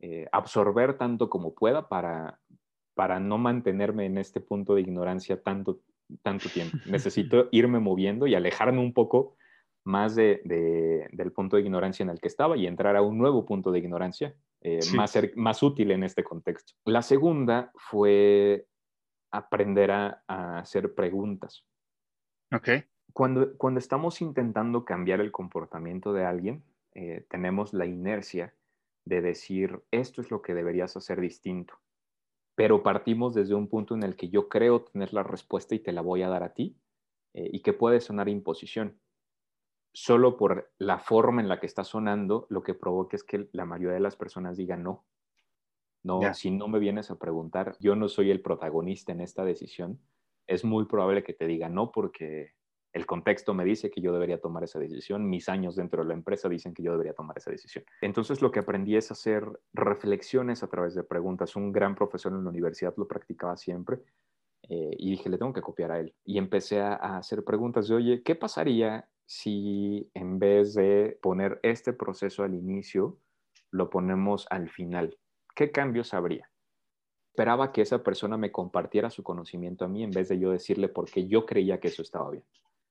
Eh, 0.01 0.27
absorber 0.33 0.97
tanto 0.97 1.29
como 1.29 1.55
pueda 1.55 1.87
para, 1.87 2.41
para 2.93 3.21
no 3.21 3.37
mantenerme 3.37 4.05
en 4.05 4.17
este 4.17 4.41
punto 4.41 4.75
de 4.75 4.81
ignorancia 4.81 5.41
tanto, 5.41 5.79
tanto 6.21 6.49
tiempo. 6.49 6.77
Necesito 6.85 7.47
irme 7.51 7.79
moviendo 7.79 8.27
y 8.27 8.35
alejarme 8.35 8.79
un 8.79 8.93
poco 8.93 9.37
más 9.85 10.13
de, 10.13 10.41
de, 10.43 11.07
del 11.13 11.31
punto 11.31 11.55
de 11.55 11.61
ignorancia 11.61 12.03
en 12.03 12.09
el 12.09 12.19
que 12.19 12.27
estaba 12.27 12.57
y 12.57 12.67
entrar 12.67 12.97
a 12.97 13.01
un 13.01 13.17
nuevo 13.17 13.45
punto 13.45 13.71
de 13.71 13.79
ignorancia, 13.79 14.35
eh, 14.59 14.81
sí. 14.81 14.97
más, 14.97 15.17
más 15.35 15.63
útil 15.63 15.91
en 15.91 16.03
este 16.03 16.21
contexto. 16.21 16.73
La 16.83 17.01
segunda 17.01 17.71
fue 17.75 18.67
aprender 19.31 19.91
a, 19.91 20.21
a 20.27 20.59
hacer 20.59 20.93
preguntas. 20.93 21.65
Ok. 22.53 22.69
Cuando, 23.13 23.57
cuando 23.57 23.79
estamos 23.79 24.21
intentando 24.21 24.83
cambiar 24.83 25.21
el 25.21 25.31
comportamiento 25.31 26.11
de 26.11 26.25
alguien, 26.25 26.63
eh, 26.93 27.25
tenemos 27.29 27.73
la 27.73 27.85
inercia 27.85 28.55
de 29.05 29.21
decir, 29.21 29.83
esto 29.91 30.21
es 30.21 30.31
lo 30.31 30.41
que 30.41 30.53
deberías 30.53 30.95
hacer 30.97 31.19
distinto 31.19 31.79
pero 32.59 32.83
partimos 32.83 33.33
desde 33.33 33.55
un 33.55 33.69
punto 33.69 33.95
en 33.95 34.03
el 34.03 34.17
que 34.17 34.27
yo 34.27 34.49
creo 34.49 34.83
tener 34.83 35.13
la 35.13 35.23
respuesta 35.23 35.75
y 35.75 35.79
te 35.79 35.93
la 35.93 36.01
voy 36.01 36.23
a 36.23 36.27
dar 36.27 36.43
a 36.43 36.53
ti 36.53 36.75
eh, 37.33 37.49
y 37.53 37.61
que 37.61 37.71
puede 37.71 38.01
sonar 38.01 38.27
imposición. 38.27 38.99
Solo 39.93 40.35
por 40.35 40.69
la 40.77 40.99
forma 40.99 41.39
en 41.39 41.47
la 41.47 41.61
que 41.61 41.67
está 41.67 41.85
sonando, 41.85 42.47
lo 42.49 42.61
que 42.61 42.73
provoca 42.73 43.15
es 43.15 43.23
que 43.23 43.47
la 43.53 43.63
mayoría 43.63 43.93
de 43.93 44.01
las 44.01 44.17
personas 44.17 44.57
digan 44.57 44.83
no. 44.83 45.05
No, 46.03 46.19
yeah. 46.19 46.33
si 46.33 46.51
no 46.51 46.67
me 46.67 46.79
vienes 46.79 47.09
a 47.11 47.17
preguntar, 47.17 47.77
yo 47.79 47.95
no 47.95 48.09
soy 48.09 48.29
el 48.29 48.41
protagonista 48.41 49.13
en 49.13 49.21
esta 49.21 49.45
decisión, 49.45 50.01
es 50.45 50.65
muy 50.65 50.83
probable 50.83 51.23
que 51.23 51.33
te 51.33 51.47
diga 51.47 51.69
no 51.69 51.93
porque 51.93 52.55
el 52.93 53.05
contexto 53.05 53.53
me 53.53 53.65
dice 53.65 53.91
que 53.91 54.01
yo 54.01 54.11
debería 54.11 54.41
tomar 54.41 54.63
esa 54.63 54.79
decisión, 54.79 55.29
mis 55.29 55.47
años 55.47 55.75
dentro 55.75 56.01
de 56.01 56.07
la 56.09 56.15
empresa 56.15 56.49
dicen 56.49 56.73
que 56.73 56.81
yo 56.81 56.91
debería 56.91 57.13
tomar 57.13 57.37
esa 57.37 57.51
decisión. 57.51 57.85
Entonces 58.01 58.41
lo 58.41 58.51
que 58.51 58.59
aprendí 58.59 58.95
es 58.95 59.11
hacer 59.11 59.45
reflexiones 59.73 60.63
a 60.63 60.67
través 60.67 60.95
de 60.95 61.03
preguntas. 61.03 61.55
Un 61.55 61.71
gran 61.71 61.95
profesor 61.95 62.31
en 62.33 62.43
la 62.43 62.49
universidad 62.49 62.93
lo 62.97 63.07
practicaba 63.07 63.57
siempre 63.57 63.99
eh, 64.69 64.95
y 64.97 65.11
dije, 65.11 65.29
le 65.29 65.37
tengo 65.37 65.53
que 65.53 65.61
copiar 65.61 65.91
a 65.91 65.99
él. 65.99 66.13
Y 66.25 66.37
empecé 66.37 66.81
a, 66.81 66.93
a 66.95 67.17
hacer 67.17 67.43
preguntas 67.43 67.87
de, 67.87 67.95
oye, 67.95 68.23
¿qué 68.23 68.35
pasaría 68.35 69.07
si 69.25 70.09
en 70.15 70.39
vez 70.39 70.73
de 70.73 71.19
poner 71.21 71.59
este 71.61 71.93
proceso 71.93 72.43
al 72.43 72.55
inicio, 72.55 73.19
lo 73.69 73.91
ponemos 73.91 74.47
al 74.49 74.69
final? 74.69 75.17
¿Qué 75.55 75.71
cambios 75.71 76.15
habría? 76.15 76.49
Esperaba 77.33 77.71
que 77.71 77.81
esa 77.81 78.03
persona 78.03 78.37
me 78.37 78.51
compartiera 78.51 79.09
su 79.09 79.23
conocimiento 79.23 79.85
a 79.85 79.87
mí 79.87 80.03
en 80.03 80.11
vez 80.11 80.27
de 80.29 80.39
yo 80.39 80.51
decirle 80.51 80.89
por 80.89 81.09
qué 81.09 81.27
yo 81.27 81.45
creía 81.45 81.79
que 81.79 81.89
eso 81.89 82.01
estaba 82.01 82.31
bien. 82.31 82.43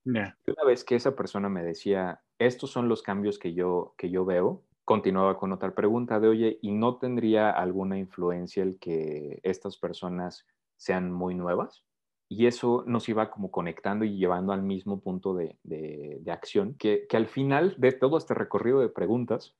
Yeah. 0.04 0.36
Una 0.46 0.64
vez 0.64 0.84
que 0.84 0.94
esa 0.94 1.14
persona 1.14 1.48
me 1.48 1.62
decía, 1.62 2.22
estos 2.38 2.70
son 2.70 2.88
los 2.88 3.02
cambios 3.02 3.38
que 3.38 3.54
yo, 3.54 3.94
que 3.98 4.10
yo 4.10 4.24
veo, 4.24 4.64
continuaba 4.84 5.36
con 5.36 5.52
otra 5.52 5.74
pregunta 5.74 6.18
de, 6.18 6.28
oye, 6.28 6.58
¿y 6.62 6.72
no 6.72 6.96
tendría 6.96 7.50
alguna 7.50 7.98
influencia 7.98 8.62
el 8.62 8.78
que 8.78 9.38
estas 9.42 9.76
personas 9.76 10.46
sean 10.76 11.12
muy 11.12 11.34
nuevas? 11.34 11.84
Y 12.30 12.46
eso 12.46 12.84
nos 12.86 13.08
iba 13.08 13.30
como 13.30 13.50
conectando 13.50 14.04
y 14.04 14.16
llevando 14.16 14.52
al 14.52 14.62
mismo 14.62 15.00
punto 15.00 15.34
de, 15.34 15.58
de, 15.62 16.18
de 16.20 16.30
acción, 16.30 16.74
que, 16.74 17.06
que, 17.06 17.16
al 17.16 17.26
final 17.26 17.74
de 17.78 17.92
todo 17.92 18.16
este 18.16 18.34
recorrido 18.34 18.80
de 18.80 18.88
preguntas 18.88 19.56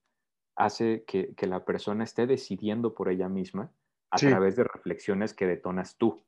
hace 0.57 1.05
que, 1.07 1.35
que 1.35 1.47
la 1.47 1.65
persona 1.65 2.05
esté 2.05 2.27
decidiendo 2.27 2.95
por 2.95 3.11
ella 3.11 3.29
misma 3.29 3.71
a 4.11 4.19
sí. 4.19 4.29
través 4.29 4.57
de 4.57 4.65
reflexiones 4.65 5.35
que 5.35 5.47
detonas 5.47 5.97
tú. 5.97 6.23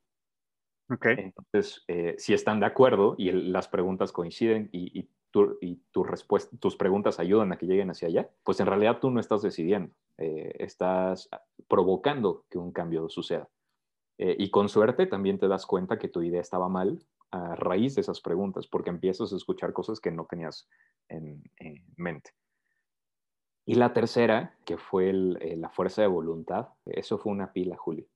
Okay. 0.93 1.14
Entonces, 1.18 1.84
eh, 1.86 2.16
si 2.18 2.34
están 2.34 2.59
de 2.59 2.66
acuerdo 2.66 3.14
y 3.16 3.28
el, 3.28 3.53
las 3.53 3.68
preguntas 3.68 4.11
coinciden 4.11 4.68
y, 4.72 4.99
y, 4.99 5.09
tu, 5.30 5.57
y 5.61 5.76
tu 5.93 6.05
tus 6.59 6.76
preguntas 6.76 7.20
ayudan 7.20 7.53
a 7.53 7.59
que 7.59 7.66
lleguen 7.66 7.91
hacia 7.91 8.09
allá, 8.09 8.30
pues 8.43 8.59
en 8.59 8.66
realidad 8.66 8.99
tú 9.01 9.11
no 9.11 9.20
estás 9.20 9.43
decidiendo, 9.43 9.95
eh, 10.18 10.53
estás 10.59 11.28
provocando 11.68 12.45
que 12.51 12.59
un 12.59 12.72
cambio 12.72 13.09
suceda. 13.09 13.49
Eh, 14.18 14.36
y 14.38 14.51
con 14.51 14.68
suerte 14.68 15.07
también 15.07 15.38
te 15.38 15.49
das 15.49 15.64
cuenta 15.64 15.99
que 15.99 16.09
tu 16.09 16.22
idea 16.22 16.41
estaba 16.41 16.68
mal 16.68 17.07
a 17.30 17.55
raíz 17.55 17.95
de 17.95 18.01
esas 18.01 18.20
preguntas, 18.20 18.66
porque 18.66 18.91
empiezas 18.91 19.32
a 19.32 19.36
escuchar 19.36 19.72
cosas 19.72 20.01
que 20.01 20.11
no 20.11 20.26
tenías 20.28 20.68
en, 21.09 21.43
en 21.59 21.84
mente. 21.97 22.32
Y 23.64 23.76
la 23.76 23.93
tercera, 23.93 24.57
que 24.64 24.76
fue 24.76 25.11
el, 25.11 25.38
eh, 25.41 25.57
la 25.57 25.70
fuerza 25.70 26.03
de 26.03 26.09
voluntad, 26.09 26.70
eso 26.86 27.18
fue 27.18 27.30
una 27.30 27.53
pila, 27.53 27.76
Julio. 27.76 28.07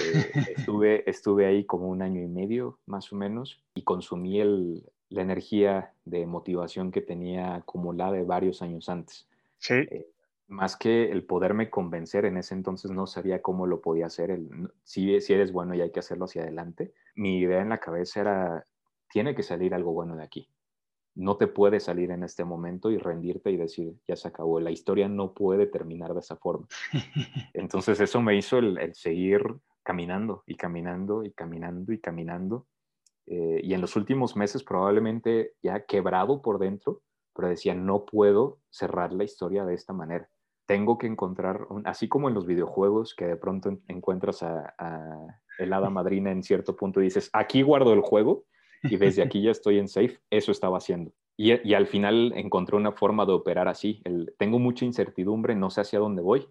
Eh, 0.00 0.54
estuve, 0.56 1.08
estuve 1.08 1.46
ahí 1.46 1.64
como 1.64 1.88
un 1.88 2.02
año 2.02 2.20
y 2.20 2.28
medio, 2.28 2.78
más 2.86 3.12
o 3.12 3.16
menos, 3.16 3.62
y 3.74 3.82
consumí 3.82 4.40
el, 4.40 4.84
la 5.08 5.22
energía 5.22 5.92
de 6.04 6.26
motivación 6.26 6.90
que 6.90 7.00
tenía 7.00 7.56
acumulada 7.56 8.12
de 8.12 8.24
varios 8.24 8.62
años 8.62 8.88
antes. 8.88 9.28
Sí. 9.58 9.74
Eh, 9.74 10.08
más 10.48 10.76
que 10.76 11.10
el 11.10 11.24
poderme 11.24 11.70
convencer, 11.70 12.24
en 12.26 12.36
ese 12.36 12.54
entonces 12.54 12.90
no 12.90 13.06
sabía 13.06 13.40
cómo 13.40 13.66
lo 13.66 13.80
podía 13.80 14.06
hacer. 14.06 14.30
El, 14.30 14.70
si, 14.82 15.20
si 15.20 15.32
eres 15.32 15.52
bueno 15.52 15.74
y 15.74 15.80
hay 15.80 15.90
que 15.90 16.00
hacerlo 16.00 16.26
hacia 16.26 16.42
adelante, 16.42 16.92
mi 17.14 17.38
idea 17.38 17.62
en 17.62 17.70
la 17.70 17.78
cabeza 17.78 18.20
era, 18.20 18.66
tiene 19.10 19.34
que 19.34 19.42
salir 19.42 19.74
algo 19.74 19.92
bueno 19.92 20.16
de 20.16 20.24
aquí. 20.24 20.48
No 21.14 21.36
te 21.36 21.46
puede 21.46 21.78
salir 21.78 22.10
en 22.10 22.24
este 22.24 22.44
momento 22.44 22.90
y 22.90 22.98
rendirte 22.98 23.50
y 23.50 23.56
decir, 23.56 23.94
ya 24.06 24.16
se 24.16 24.28
acabó. 24.28 24.58
La 24.58 24.72
historia 24.72 25.08
no 25.08 25.32
puede 25.32 25.66
terminar 25.66 26.12
de 26.12 26.20
esa 26.20 26.36
forma. 26.36 26.66
Entonces 27.54 28.00
eso 28.00 28.20
me 28.20 28.36
hizo 28.36 28.58
el, 28.58 28.78
el 28.78 28.94
seguir 28.94 29.42
caminando 29.84 30.42
y 30.46 30.56
caminando 30.56 31.22
y 31.24 31.30
caminando 31.32 31.92
y 31.92 32.00
caminando. 32.00 32.66
Eh, 33.26 33.60
y 33.62 33.72
en 33.74 33.80
los 33.80 33.96
últimos 33.96 34.36
meses 34.36 34.62
probablemente 34.64 35.52
ya 35.62 35.86
quebrado 35.86 36.42
por 36.42 36.58
dentro, 36.58 37.02
pero 37.34 37.48
decía, 37.48 37.74
no 37.74 38.04
puedo 38.04 38.58
cerrar 38.70 39.12
la 39.12 39.24
historia 39.24 39.64
de 39.64 39.74
esta 39.74 39.92
manera. 39.92 40.28
tengo 40.66 40.96
que 40.96 41.06
encontrar, 41.06 41.66
un- 41.68 41.86
así 41.86 42.08
como 42.08 42.28
en 42.28 42.34
los 42.34 42.46
videojuegos, 42.46 43.14
que 43.14 43.26
de 43.26 43.36
pronto 43.36 43.68
en- 43.68 43.82
encuentras 43.86 44.42
a, 44.42 44.74
a 44.78 45.40
el 45.58 45.70
hada 45.74 45.90
madrina 45.90 46.30
en 46.32 46.42
cierto 46.42 46.74
punto 46.74 47.00
y 47.02 47.04
dices, 47.04 47.28
aquí 47.34 47.60
guardo 47.60 47.92
el 47.92 48.00
juego 48.00 48.44
y 48.82 48.96
desde 48.96 49.20
aquí 49.22 49.42
ya 49.42 49.50
estoy 49.50 49.78
en 49.78 49.88
safe, 49.88 50.18
eso 50.30 50.52
estaba 50.52 50.78
haciendo. 50.78 51.12
Y, 51.36 51.52
y 51.68 51.74
al 51.74 51.86
final 51.86 52.32
encontré 52.34 52.76
una 52.76 52.92
forma 52.92 53.26
de 53.26 53.32
operar 53.32 53.68
así. 53.68 54.00
El- 54.04 54.34
tengo 54.38 54.58
mucha 54.58 54.86
incertidumbre, 54.86 55.54
no 55.54 55.68
sé 55.68 55.82
hacia 55.82 55.98
dónde 55.98 56.22
voy, 56.22 56.48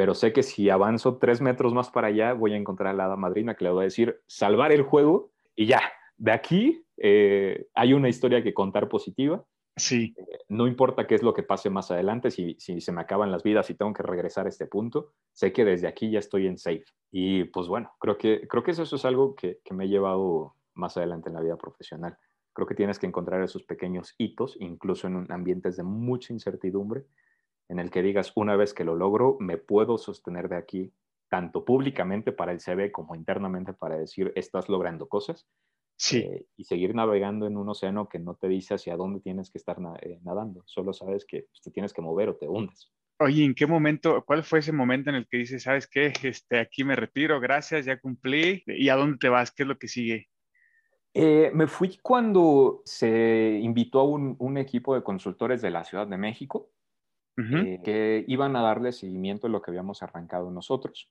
pero 0.00 0.14
sé 0.14 0.32
que 0.32 0.42
si 0.42 0.70
avanzo 0.70 1.18
tres 1.18 1.42
metros 1.42 1.74
más 1.74 1.90
para 1.90 2.06
allá, 2.06 2.32
voy 2.32 2.54
a 2.54 2.56
encontrar 2.56 2.94
a 2.94 2.96
la 2.96 3.04
hada 3.04 3.16
madrina 3.16 3.54
que 3.54 3.64
le 3.64 3.70
voy 3.70 3.82
a 3.82 3.84
decir, 3.84 4.22
salvar 4.26 4.72
el 4.72 4.80
juego 4.80 5.30
y 5.54 5.66
ya. 5.66 5.82
De 6.16 6.32
aquí 6.32 6.86
eh, 6.96 7.66
hay 7.74 7.92
una 7.92 8.08
historia 8.08 8.42
que 8.42 8.54
contar 8.54 8.88
positiva 8.88 9.44
Sí, 9.76 10.14
no 10.48 10.66
importa 10.66 11.06
qué 11.06 11.14
es 11.14 11.22
lo 11.22 11.34
que 11.34 11.42
pase 11.42 11.68
más 11.68 11.90
adelante, 11.90 12.30
si, 12.30 12.56
si 12.58 12.80
se 12.80 12.92
me 12.92 13.02
acaban 13.02 13.30
las 13.30 13.42
vidas 13.42 13.68
y 13.68 13.74
tengo 13.74 13.92
que 13.92 14.02
regresar 14.02 14.46
a 14.46 14.48
este 14.48 14.64
punto, 14.64 15.12
sé 15.34 15.52
que 15.52 15.66
desde 15.66 15.86
aquí 15.86 16.10
ya 16.10 16.18
estoy 16.18 16.46
en 16.46 16.56
safe. 16.56 16.86
Y 17.12 17.44
pues 17.44 17.68
bueno, 17.68 17.92
creo 17.98 18.16
que, 18.16 18.48
creo 18.48 18.62
que 18.62 18.70
eso, 18.70 18.84
eso 18.84 18.96
es 18.96 19.04
algo 19.04 19.34
que, 19.34 19.60
que 19.62 19.74
me 19.74 19.84
ha 19.84 19.86
llevado 19.86 20.54
más 20.72 20.96
adelante 20.96 21.28
en 21.28 21.34
la 21.34 21.42
vida 21.42 21.58
profesional. 21.58 22.16
Creo 22.54 22.66
que 22.66 22.74
tienes 22.74 22.98
que 22.98 23.06
encontrar 23.06 23.42
esos 23.42 23.64
pequeños 23.64 24.14
hitos, 24.16 24.56
incluso 24.60 25.08
en 25.08 25.30
ambientes 25.30 25.76
de 25.76 25.82
mucha 25.82 26.32
incertidumbre, 26.32 27.04
en 27.70 27.78
el 27.78 27.90
que 27.90 28.02
digas, 28.02 28.32
una 28.34 28.56
vez 28.56 28.74
que 28.74 28.84
lo 28.84 28.96
logro, 28.96 29.36
me 29.38 29.56
puedo 29.56 29.96
sostener 29.96 30.48
de 30.48 30.56
aquí, 30.56 30.92
tanto 31.28 31.64
públicamente 31.64 32.32
para 32.32 32.50
el 32.52 32.58
CV 32.60 32.90
como 32.90 33.14
internamente 33.14 33.72
para 33.72 33.96
decir, 33.96 34.32
estás 34.34 34.68
logrando 34.68 35.08
cosas 35.08 35.46
sí. 35.96 36.18
eh, 36.18 36.46
y 36.56 36.64
seguir 36.64 36.94
navegando 36.94 37.46
en 37.46 37.56
un 37.56 37.68
océano 37.68 38.08
que 38.08 38.18
no 38.18 38.34
te 38.34 38.48
dice 38.48 38.74
hacia 38.74 38.96
dónde 38.96 39.20
tienes 39.20 39.50
que 39.50 39.58
estar 39.58 39.80
na- 39.80 39.96
eh, 40.02 40.18
nadando. 40.22 40.62
Solo 40.66 40.92
sabes 40.92 41.24
que 41.24 41.44
pues, 41.44 41.60
te 41.62 41.70
tienes 41.70 41.92
que 41.92 42.02
mover 42.02 42.28
o 42.30 42.36
te 42.36 42.48
hundes. 42.48 42.92
Oye, 43.20 43.44
¿en 43.44 43.54
qué 43.54 43.66
momento, 43.66 44.24
cuál 44.26 44.42
fue 44.42 44.60
ese 44.60 44.72
momento 44.72 45.10
en 45.10 45.16
el 45.16 45.28
que 45.28 45.36
dices, 45.38 45.62
sabes 45.62 45.86
qué, 45.86 46.12
este, 46.24 46.58
aquí 46.58 46.84
me 46.84 46.96
retiro, 46.96 47.38
gracias, 47.38 47.84
ya 47.86 48.00
cumplí, 48.00 48.64
¿y 48.66 48.88
a 48.88 48.96
dónde 48.96 49.18
te 49.18 49.28
vas? 49.28 49.52
¿Qué 49.52 49.62
es 49.62 49.68
lo 49.68 49.78
que 49.78 49.88
sigue? 49.88 50.28
Eh, 51.12 51.50
me 51.52 51.66
fui 51.66 51.98
cuando 52.02 52.82
se 52.84 53.58
invitó 53.60 54.00
a 54.00 54.04
un, 54.04 54.36
un 54.38 54.56
equipo 54.58 54.94
de 54.94 55.02
consultores 55.02 55.60
de 55.60 55.70
la 55.70 55.84
Ciudad 55.84 56.06
de 56.06 56.16
México 56.16 56.70
Eh, 57.56 57.80
que 57.84 58.24
iban 58.28 58.56
a 58.56 58.62
darle 58.62 58.92
seguimiento 58.92 59.46
a 59.46 59.50
lo 59.50 59.62
que 59.62 59.70
habíamos 59.70 60.02
arrancado 60.02 60.50
nosotros. 60.50 61.10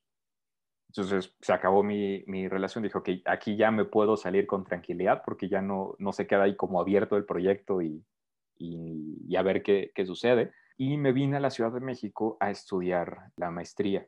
Entonces 0.90 1.36
se 1.42 1.54
acabó 1.54 1.84
mi, 1.84 2.24
mi 2.28 2.48
relación, 2.48 2.84
dijo 2.84 3.04
que 3.04 3.22
aquí 3.26 3.56
ya 3.56 3.70
me 3.72 3.86
puedo 3.86 4.18
salir 4.18 4.48
con 4.48 4.64
tranquilidad 4.66 5.22
porque 5.24 5.48
ya 5.48 5.62
no, 5.62 5.96
no 6.00 6.12
se 6.14 6.26
queda 6.28 6.44
ahí 6.44 6.56
como 6.56 6.82
abierto 6.82 7.16
el 7.16 7.26
proyecto 7.26 7.82
y, 7.82 8.04
y, 8.58 9.36
a 9.36 9.44
ver 9.44 9.62
qué, 9.64 9.92
qué 9.94 10.06
sucede. 10.06 10.52
Y 10.78 10.98
me 10.98 11.12
vine 11.14 11.38
a 11.38 11.40
la 11.42 11.52
Ciudad 11.52 11.72
de 11.74 11.82
México 11.82 12.38
a 12.40 12.50
estudiar 12.52 13.32
la 13.36 13.52
maestría. 13.52 14.08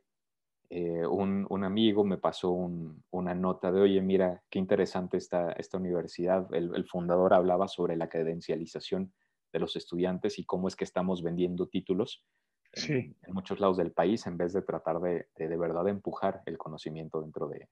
Eh, 0.69 1.05
un, 1.05 1.45
un 1.49 1.63
amigo 1.65 2.03
me 2.05 2.17
pasó 2.17 2.51
un- 2.51 3.03
una 3.11 3.35
nota 3.35 3.71
de, 3.71 3.81
oye, 3.81 4.01
mira, 4.01 4.43
qué 4.49 4.57
interesante 4.59 5.17
esta, 5.17 5.51
esta 5.53 5.77
universidad. 5.77 6.47
El, 6.53 6.71
el 6.75 6.85
fundador 6.87 7.33
hablaba 7.33 7.67
sobre 7.67 7.97
la 7.97 8.09
credencialización 8.09 9.13
de 9.53 9.59
los 9.59 9.75
estudiantes 9.75 10.39
y 10.39 10.45
cómo 10.45 10.67
es 10.67 10.75
que 10.75 10.83
estamos 10.85 11.23
vendiendo 11.23 11.67
títulos 11.67 12.25
en, 12.73 12.83
Sí. 12.87 13.15
en 13.23 13.33
muchos 13.33 13.59
lados 13.59 13.77
del 13.77 13.91
país 13.91 14.25
en 14.27 14.37
vez 14.37 14.53
de 14.53 14.61
tratar 14.61 14.99
de 15.01 15.27
de, 15.35 15.47
de 15.49 15.57
verdad 15.57 15.87
empujar 15.89 16.41
el 16.45 16.57
conocimiento 16.57 17.21
dentro 17.21 17.47
de, 17.49 17.69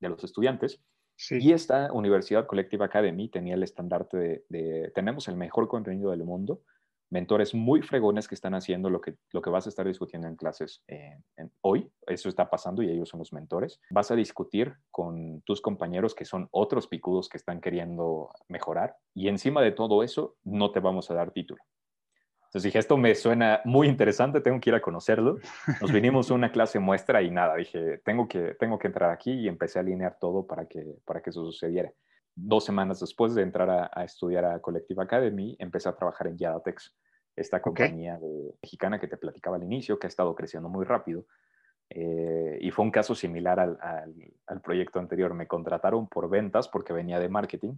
de 0.00 0.08
los 0.08 0.22
estudiantes. 0.24 0.82
Sí. 1.16 1.38
Y 1.40 1.52
esta 1.52 1.92
Universidad 1.92 2.46
Collective 2.46 2.84
Academy 2.84 3.28
tenía 3.30 3.54
el 3.54 3.62
estandarte 3.62 4.16
de, 4.16 4.44
de 4.48 4.92
tenemos 4.94 5.28
el 5.28 5.36
mejor 5.36 5.68
contenido 5.68 6.10
del 6.10 6.24
mundo, 6.24 6.62
mentores 7.12 7.54
muy 7.54 7.82
fregones 7.82 8.26
que 8.26 8.34
están 8.34 8.54
haciendo 8.54 8.88
lo 8.88 9.00
que, 9.00 9.16
lo 9.32 9.42
que 9.42 9.50
vas 9.50 9.66
a 9.66 9.68
estar 9.68 9.86
discutiendo 9.86 10.26
en 10.26 10.34
clases 10.34 10.82
eh, 10.88 11.18
hoy. 11.60 11.88
Eso 12.06 12.28
está 12.28 12.48
pasando 12.48 12.82
y 12.82 12.90
ellos 12.90 13.08
son 13.08 13.18
los 13.18 13.32
mentores. 13.32 13.80
Vas 13.90 14.10
a 14.10 14.16
discutir 14.16 14.74
con 14.90 15.42
tus 15.42 15.60
compañeros 15.60 16.14
que 16.14 16.24
son 16.24 16.48
otros 16.50 16.88
picudos 16.88 17.28
que 17.28 17.36
están 17.36 17.60
queriendo 17.60 18.30
mejorar. 18.48 18.96
Y 19.14 19.28
encima 19.28 19.60
de 19.60 19.72
todo 19.72 20.02
eso, 20.02 20.36
no 20.42 20.72
te 20.72 20.80
vamos 20.80 21.10
a 21.10 21.14
dar 21.14 21.30
título. 21.30 21.62
Entonces 22.46 22.64
dije, 22.64 22.78
esto 22.78 22.96
me 22.96 23.14
suena 23.14 23.60
muy 23.64 23.88
interesante, 23.88 24.40
tengo 24.40 24.60
que 24.60 24.70
ir 24.70 24.74
a 24.74 24.82
conocerlo. 24.82 25.38
Nos 25.80 25.92
vinimos 25.92 26.30
a 26.30 26.34
una 26.34 26.50
clase 26.50 26.78
muestra 26.78 27.22
y 27.22 27.30
nada, 27.30 27.56
dije, 27.56 27.98
tengo 28.04 28.26
que, 28.26 28.54
tengo 28.58 28.78
que 28.78 28.88
entrar 28.88 29.10
aquí 29.10 29.32
y 29.32 29.48
empecé 29.48 29.78
a 29.78 29.82
alinear 29.82 30.18
todo 30.18 30.46
para 30.46 30.66
que, 30.66 30.84
para 31.04 31.22
que 31.22 31.30
eso 31.30 31.44
sucediera. 31.44 31.92
Dos 32.34 32.64
semanas 32.64 33.00
después 33.00 33.34
de 33.34 33.42
entrar 33.42 33.68
a, 33.70 33.90
a 33.92 34.04
estudiar 34.04 34.44
a 34.44 34.60
Collective 34.60 35.02
Academy, 35.02 35.56
empecé 35.58 35.88
a 35.88 35.94
trabajar 35.96 36.26
en 36.28 36.36
Yadatex, 36.38 36.96
esta 37.36 37.60
compañía 37.62 38.18
de- 38.18 38.54
mexicana 38.62 38.98
que 39.00 39.08
te 39.08 39.16
platicaba 39.16 39.56
al 39.56 39.64
inicio, 39.64 39.98
que 39.98 40.06
ha 40.06 40.08
estado 40.08 40.34
creciendo 40.34 40.68
muy 40.68 40.84
rápido. 40.84 41.24
Eh, 41.90 42.58
y 42.60 42.70
fue 42.70 42.84
un 42.84 42.90
caso 42.90 43.14
similar 43.14 43.60
al, 43.60 43.78
al, 43.82 44.14
al 44.46 44.60
proyecto 44.62 44.98
anterior. 44.98 45.34
Me 45.34 45.46
contrataron 45.46 46.08
por 46.08 46.28
ventas 46.30 46.68
porque 46.68 46.92
venía 46.92 47.18
de 47.18 47.28
marketing. 47.28 47.74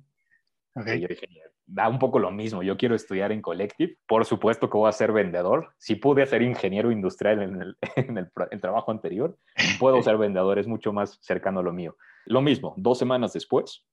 Ok. 0.76 0.86
Y 0.96 1.00
yo 1.00 1.08
dije, 1.08 1.26
da 1.66 1.88
un 1.88 1.98
poco 1.98 2.18
lo 2.18 2.30
mismo, 2.30 2.62
yo 2.62 2.76
quiero 2.76 2.94
estudiar 2.94 3.32
en 3.32 3.40
Collective, 3.42 3.96
por 4.06 4.24
supuesto 4.24 4.68
que 4.68 4.76
voy 4.76 4.88
a 4.88 4.92
ser 4.92 5.12
vendedor, 5.12 5.72
si 5.78 5.94
pude 5.96 6.26
ser 6.26 6.42
ingeniero 6.42 6.90
industrial 6.90 7.42
en 7.42 7.62
el, 7.62 7.76
en 7.96 8.18
el, 8.18 8.30
pro- 8.30 8.50
el 8.50 8.60
trabajo 8.60 8.90
anterior, 8.90 9.36
puedo 9.78 10.02
ser 10.02 10.16
vendedor, 10.18 10.58
es 10.58 10.66
mucho 10.66 10.92
más 10.92 11.18
cercano 11.22 11.60
a 11.60 11.62
lo 11.62 11.72
mío. 11.72 11.96
Lo 12.26 12.40
mismo, 12.40 12.74
dos 12.76 12.98
semanas 12.98 13.32
después, 13.32 13.84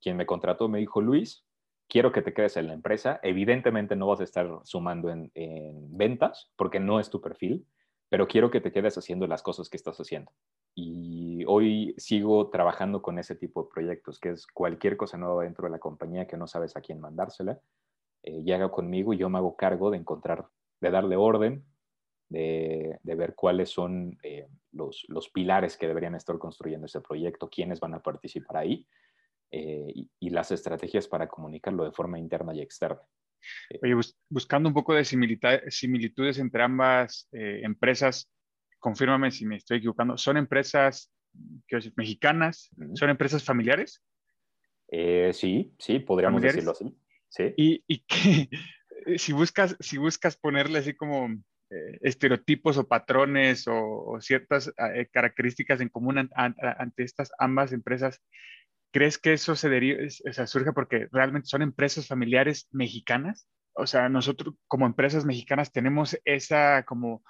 quien 0.00 0.16
me 0.16 0.26
contrató 0.26 0.68
me 0.68 0.78
dijo, 0.78 1.00
Luis, 1.00 1.44
quiero 1.88 2.12
que 2.12 2.22
te 2.22 2.32
quedes 2.32 2.56
en 2.56 2.68
la 2.68 2.74
empresa, 2.74 3.20
evidentemente 3.22 3.96
no 3.96 4.06
vas 4.06 4.20
a 4.20 4.24
estar 4.24 4.48
sumando 4.64 5.10
en, 5.10 5.30
en 5.34 5.96
ventas, 5.96 6.50
porque 6.56 6.80
no 6.80 7.00
es 7.00 7.10
tu 7.10 7.20
perfil, 7.20 7.66
pero 8.08 8.26
quiero 8.26 8.50
que 8.50 8.60
te 8.60 8.72
quedes 8.72 8.96
haciendo 8.96 9.26
las 9.26 9.42
cosas 9.42 9.68
que 9.68 9.76
estás 9.76 9.98
haciendo. 9.98 10.32
Y 10.74 11.44
hoy 11.46 11.94
sigo 11.96 12.48
trabajando 12.50 13.02
con 13.02 13.18
ese 13.18 13.34
tipo 13.34 13.62
de 13.62 13.70
proyectos, 13.72 14.18
que 14.18 14.30
es 14.30 14.46
cualquier 14.46 14.96
cosa 14.96 15.18
nueva 15.18 15.44
dentro 15.44 15.64
de 15.64 15.70
la 15.70 15.78
compañía 15.78 16.26
que 16.26 16.36
no 16.36 16.46
sabes 16.46 16.76
a 16.76 16.80
quién 16.80 17.00
mandársela, 17.00 17.60
eh, 18.22 18.42
llega 18.42 18.70
conmigo 18.70 19.12
y 19.12 19.18
yo 19.18 19.28
me 19.28 19.38
hago 19.38 19.56
cargo 19.56 19.90
de 19.90 19.98
encontrar, 19.98 20.46
de 20.80 20.90
darle 20.90 21.16
orden, 21.16 21.64
de, 22.28 22.98
ver 23.02 23.34
cuáles 23.34 23.70
son 23.70 24.16
eh, 24.22 24.46
los 24.70 25.30
pilares 25.32 25.76
que 25.76 25.88
deberían 25.88 26.14
estar 26.14 26.38
construyendo 26.38 26.86
ese 26.86 27.00
proyecto, 27.00 27.50
quiénes 27.50 27.80
van 27.80 27.94
a 27.94 28.02
participar 28.02 28.58
ahí 28.58 28.86
eh, 29.50 29.92
y, 29.94 30.10
y 30.20 30.30
las 30.30 30.50
estrategias 30.52 31.08
para 31.08 31.28
comunicarlo 31.28 31.84
de 31.84 31.92
forma 31.92 32.18
interna 32.18 32.54
y 32.54 32.60
externa. 32.60 33.00
Oye, 33.82 33.94
bus- 33.94 34.18
buscando 34.28 34.68
un 34.68 34.74
poco 34.74 34.94
de 34.94 35.04
similitudes 35.04 36.38
entre 36.38 36.62
ambas 36.62 37.28
eh, 37.32 37.60
empresas, 37.64 38.30
confírmame 38.78 39.30
si 39.30 39.46
me 39.46 39.56
estoy 39.56 39.78
equivocando, 39.78 40.16
¿son 40.18 40.36
empresas 40.36 41.10
decir, 41.68 41.92
mexicanas? 41.96 42.70
Ujú. 42.76 42.96
¿Son 42.96 43.10
empresas 43.10 43.44
familiares? 43.44 44.02
Eh, 44.88 45.30
sí, 45.32 45.74
sí, 45.78 46.00
podríamos 46.00 46.42
¿Familiares? 46.42 46.56
decirlo 46.56 46.72
así. 46.72 46.98
Sí. 47.28 47.54
Y, 47.56 47.84
y 47.86 47.98
que 48.00 48.48
si 49.18 49.32
buscas, 49.32 49.76
si 49.80 49.98
buscas 49.98 50.36
ponerle 50.36 50.80
así 50.80 50.94
como 50.94 51.28
eh, 51.70 51.98
estereotipos 52.02 52.76
o 52.76 52.88
patrones 52.88 53.68
o, 53.68 53.76
o 53.76 54.20
ciertas 54.20 54.72
eh, 54.94 55.08
características 55.12 55.80
en 55.80 55.88
común 55.88 56.18
an- 56.18 56.30
an- 56.34 56.56
ante 56.78 57.04
estas 57.04 57.30
ambas 57.38 57.72
empresas, 57.72 58.20
¿crees 58.90 59.18
que 59.18 59.32
eso 59.32 59.56
se 59.56 59.68
deriva, 59.68 60.00
o 60.28 60.32
sea, 60.32 60.46
surge 60.46 60.72
porque 60.72 61.08
realmente 61.12 61.48
son 61.48 61.62
empresas 61.62 62.06
familiares 62.06 62.68
mexicanas? 62.72 63.48
O 63.74 63.86
sea, 63.86 64.08
nosotros 64.08 64.54
como 64.66 64.86
empresas 64.86 65.24
mexicanas 65.24 65.72
tenemos 65.72 66.18
esa 66.24 66.84
como 66.84 67.22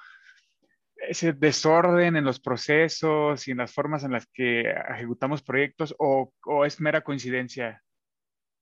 ese 1.08 1.32
desorden 1.32 2.16
en 2.16 2.24
los 2.24 2.40
procesos 2.40 3.48
y 3.48 3.52
en 3.52 3.58
las 3.58 3.72
formas 3.72 4.04
en 4.04 4.12
las 4.12 4.26
que 4.26 4.70
ejecutamos 4.90 5.42
proyectos 5.42 5.94
o, 5.98 6.32
o 6.44 6.64
es 6.64 6.80
mera 6.80 7.02
coincidencia? 7.02 7.82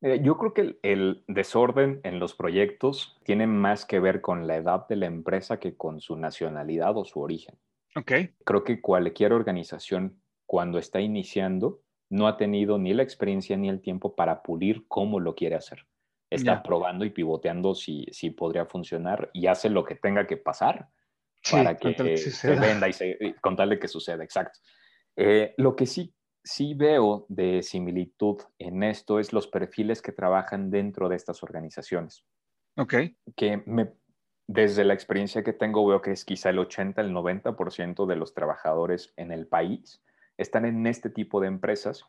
Eh, 0.01 0.21
yo 0.23 0.39
creo 0.39 0.55
que 0.55 0.61
el, 0.61 0.79
el 0.83 1.25
desorden 1.27 2.01
en 2.05 2.21
los 2.21 2.35
proyectos 2.35 3.19
tiene 3.25 3.47
más 3.47 3.85
que 3.85 3.99
ver 3.99 4.21
con 4.21 4.47
la 4.47 4.57
edad 4.57 4.87
de 4.89 4.97
la 4.97 5.07
empresa 5.07 5.59
que 5.59 5.77
con 5.77 6.01
su 6.01 6.17
nacionalidad 6.17 6.97
o 6.97 7.05
su 7.05 7.21
origen. 7.21 7.57
Ok, 7.97 8.13
Creo 8.45 8.63
que 8.63 8.81
cualquier 8.81 9.33
organización 9.33 10.23
cuando 10.47 10.79
está 10.79 11.01
iniciando 11.01 11.83
no 12.11 12.27
ha 12.27 12.37
tenido 12.37 12.79
ni 12.79 12.95
la 12.95 13.03
experiencia 13.03 13.57
ni 13.57 13.69
el 13.69 13.81
tiempo 13.81 14.15
para 14.15 14.43
pulir 14.43 14.87
cómo 14.89 15.21
lo 15.21 15.35
quiere 15.35 15.57
hacer. 15.57 15.87
Está 16.31 16.63
probando 16.63 17.07
y 17.07 17.11
pivoteando 17.11 17.75
si, 17.75 18.07
si 18.13 18.31
podría 18.31 18.67
funcionar 18.67 19.31
y 19.33 19.47
hace 19.47 19.71
lo 19.71 19.85
que 19.85 19.95
tenga 19.95 20.27
que 20.27 20.37
pasar 20.37 20.91
sí, 21.43 21.57
para 21.57 21.77
que, 21.77 22.19
se 22.19 22.55
venda 22.55 22.87
y, 22.87 22.93
se, 22.93 23.35
con 23.41 23.57
tal 23.57 23.71
de 23.71 23.79
que 23.79 23.89
suceda, 23.89 24.23
exacto. 24.23 24.59
Eh, 25.17 25.55
lo 25.57 25.75
que 25.75 25.87
sí, 25.87 26.15
sí 26.45 26.75
veo 26.75 27.25
de 27.29 27.63
similitud 27.63 28.43
en 28.59 28.83
esto 28.83 29.19
es 29.19 29.33
los 29.33 29.47
perfiles 29.47 30.03
que 30.03 30.13
trabajan 30.13 30.71
dentro 30.71 31.09
de 31.09 31.17
estas 31.17 31.43
organizaciones, 31.43 32.25
Ok, 32.77 32.95
que 33.35 33.63
me, 33.67 33.93
desde 34.47 34.85
la 34.85 34.95
experiencia 34.95 35.43
que 35.43 35.53
tengo 35.53 35.87
veo 35.87 36.01
que 36.01 36.13
es 36.13 36.25
quizá 36.25 36.51
el 36.51 36.59
80, 36.59 37.01
el 37.01 37.13
90% 37.13 38.07
de 38.07 38.17
los 38.17 38.35
trabajadores 38.35 39.13
en 39.17 39.33
el 39.33 39.47
país 39.47 40.03
están 40.39 40.65
en 40.65 40.87
este 40.87 41.11
tipo 41.11 41.41
de 41.41 41.49
empresas 41.49 42.05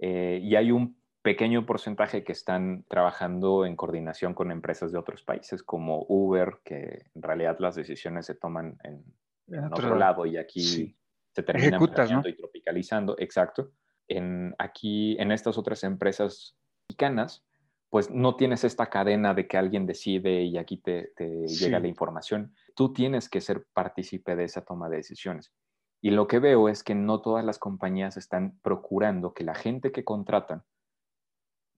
eh, 0.00 0.40
y 0.42 0.56
hay 0.56 0.72
un 0.72 0.98
pequeño 1.22 1.66
porcentaje 1.66 2.24
que 2.24 2.32
están 2.32 2.84
trabajando 2.88 3.66
en 3.66 3.76
coordinación 3.76 4.34
con 4.34 4.50
empresas 4.50 4.92
de 4.92 4.98
otros 4.98 5.22
países 5.22 5.62
como 5.62 6.06
Uber, 6.08 6.58
que 6.64 7.10
en 7.14 7.22
realidad 7.22 7.56
las 7.58 7.74
decisiones 7.74 8.26
se 8.26 8.34
toman 8.34 8.78
en, 8.84 9.04
en 9.48 9.64
otro, 9.64 9.96
lado 9.96 10.24
y 10.24 10.36
aquí 10.36 10.60
sí. 10.60 10.96
se 11.32 11.42
termina 11.42 11.76
Ejecutas, 11.76 12.10
¿no? 12.10 12.22
y 12.26 12.36
tropicalizando, 12.36 13.16
exacto. 13.18 13.72
En, 14.08 14.54
aquí, 14.58 15.16
en 15.18 15.32
estas 15.32 15.58
otras 15.58 15.82
empresas 15.82 16.56
mexicanas, 16.88 17.44
pues 17.90 18.10
no 18.10 18.36
tienes 18.36 18.62
esta 18.62 18.86
cadena 18.86 19.34
de 19.34 19.48
que 19.48 19.56
alguien 19.56 19.84
decide 19.84 20.44
y 20.44 20.58
aquí 20.58 20.76
te, 20.76 21.12
te 21.16 21.48
Sí. 21.48 21.64
llega 21.64 21.80
la 21.80 21.88
información. 21.88 22.54
Tú 22.76 22.92
tienes 22.92 23.28
que 23.28 23.40
ser 23.40 23.66
partícipe 23.72 24.36
de 24.36 24.44
esa 24.44 24.64
toma 24.64 24.88
de 24.88 24.98
decisiones. 24.98 25.52
Y 26.00 26.10
lo 26.10 26.26
que 26.28 26.38
veo 26.38 26.68
es 26.68 26.82
que 26.84 26.94
no 26.94 27.20
todas 27.20 27.44
las 27.44 27.58
compañías 27.58 28.16
están 28.16 28.58
procurando 28.62 29.34
que 29.34 29.44
la 29.44 29.54
gente 29.54 29.92
que 29.92 30.04
contratan 30.04 30.62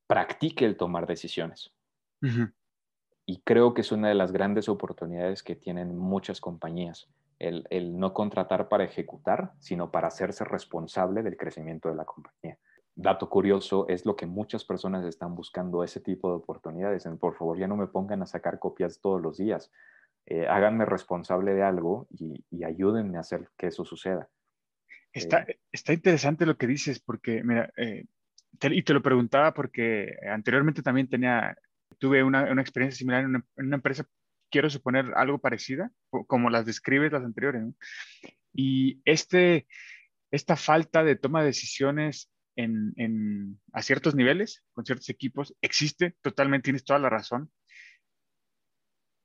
practique 0.06 0.64
el 0.64 0.76
tomar 0.76 1.06
decisiones. 1.06 1.72
Y 3.26 3.42
creo 3.42 3.74
que 3.74 3.82
es 3.82 3.92
una 3.92 4.08
de 4.08 4.14
las 4.14 4.32
grandes 4.32 4.68
oportunidades 4.68 5.42
que 5.42 5.54
tienen 5.54 5.96
muchas 5.96 6.40
compañías, 6.40 7.08
el, 7.38 7.66
el 7.70 7.98
no 7.98 8.14
contratar 8.14 8.68
para 8.68 8.84
ejecutar, 8.84 9.52
sino 9.58 9.90
para 9.90 10.08
hacerse 10.08 10.44
responsable 10.44 11.22
del 11.22 11.36
crecimiento 11.36 11.88
de 11.88 11.94
la 11.94 12.04
compañía. 12.04 12.58
Dato 13.00 13.28
curioso, 13.30 13.86
es 13.86 14.04
lo 14.06 14.16
que 14.16 14.26
muchas 14.26 14.64
personas 14.64 15.04
están 15.04 15.36
buscando, 15.36 15.84
ese 15.84 16.00
tipo 16.00 16.30
de 16.30 16.36
oportunidades. 16.36 17.06
Por 17.20 17.36
favor, 17.36 17.56
ya 17.56 17.68
no 17.68 17.76
me 17.76 17.86
pongan 17.86 18.22
a 18.22 18.26
sacar 18.26 18.58
copias 18.58 19.00
todos 19.00 19.22
los 19.22 19.36
días. 19.36 19.70
Eh, 20.30 20.46
háganme 20.46 20.84
responsable 20.84 21.54
de 21.54 21.62
algo 21.62 22.06
y, 22.10 22.44
y 22.50 22.62
ayúdenme 22.64 23.16
a 23.16 23.20
hacer 23.20 23.48
que 23.56 23.68
eso 23.68 23.82
suceda. 23.86 24.28
Está, 25.10 25.46
está 25.72 25.94
interesante 25.94 26.44
lo 26.44 26.58
que 26.58 26.66
dices, 26.66 27.00
porque, 27.00 27.42
mira, 27.42 27.72
eh, 27.78 28.04
te- 28.58 28.74
y 28.74 28.82
te 28.82 28.92
lo 28.92 29.00
preguntaba 29.02 29.54
porque 29.54 30.14
anteriormente 30.30 30.82
también 30.82 31.08
tenía, 31.08 31.56
tuve 31.98 32.22
una, 32.22 32.44
una 32.52 32.60
experiencia 32.60 32.98
similar 32.98 33.20
en 33.22 33.28
una, 33.30 33.44
en 33.56 33.66
una 33.68 33.76
empresa, 33.76 34.06
quiero 34.50 34.68
suponer 34.68 35.06
algo 35.16 35.38
parecida, 35.38 35.90
co- 36.10 36.26
como 36.26 36.50
las 36.50 36.66
describes 36.66 37.10
las 37.10 37.24
anteriores, 37.24 37.62
¿no? 37.62 37.74
Y 38.52 39.00
este, 39.06 39.66
esta 40.30 40.56
falta 40.56 41.04
de 41.04 41.16
toma 41.16 41.40
de 41.40 41.46
decisiones 41.46 42.30
en, 42.54 42.92
en- 42.96 43.58
a 43.72 43.80
ciertos 43.80 44.14
niveles, 44.14 44.62
con 44.74 44.84
ciertos 44.84 45.08
equipos, 45.08 45.54
existe 45.62 46.16
totalmente, 46.20 46.64
tienes 46.64 46.84
toda 46.84 46.98
la 46.98 47.08
razón. 47.08 47.50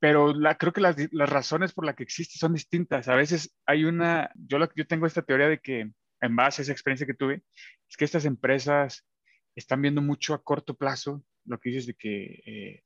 Pero 0.04 0.34
la, 0.34 0.58
creo 0.58 0.74
que 0.74 0.82
las, 0.82 0.98
las 1.14 1.30
razones 1.30 1.72
por 1.72 1.86
las 1.86 1.96
que 1.96 2.04
existe 2.04 2.38
son 2.38 2.54
distintas. 2.54 3.08
A 3.08 3.16
veces 3.16 3.56
hay 3.66 3.86
una, 3.86 4.30
yo, 4.36 4.58
yo 4.76 4.86
tengo 4.86 5.08
esta 5.08 5.22
teoría 5.22 5.48
de 5.48 5.60
que 5.60 5.94
en 6.20 6.36
base 6.36 6.62
a 6.62 6.64
esa 6.64 6.74
experiencia 6.74 7.08
que 7.08 7.14
tuve, 7.14 7.42
es 7.90 7.96
que 7.96 8.04
estas 8.04 8.26
empresas 8.26 9.08
están 9.56 9.82
viendo 9.82 10.02
mucho 10.02 10.34
a 10.34 10.44
corto 10.44 10.76
plazo, 10.76 11.24
lo 11.46 11.58
que 11.58 11.70
dices 11.70 11.86
de 11.88 11.94
que 11.94 12.44
eh, 12.46 12.84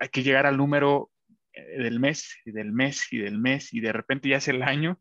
hay 0.00 0.08
que 0.08 0.22
llegar 0.22 0.46
al 0.46 0.56
número 0.56 1.10
eh, 1.52 1.82
del 1.82 2.00
mes 2.00 2.38
y 2.46 2.52
del 2.52 2.72
mes 2.72 3.12
y 3.12 3.18
del 3.18 3.38
mes 3.38 3.74
y 3.74 3.80
de 3.80 3.92
repente 3.92 4.30
ya 4.30 4.38
es 4.38 4.48
el 4.48 4.62
año 4.62 4.98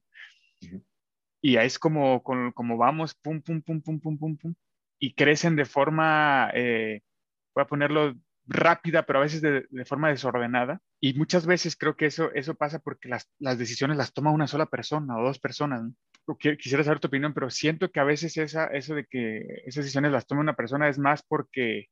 y 1.41 1.55
ahí 1.55 1.67
es 1.67 1.80
como, 1.80 2.21
como 2.21 2.78
vamos, 2.78 3.15
pum, 3.15 3.41
pum, 3.41 3.61
pum, 3.61 3.82
pum, 3.82 3.97
pum, 4.01 4.17
pum, 4.17 4.38
pum, 4.38 4.55
y 4.99 5.13
crecen 5.13 5.55
de 5.55 5.63
forma, 5.63 6.51
eh, 6.53 6.99
voy 7.55 7.61
a 7.61 7.67
ponerlo 7.67 8.13
rápida, 8.45 9.05
pero 9.05 9.19
a 9.19 9.23
veces 9.23 9.41
de, 9.41 9.65
de 9.69 9.85
forma 9.85 10.09
desordenada. 10.09 10.81
Y 10.99 11.13
muchas 11.13 11.45
veces 11.45 11.75
creo 11.75 11.95
que 11.95 12.07
eso, 12.07 12.31
eso 12.33 12.55
pasa 12.55 12.79
porque 12.79 13.09
las, 13.09 13.29
las 13.39 13.57
decisiones 13.57 13.97
las 13.97 14.13
toma 14.13 14.31
una 14.31 14.47
sola 14.47 14.65
persona 14.65 15.17
o 15.17 15.23
dos 15.23 15.39
personas. 15.39 15.83
¿no? 15.83 16.37
Quisiera 16.37 16.83
saber 16.83 16.99
tu 16.99 17.07
opinión, 17.07 17.33
pero 17.33 17.49
siento 17.49 17.91
que 17.91 17.99
a 17.99 18.05
veces 18.05 18.37
esa, 18.37 18.67
eso 18.67 18.95
de 18.95 19.05
que 19.05 19.45
esas 19.65 19.83
decisiones 19.83 20.11
las 20.11 20.27
toma 20.27 20.41
una 20.41 20.55
persona 20.55 20.87
es 20.87 20.97
más 20.99 21.23
porque 21.23 21.87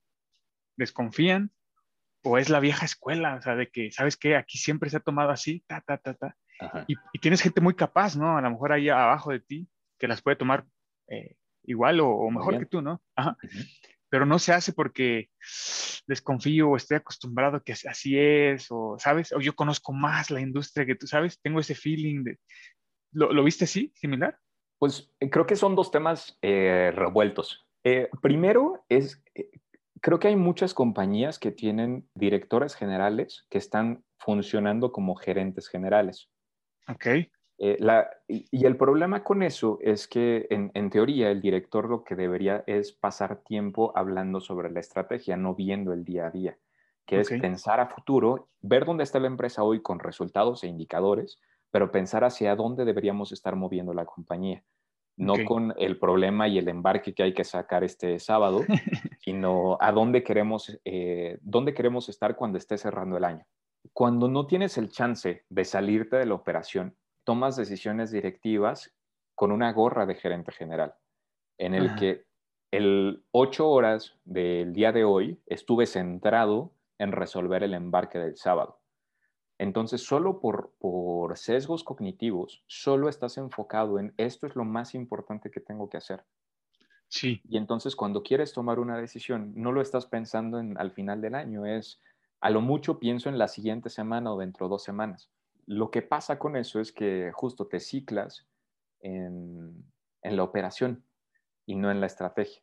desconfían 0.77 1.51
o 2.23 2.37
es 2.37 2.49
la 2.49 2.59
vieja 2.59 2.85
escuela, 2.85 3.35
o 3.35 3.41
sea, 3.41 3.55
de 3.55 3.69
que, 3.69 3.91
¿sabes 3.91 4.15
qué? 4.15 4.35
Aquí 4.35 4.57
siempre 4.57 4.89
se 4.89 4.97
ha 4.97 5.01
tomado 5.01 5.31
así, 5.31 5.63
ta, 5.67 5.81
ta, 5.81 5.97
ta, 5.97 6.13
ta. 6.13 6.37
Y, 6.87 6.95
y 7.13 7.19
tienes 7.19 7.41
gente 7.41 7.59
muy 7.59 7.73
capaz, 7.73 8.15
¿no? 8.15 8.37
A 8.37 8.41
lo 8.41 8.51
mejor 8.51 8.71
ahí 8.71 8.89
abajo 8.89 9.31
de 9.31 9.39
ti, 9.39 9.67
que 9.97 10.07
las 10.07 10.21
puede 10.21 10.37
tomar 10.37 10.65
eh, 11.07 11.35
igual 11.63 11.99
o, 11.99 12.29
mejor 12.29 12.59
que 12.59 12.65
tú, 12.65 12.81
¿no? 12.81 13.01
Ajá. 13.15 13.37
Pero 14.11 14.25
no 14.25 14.37
se 14.39 14.51
hace 14.51 14.73
porque 14.73 15.29
desconfío 16.05 16.69
o 16.69 16.75
estoy 16.75 16.97
acostumbrado 16.97 17.63
que 17.63 17.71
así 17.71 18.19
es, 18.19 18.67
o, 18.69 18.97
¿sabes? 18.99 19.31
O 19.31 19.39
yo 19.39 19.55
conozco 19.55 19.93
más 19.93 20.29
la 20.29 20.41
industria 20.41 20.85
que 20.85 20.95
tú, 20.95 21.07
¿sabes? 21.07 21.39
Tengo 21.41 21.61
ese 21.61 21.73
feeling 21.73 22.23
de... 22.23 22.37
¿Lo, 23.13 23.31
lo 23.31 23.43
viste 23.43 23.63
así, 23.63 23.91
similar? 23.95 24.37
Pues 24.79 25.11
eh, 25.19 25.29
creo 25.29 25.45
que 25.45 25.55
son 25.55 25.75
dos 25.75 25.91
temas 25.91 26.37
eh, 26.41 26.91
revueltos. 26.93 27.65
Eh, 27.83 28.09
primero 28.21 28.85
es, 28.89 29.23
eh, 29.33 29.49
creo 30.01 30.19
que 30.19 30.27
hay 30.27 30.35
muchas 30.35 30.73
compañías 30.73 31.39
que 31.39 31.51
tienen 31.51 32.09
directores 32.13 32.75
generales 32.75 33.45
que 33.49 33.57
están 33.57 34.03
funcionando 34.19 34.91
como 34.91 35.15
gerentes 35.15 35.67
generales. 35.67 36.29
Ok. 36.87 37.07
Eh, 37.63 37.77
la- 37.79 38.09
y, 38.27 38.65
el 38.65 38.75
problema 38.75 39.23
con 39.23 39.43
eso 39.43 39.77
es 39.81 40.07
que 40.07 40.47
en, 40.49 40.71
en 40.73 40.89
teoría 40.89 41.29
el 41.29 41.41
director 41.41 41.87
lo 41.87 42.03
que 42.03 42.15
debería 42.15 42.63
es 42.65 42.91
pasar 42.91 43.43
tiempo 43.43 43.93
hablando 43.95 44.41
sobre 44.41 44.71
la 44.71 44.79
estrategia, 44.79 45.37
no 45.37 45.53
viendo 45.53 45.93
el 45.93 46.03
día 46.03 46.25
a 46.25 46.31
día, 46.31 46.57
que 47.05 47.19
es 47.19 47.29
pensar 47.29 47.79
a 47.79 47.85
futuro, 47.85 48.49
ver 48.61 48.83
dónde 48.85 49.03
está 49.03 49.19
la 49.19 49.27
empresa 49.27 49.61
hoy 49.61 49.83
con 49.83 49.99
resultados 49.99 50.63
e 50.63 50.67
indicadores, 50.69 51.39
pero 51.69 51.91
pensar 51.91 52.23
hacia 52.23 52.55
dónde 52.55 52.83
deberíamos 52.83 53.31
estar 53.31 53.55
moviendo 53.55 53.93
la 53.93 54.05
compañía. 54.05 54.63
No 55.15 55.35
con 55.45 55.71
el 55.77 55.99
problema 55.99 56.47
y 56.47 56.57
el 56.57 56.67
embarque 56.67 57.13
que 57.13 57.21
hay 57.21 57.33
que 57.35 57.43
sacar 57.43 57.83
este 57.83 58.17
sábado, 58.17 58.61
sino 59.23 59.77
a 59.79 59.91
dónde 59.91 60.23
queremos, 60.23 60.79
eh, 60.83 61.37
dónde 61.41 61.75
queremos 61.75 62.09
estar 62.09 62.35
cuando 62.35 62.57
esté 62.57 62.79
cerrando 62.79 63.17
el 63.17 63.23
año. 63.23 63.45
Cuando 63.93 64.27
no 64.27 64.47
tienes 64.47 64.79
el 64.79 64.89
chance 64.89 65.43
de 65.47 65.65
salirte 65.65 66.15
de 66.15 66.25
la 66.25 66.33
operación, 66.33 66.95
tomas 67.23 67.55
decisiones 67.55 68.11
directivas 68.11 68.93
con 69.35 69.51
una 69.51 69.71
gorra 69.73 70.05
de 70.05 70.15
gerente 70.15 70.51
general, 70.51 70.95
en 71.57 71.73
el 71.73 71.87
Ajá. 71.87 71.95
que 71.95 72.25
el 72.71 73.25
ocho 73.31 73.69
horas 73.69 74.17
del 74.23 74.73
día 74.73 74.91
de 74.91 75.03
hoy 75.03 75.41
estuve 75.45 75.85
centrado 75.85 76.73
en 76.97 77.11
resolver 77.11 77.63
el 77.63 77.73
embarque 77.73 78.19
del 78.19 78.37
sábado. 78.37 78.79
Entonces, 79.57 80.03
solo 80.03 80.39
por, 80.39 80.73
por 80.79 81.37
sesgos 81.37 81.83
cognitivos, 81.83 82.63
solo 82.67 83.09
estás 83.09 83.37
enfocado 83.37 83.99
en 83.99 84.13
esto 84.17 84.47
es 84.47 84.55
lo 84.55 84.63
más 84.63 84.95
importante 84.95 85.51
que 85.51 85.59
tengo 85.59 85.89
que 85.89 85.97
hacer. 85.97 86.25
Sí. 87.09 87.41
Y 87.43 87.57
entonces 87.57 87.95
cuando 87.95 88.23
quieres 88.23 88.53
tomar 88.53 88.79
una 88.79 88.97
decisión, 88.97 89.51
no 89.55 89.71
lo 89.71 89.81
estás 89.81 90.05
pensando 90.05 90.59
en 90.59 90.79
al 90.79 90.91
final 90.91 91.21
del 91.21 91.35
año, 91.35 91.65
es 91.65 91.99
a 92.39 92.49
lo 92.49 92.61
mucho 92.61 92.99
pienso 92.99 93.29
en 93.29 93.37
la 93.37 93.49
siguiente 93.49 93.89
semana 93.89 94.33
o 94.33 94.39
dentro 94.39 94.67
de 94.67 94.71
dos 94.71 94.83
semanas. 94.83 95.29
Lo 95.65 95.91
que 95.91 96.01
pasa 96.01 96.39
con 96.39 96.55
eso 96.55 96.79
es 96.79 96.91
que 96.91 97.31
justo 97.33 97.67
te 97.67 97.79
ciclas 97.79 98.47
en, 98.99 99.85
en 100.21 100.37
la 100.37 100.43
operación 100.43 101.05
y 101.65 101.75
no 101.75 101.91
en 101.91 102.01
la 102.01 102.07
estrategia. 102.07 102.61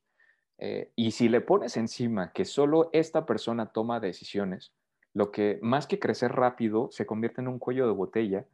Eh, 0.59 0.93
y 0.97 1.13
si 1.13 1.29
le 1.29 1.41
pones 1.41 1.77
encima 1.77 2.33
que 2.33 2.45
solo 2.45 2.91
esta 2.93 3.27
persona 3.27 3.73
toma 3.73 4.01
decisiones, 4.01 4.75
lo 5.15 5.31
que 5.31 5.59
más 5.63 5.87
que 5.87 5.99
crecer 5.99 6.33
rápido 6.33 6.89
se 6.91 7.07
convierte 7.07 7.41
en 7.41 7.49
un 7.49 7.59
cuello 7.59 7.87
de 7.87 7.93
botella 7.93 8.47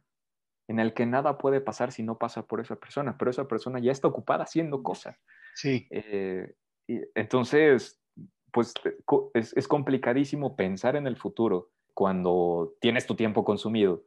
en 0.67 0.79
el 0.79 0.93
que 0.93 1.05
nada 1.05 1.37
puede 1.37 1.61
pasar 1.61 1.91
si 1.91 2.03
no 2.03 2.17
pasa 2.17 2.47
por 2.47 2.59
esa 2.59 2.75
persona, 2.75 3.17
pero 3.17 3.31
esa 3.31 3.47
persona 3.47 3.79
ya 3.79 3.91
está 3.91 4.07
ocupada 4.07 4.43
haciendo 4.43 4.81
cosas. 4.81 5.17
Sí. 5.55 5.87
Eh, 5.91 6.55
y 6.87 7.01
entonces, 7.15 8.01
pues 8.51 8.73
es 9.33 9.67
complicadísimo 9.67 10.55
pensar 10.55 10.95
en 10.95 11.07
el 11.07 11.17
futuro 11.17 11.71
cuando 11.93 12.75
tienes 12.79 13.05
tu 13.05 13.15
tiempo 13.15 13.43
consumido 13.43 14.03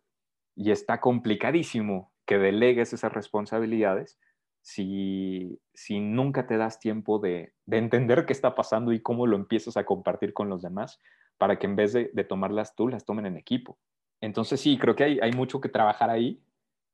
y 0.59 0.73
está 0.73 1.01
complicadísimo 1.01 2.13
que 2.27 2.37
delegues 2.37 2.93
esas 2.93 3.13
responsabilidades 3.13 4.19
si, 4.61 5.61
si 5.73 6.01
nunca 6.01 6.49
te 6.49 6.57
das 6.57 6.81
tiempo 6.81 7.21
de, 7.21 7.55
de 7.65 7.79
entender 7.79 8.27
qué 8.27 8.33
está 8.33 8.57
pasando 8.57 8.93
y 8.93 9.01
cómo 9.01 9.29
lo 9.29 9.37
empiezas 9.37 9.77
a 9.77 9.85
compartir 9.85 10.33
con 10.33 10.49
los 10.49 10.61
demás 10.61 11.01
para 11.39 11.61
que 11.61 11.67
en 11.67 11.77
vez 11.77 11.93
de, 11.93 12.25
tomarlas 12.25 12.75
tú, 12.75 12.89
las 12.89 13.05
tomen 13.05 13.27
en 13.27 13.37
equipo. 13.37 13.79
Entonces 14.21 14.61
sí, 14.61 14.77
creo 14.79 14.97
que 14.97 15.05
hay, 15.05 15.21
hay 15.23 15.31
mucho 15.31 15.61
que 15.61 15.69
trabajar 15.69 16.11
ahí, 16.11 16.43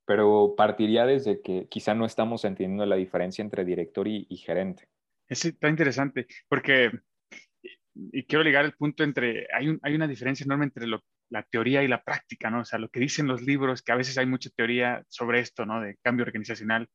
pero 0.05 0.55
partiría 0.59 1.07
desde 1.07 1.41
que 1.41 1.67
quizá 1.71 1.95
no 1.95 2.05
estamos 2.05 2.45
entendiendo 2.45 2.85
la 2.85 2.97
diferencia 2.97 3.41
entre 3.41 3.65
director 3.65 4.07
y, 4.07 4.27
gerente. 4.37 4.91
Es 5.27 5.43
está 5.47 5.71
interesante, 5.71 6.27
porque, 6.49 6.91
y 7.95 8.25
quiero 8.25 8.45
ligar 8.45 8.67
el 8.67 8.75
punto 8.75 9.03
entre, 9.03 9.47
hay, 9.55 9.69
un, 9.69 9.81
hay 9.83 9.95
una 9.95 10.07
diferencia 10.07 10.45
enorme 10.45 10.67
entre 10.67 10.87
lo, 10.87 11.03
la 11.31 11.43
teoría 11.43 11.83
y 11.83 11.89
la 11.89 12.03
práctica, 12.03 12.51
¿no? 12.51 12.61
O 12.61 12.65
sea, 12.65 12.79
lo 12.79 12.89
que 12.89 13.01
dicen 13.01 13.27
los 13.27 13.43
libros, 13.43 13.83
que 13.83 13.93
a 13.93 13.97
veces 13.97 14.19
hay 14.19 14.27
mucha 14.27 14.51
teoría 14.51 15.05
sobre 15.09 15.41
esto, 15.41 15.67
¿no? 15.67 15.81
De 15.81 15.97
cambio 16.03 16.25
organizacional, 16.25 16.89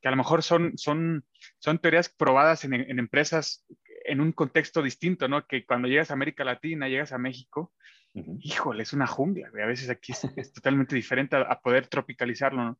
que 0.00 0.08
a 0.08 0.10
lo 0.10 0.16
mejor 0.16 0.42
son, 0.42 0.76
son, 0.76 1.24
son 1.58 1.78
teorías 1.78 2.08
probadas 2.08 2.64
en, 2.64 2.74
en 2.74 2.98
empresas 2.98 3.64
en 4.04 4.20
un 4.20 4.32
contexto 4.32 4.82
distinto, 4.82 5.28
¿no? 5.28 5.46
Que 5.46 5.64
cuando 5.64 5.88
llegas 5.88 6.10
a 6.10 6.14
América 6.14 6.44
Latina, 6.44 6.88
llegas 6.88 7.12
a 7.12 7.18
México, 7.18 7.72
híjole, 8.40 8.82
es 8.82 8.92
una 8.92 9.06
jungla, 9.06 9.50
güey. 9.50 9.62
A 9.62 9.66
veces 9.66 9.90
aquí 9.90 10.12
es, 10.12 10.24
es 10.36 10.52
totalmente 10.52 10.94
diferente 10.94 11.36
a, 11.36 11.40
a 11.42 11.60
poder 11.60 11.88
tropicalizarlo, 11.88 12.64
¿no? 12.64 12.78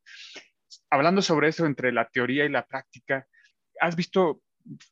Hablando 0.91 1.23
sobre 1.23 1.49
eso 1.49 1.67
entre 1.67 1.93
la 1.93 2.09
teoría 2.09 2.45
y 2.45 2.49
la 2.49 2.67
práctica, 2.67 3.27
¿has 3.81 3.97
visto, 3.97 4.43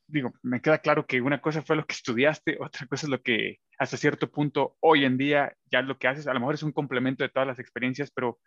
digo, 0.07 0.33
me 0.43 0.61
queda 0.61 0.79
claro 0.79 1.05
que 1.05 1.21
una 1.21 1.41
cosa 1.41 1.61
fue 1.61 1.75
lo 1.75 1.85
que 1.85 1.93
estudiaste, 1.93 2.57
otra 2.59 2.87
cosa 2.87 3.05
es 3.07 3.09
lo 3.09 3.21
que 3.21 3.59
hasta 3.77 3.97
cierto 3.97 4.29
punto 4.29 4.77
hoy 4.79 5.05
en 5.05 5.17
día 5.17 5.55
ya 5.71 5.81
lo 5.81 5.97
que 5.97 6.07
haces, 6.07 6.27
a 6.27 6.33
lo 6.33 6.39
mejor 6.39 6.55
es 6.55 6.63
un 6.63 6.71
complemento 6.71 7.23
de 7.23 7.29
todas 7.29 7.47
las 7.47 7.59
experiencias, 7.59 8.11
pero 8.11 8.39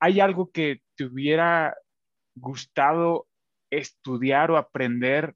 ¿hay 0.00 0.20
algo 0.20 0.50
que 0.50 0.82
te 0.96 1.04
hubiera 1.04 1.76
gustado 2.34 3.26
estudiar 3.70 4.50
o 4.50 4.56
aprender 4.56 5.34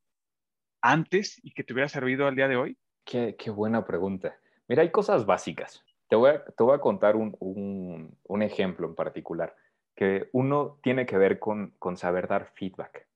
antes 0.83 1.41
y 1.43 1.53
que 1.53 1.65
te 1.65 1.73
hubiera 1.73 1.89
servido 1.89 2.27
al 2.27 2.37
día 2.37 2.49
de 2.49 2.57
hoy? 2.57 2.79
Qué, 3.05 3.37
qué 3.39 3.51
buena 3.51 3.87
pregunta. 3.87 4.39
Mira, 4.69 4.83
hay 4.83 4.91
cosas 4.91 5.27
básicas. 5.27 5.83
Te 6.09 6.17
voy 6.17 6.31
a, 6.31 6.45
te 6.45 6.63
voy 6.63 6.75
a 6.75 6.81
contar 6.81 7.17
un, 7.17 7.37
un, 7.41 8.17
un, 8.25 8.43
ejemplo 8.43 8.87
en 8.87 8.95
particular, 8.95 9.57
que 9.95 10.29
uno 10.33 10.79
tiene 10.83 11.07
que 11.07 11.17
ver 11.17 11.39
con, 11.39 11.75
con 11.79 11.97
saber 11.97 12.29
dar 12.29 12.53
feedback. 12.55 13.09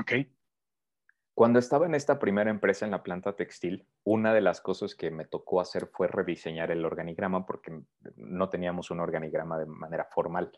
Ok. 0.00 0.12
Cuando 1.36 1.58
estaba 1.58 1.84
en 1.84 1.94
esta 1.94 2.18
primera 2.18 2.48
empresa 2.48 2.86
en 2.86 2.92
la 2.92 3.02
planta 3.02 3.36
textil, 3.36 3.84
una 4.04 4.32
de 4.32 4.40
las 4.40 4.62
cosas 4.62 4.94
que 4.94 5.10
me 5.10 5.26
tocó 5.26 5.60
hacer 5.60 5.86
fue 5.92 6.08
rediseñar 6.08 6.70
el 6.70 6.82
organigrama 6.82 7.44
porque 7.44 7.78
no 8.16 8.48
teníamos 8.48 8.90
un 8.90 9.00
organigrama 9.00 9.58
de 9.58 9.66
manera 9.66 10.08
formal. 10.10 10.50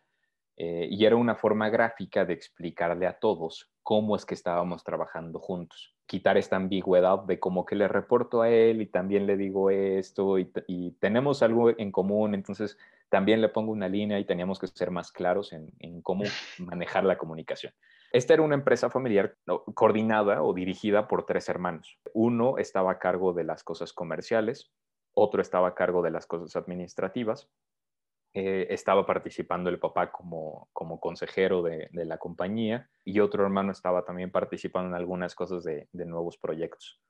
Eh, 0.57 0.87
y 0.89 1.05
era 1.05 1.17
una 1.17 1.35
forma 1.35 1.69
gráfica 1.69 2.25
de 2.25 2.35
explicarle 2.35 3.09
a 3.09 3.19
todos 3.19 3.73
cómo 3.83 4.15
es 4.15 4.25
que 4.25 4.35
estábamos 4.35 4.85
trabajando 4.85 5.41
juntos. 5.41 5.97
Quitar 6.07 6.39
esta 6.39 6.55
ambigüedad 6.55 7.25
de 7.25 7.41
como 7.41 7.67
que 7.67 7.75
le 7.75 7.89
reporto 7.89 8.43
a 8.43 8.49
él 8.49 8.81
y 8.81 8.87
también 8.87 9.27
le 9.27 9.37
digo 9.37 9.71
esto 9.71 10.39
y, 10.39 10.49
y 10.69 10.93
tenemos 11.01 11.43
algo 11.43 11.77
en 11.77 11.91
común, 11.91 12.37
entonces 12.37 12.79
también 13.09 13.41
le 13.41 13.49
pongo 13.49 13.73
una 13.73 13.89
línea 13.89 14.21
y 14.21 14.25
teníamos 14.25 14.61
que 14.61 14.69
ser 14.69 14.93
más 14.93 15.11
claros 15.11 15.53
en, 15.53 15.73
en 15.81 16.03
cómo 16.03 16.23
manejar 16.61 17.03
la 17.03 17.19
comunicación. 17.19 17.73
Esta 18.13 18.35
era 18.35 18.43
una 18.43 18.55
empresa 18.55 18.91
familiar 18.91 19.37
coordinada 19.75 20.43
o 20.43 20.55
dirigida 20.55 21.09
por 21.09 21.27
tres 21.27 21.49
hermanos. 21.49 21.99
Uno 22.15 22.59
estaba 22.59 22.93
a 22.93 22.99
cargo 22.99 23.33
de 23.33 23.45
las 23.45 23.65
cosas 23.65 23.93
comerciales, 23.93 24.73
otro 25.15 25.43
estaba 25.43 25.69
a 25.69 25.75
cargo 25.75 26.03
de 26.03 26.11
las 26.11 26.27
cosas 26.27 26.57
administrativas 26.57 27.51
eh, 28.35 28.67
estaba 28.71 29.07
participando 29.07 29.71
el 29.71 29.79
papá 29.79 30.13
como, 30.13 30.69
como 30.75 31.01
consejero 31.01 31.63
de, 31.63 31.89
de, 31.93 32.05
la 32.05 32.19
compañía 32.19 32.91
y 33.03 33.21
otro 33.21 33.43
hermano 33.43 33.73
estaba 33.73 34.05
también 34.05 34.31
participando 34.31 34.91
en 34.91 34.95
algunas 34.95 35.35
cosas 35.35 35.65
de, 35.65 35.89
de, 35.93 36.05
nuevos 36.05 36.37
proyectos. 36.37 37.01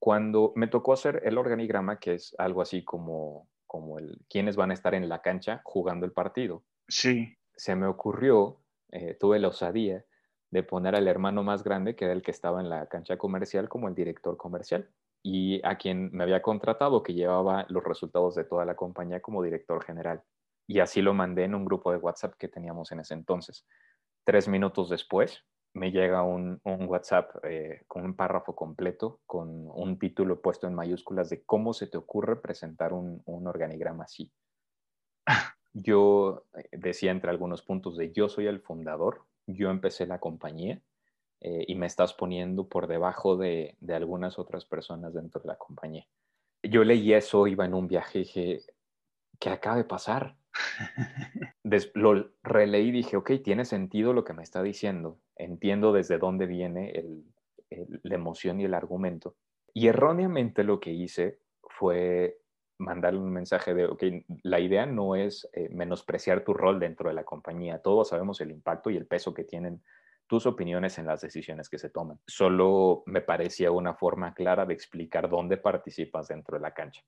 Cuando 0.00 0.52
me 0.56 0.66
tocó 0.66 0.92
hacer 0.92 1.22
el 1.24 1.38
organigrama, 1.38 2.00
que 2.00 2.14
es 2.14 2.34
algo 2.36 2.62
así 2.62 2.84
como, 2.84 3.48
como 3.66 3.98
el 3.98 4.18
quiénes 4.28 4.56
van 4.56 4.72
a 4.72 4.74
estar 4.74 4.92
en 4.94 5.08
la 5.08 5.22
cancha 5.22 5.60
jugando 5.62 6.04
el 6.04 6.12
partido, 6.12 6.64
sí. 6.88 7.38
se 7.54 7.76
me 7.76 7.86
ocurrió, 7.86 8.60
eh, 8.90 9.16
tuve 9.20 9.38
la 9.38 9.48
osadía 9.48 10.04
de 10.50 10.62
poner 10.62 10.94
al 10.96 11.08
hermano 11.08 11.42
más 11.42 11.62
grande, 11.62 11.94
que 11.94 12.04
era 12.04 12.14
el 12.14 12.22
que 12.22 12.30
estaba 12.30 12.60
en 12.60 12.68
la 12.68 12.86
cancha 12.86 13.16
comercial, 13.16 13.68
como 13.68 13.88
el 13.88 13.94
director 13.94 14.36
comercial 14.36 14.90
y 15.22 15.60
a 15.66 15.76
quien 15.76 16.10
me 16.12 16.24
había 16.24 16.42
contratado, 16.42 17.02
que 17.02 17.14
llevaba 17.14 17.66
los 17.68 17.84
resultados 17.84 18.34
de 18.34 18.44
toda 18.44 18.64
la 18.64 18.74
compañía 18.74 19.20
como 19.20 19.42
director 19.42 19.84
general 19.84 20.22
y 20.70 20.78
así 20.78 21.02
lo 21.02 21.14
mandé 21.14 21.42
en 21.42 21.56
un 21.56 21.64
grupo 21.64 21.90
de 21.90 21.98
WhatsApp 21.98 22.34
que 22.38 22.46
teníamos 22.46 22.92
en 22.92 23.00
ese 23.00 23.14
entonces. 23.14 23.66
Tres 24.24 24.46
minutos 24.46 24.88
después 24.88 25.44
me 25.74 25.90
llega 25.90 26.22
un, 26.22 26.60
un 26.62 26.86
WhatsApp 26.86 27.44
eh, 27.44 27.82
con 27.88 28.04
un 28.04 28.14
párrafo 28.14 28.54
completo, 28.54 29.20
con 29.26 29.48
un 29.48 29.98
título 29.98 30.40
puesto 30.40 30.68
en 30.68 30.74
mayúsculas 30.74 31.28
de 31.28 31.42
cómo 31.42 31.72
se 31.72 31.88
te 31.88 31.98
ocurre 31.98 32.36
presentar 32.36 32.92
un, 32.92 33.20
un 33.24 33.48
organigrama 33.48 34.04
así. 34.04 34.32
Yo 35.72 36.46
eh, 36.54 36.68
decía 36.70 37.10
entre 37.10 37.30
algunos 37.30 37.62
puntos 37.62 37.96
de 37.96 38.12
yo 38.12 38.28
soy 38.28 38.46
el 38.46 38.60
fundador, 38.60 39.26
yo 39.54 39.70
empecé 39.70 40.06
la 40.06 40.18
compañía 40.18 40.80
eh, 41.40 41.64
y 41.68 41.74
me 41.74 41.86
estás 41.86 42.12
poniendo 42.12 42.68
por 42.68 42.86
debajo 42.86 43.36
de, 43.36 43.76
de, 43.80 43.94
algunas 43.94 44.38
otras 44.38 44.64
personas 44.64 45.14
dentro 45.14 45.40
de 45.40 45.48
la 45.48 45.56
compañía. 45.56 46.06
Yo 46.62 46.84
leí 46.84 47.12
eso, 47.12 47.46
iba 47.46 47.64
en 47.64 47.74
un 47.74 47.88
viaje 47.88 48.18
y 48.18 48.22
dije, 48.22 48.60
¿qué 49.38 49.50
acaba 49.50 49.76
de 49.76 49.84
pasar? 49.84 50.36
Des 51.64 51.90
lo 51.94 52.30
releí 52.42 52.88
y 52.88 52.92
dije, 52.92 53.16
ok, 53.16 53.32
tiene 53.42 53.64
sentido 53.64 54.12
lo 54.12 54.24
que 54.24 54.34
me 54.34 54.42
está 54.42 54.62
diciendo, 54.62 55.18
entiendo 55.36 55.92
desde 55.92 56.18
dónde 56.18 56.46
viene 56.46 56.90
el, 56.90 57.24
el, 57.70 58.00
la 58.02 58.14
emoción 58.14 58.60
y 58.60 58.64
el 58.64 58.74
argumento. 58.74 59.36
Y 59.72 59.86
erróneamente 59.86 60.64
lo 60.64 60.80
que 60.80 60.90
hice 60.90 61.38
fue 61.62 62.39
mandarle 62.80 63.20
un 63.20 63.30
mensaje 63.30 63.74
de, 63.74 63.86
ok, 63.86 64.02
la 64.42 64.58
idea 64.58 64.86
no 64.86 65.14
es 65.14 65.48
eh, 65.52 65.68
menospreciar 65.70 66.42
tu 66.42 66.54
rol 66.54 66.80
dentro 66.80 67.08
de 67.08 67.14
la 67.14 67.24
compañía, 67.24 67.78
todos 67.78 68.08
sabemos 68.08 68.40
el 68.40 68.50
impacto 68.50 68.90
y 68.90 68.96
el 68.96 69.06
peso 69.06 69.32
que 69.32 69.44
tienen 69.44 69.82
tus 70.26 70.46
opiniones 70.46 70.98
en 70.98 71.06
las 71.06 71.20
decisiones 71.20 71.68
que 71.68 71.78
se 71.78 71.90
toman. 71.90 72.18
Solo 72.26 73.02
me 73.06 73.20
parecía 73.20 73.70
una 73.70 73.94
forma 73.94 74.32
clara 74.32 74.64
de 74.64 74.74
explicar 74.74 75.28
dónde 75.28 75.56
participas 75.56 76.28
dentro 76.28 76.56
de 76.56 76.62
la 76.62 76.72
cancha. 76.72 77.02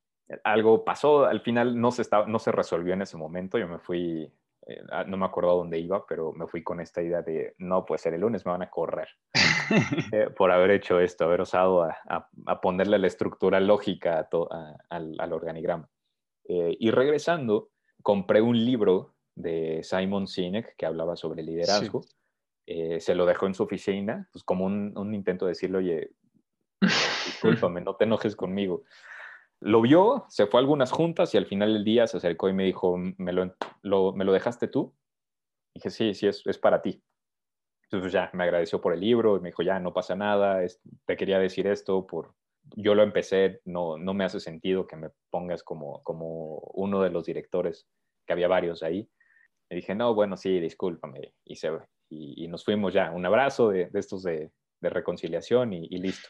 Algo 0.44 0.84
pasó, 0.84 1.24
al 1.24 1.40
final 1.40 1.80
no 1.80 1.90
se, 1.90 2.02
estaba, 2.02 2.26
no 2.26 2.38
se 2.38 2.52
resolvió 2.52 2.94
en 2.94 3.02
ese 3.02 3.16
momento, 3.16 3.58
yo 3.58 3.68
me 3.68 3.78
fui, 3.78 4.32
eh, 4.66 4.82
no 5.06 5.16
me 5.16 5.26
acuerdo 5.26 5.56
dónde 5.56 5.78
iba, 5.78 6.04
pero 6.06 6.32
me 6.32 6.46
fui 6.46 6.62
con 6.62 6.80
esta 6.80 7.00
idea 7.00 7.22
de, 7.22 7.54
no, 7.58 7.84
pues 7.84 8.04
el 8.06 8.20
lunes 8.20 8.44
me 8.44 8.52
van 8.52 8.62
a 8.62 8.70
correr 8.70 9.08
eh, 10.12 10.28
por 10.36 10.50
haber 10.50 10.70
hecho 10.70 11.00
esto, 11.00 11.24
haber 11.24 11.40
osado 11.40 11.82
a, 11.82 11.96
a, 12.08 12.28
a 12.46 12.60
ponerle 12.60 12.98
la 12.98 13.06
estructura 13.06 13.60
lógica 13.60 14.18
a 14.18 14.28
to, 14.28 14.48
al, 14.90 15.16
al, 15.18 15.32
organigrama. 15.32 15.88
Eh, 16.44 16.76
y 16.78 16.90
regresando, 16.90 17.70
compré 18.02 18.40
un 18.40 18.64
libro 18.64 19.14
de 19.34 19.80
Simon 19.82 20.26
Sinek 20.26 20.76
que 20.76 20.86
hablaba 20.86 21.16
sobre 21.16 21.42
liderazgo. 21.42 22.02
Sí. 22.02 22.14
Eh, 22.66 23.00
se 23.00 23.14
lo 23.14 23.26
dejó 23.26 23.46
en 23.46 23.54
su 23.54 23.64
oficina, 23.64 24.28
pues 24.32 24.44
como 24.44 24.64
un, 24.64 24.96
un 24.96 25.14
intento 25.14 25.46
de 25.46 25.50
decirle, 25.50 25.78
oye, 25.78 26.10
discúlpame, 27.26 27.80
no 27.80 27.96
te 27.96 28.04
enojes 28.04 28.36
conmigo 28.36 28.84
lo 29.62 29.80
vio, 29.80 30.26
se 30.28 30.46
fue 30.46 30.58
a 30.58 30.62
algunas 30.62 30.90
juntas 30.90 31.32
y 31.34 31.38
al 31.38 31.46
final 31.46 31.72
del 31.72 31.84
día 31.84 32.06
se 32.08 32.16
acercó 32.16 32.48
y 32.48 32.52
me 32.52 32.64
dijo, 32.64 32.96
¿me 32.96 33.32
lo, 33.32 33.54
lo, 33.82 34.12
¿me 34.12 34.24
lo 34.24 34.32
dejaste 34.32 34.66
tú? 34.66 34.92
Y 35.72 35.78
dije, 35.78 35.90
sí, 35.90 36.14
sí, 36.14 36.26
es, 36.26 36.42
es, 36.46 36.58
para 36.58 36.82
ti. 36.82 37.00
Entonces 37.92 38.12
ya 38.12 38.30
me 38.32 38.44
agradeció 38.44 38.80
por 38.80 38.94
el 38.94 39.00
libro 39.00 39.36
y 39.36 39.40
me 39.40 39.50
dijo, 39.50 39.62
ya, 39.62 39.78
no 39.78 39.92
pasa 39.92 40.16
nada, 40.16 40.62
es, 40.62 40.80
te 41.04 41.16
quería 41.16 41.38
decir 41.38 41.66
esto, 41.66 42.06
por, 42.06 42.34
yo 42.76 42.94
lo 42.94 43.02
empecé, 43.02 43.60
no, 43.66 43.98
no 43.98 44.14
me 44.14 44.24
hace 44.24 44.40
sentido 44.40 44.86
que 44.86 44.96
me 44.96 45.10
pongas 45.30 45.62
como, 45.62 46.02
como 46.02 46.58
uno 46.74 47.02
de 47.02 47.10
los 47.10 47.26
directores, 47.26 47.86
que 48.26 48.32
había 48.32 48.48
varios 48.48 48.82
ahí. 48.82 49.10
Le 49.68 49.76
dije, 49.76 49.94
no, 49.94 50.14
bueno, 50.14 50.36
sí, 50.36 50.58
discúlpame. 50.58 51.34
Y, 51.44 51.56
se, 51.56 51.70
y, 52.08 52.44
y 52.44 52.48
nos 52.48 52.64
fuimos 52.64 52.94
ya, 52.94 53.10
un 53.10 53.26
abrazo 53.26 53.68
de, 53.68 53.90
de 53.90 54.00
estos 54.00 54.22
de, 54.22 54.52
de 54.80 54.90
reconciliación 54.90 55.74
y, 55.74 55.86
y 55.90 55.98
listo. 55.98 56.28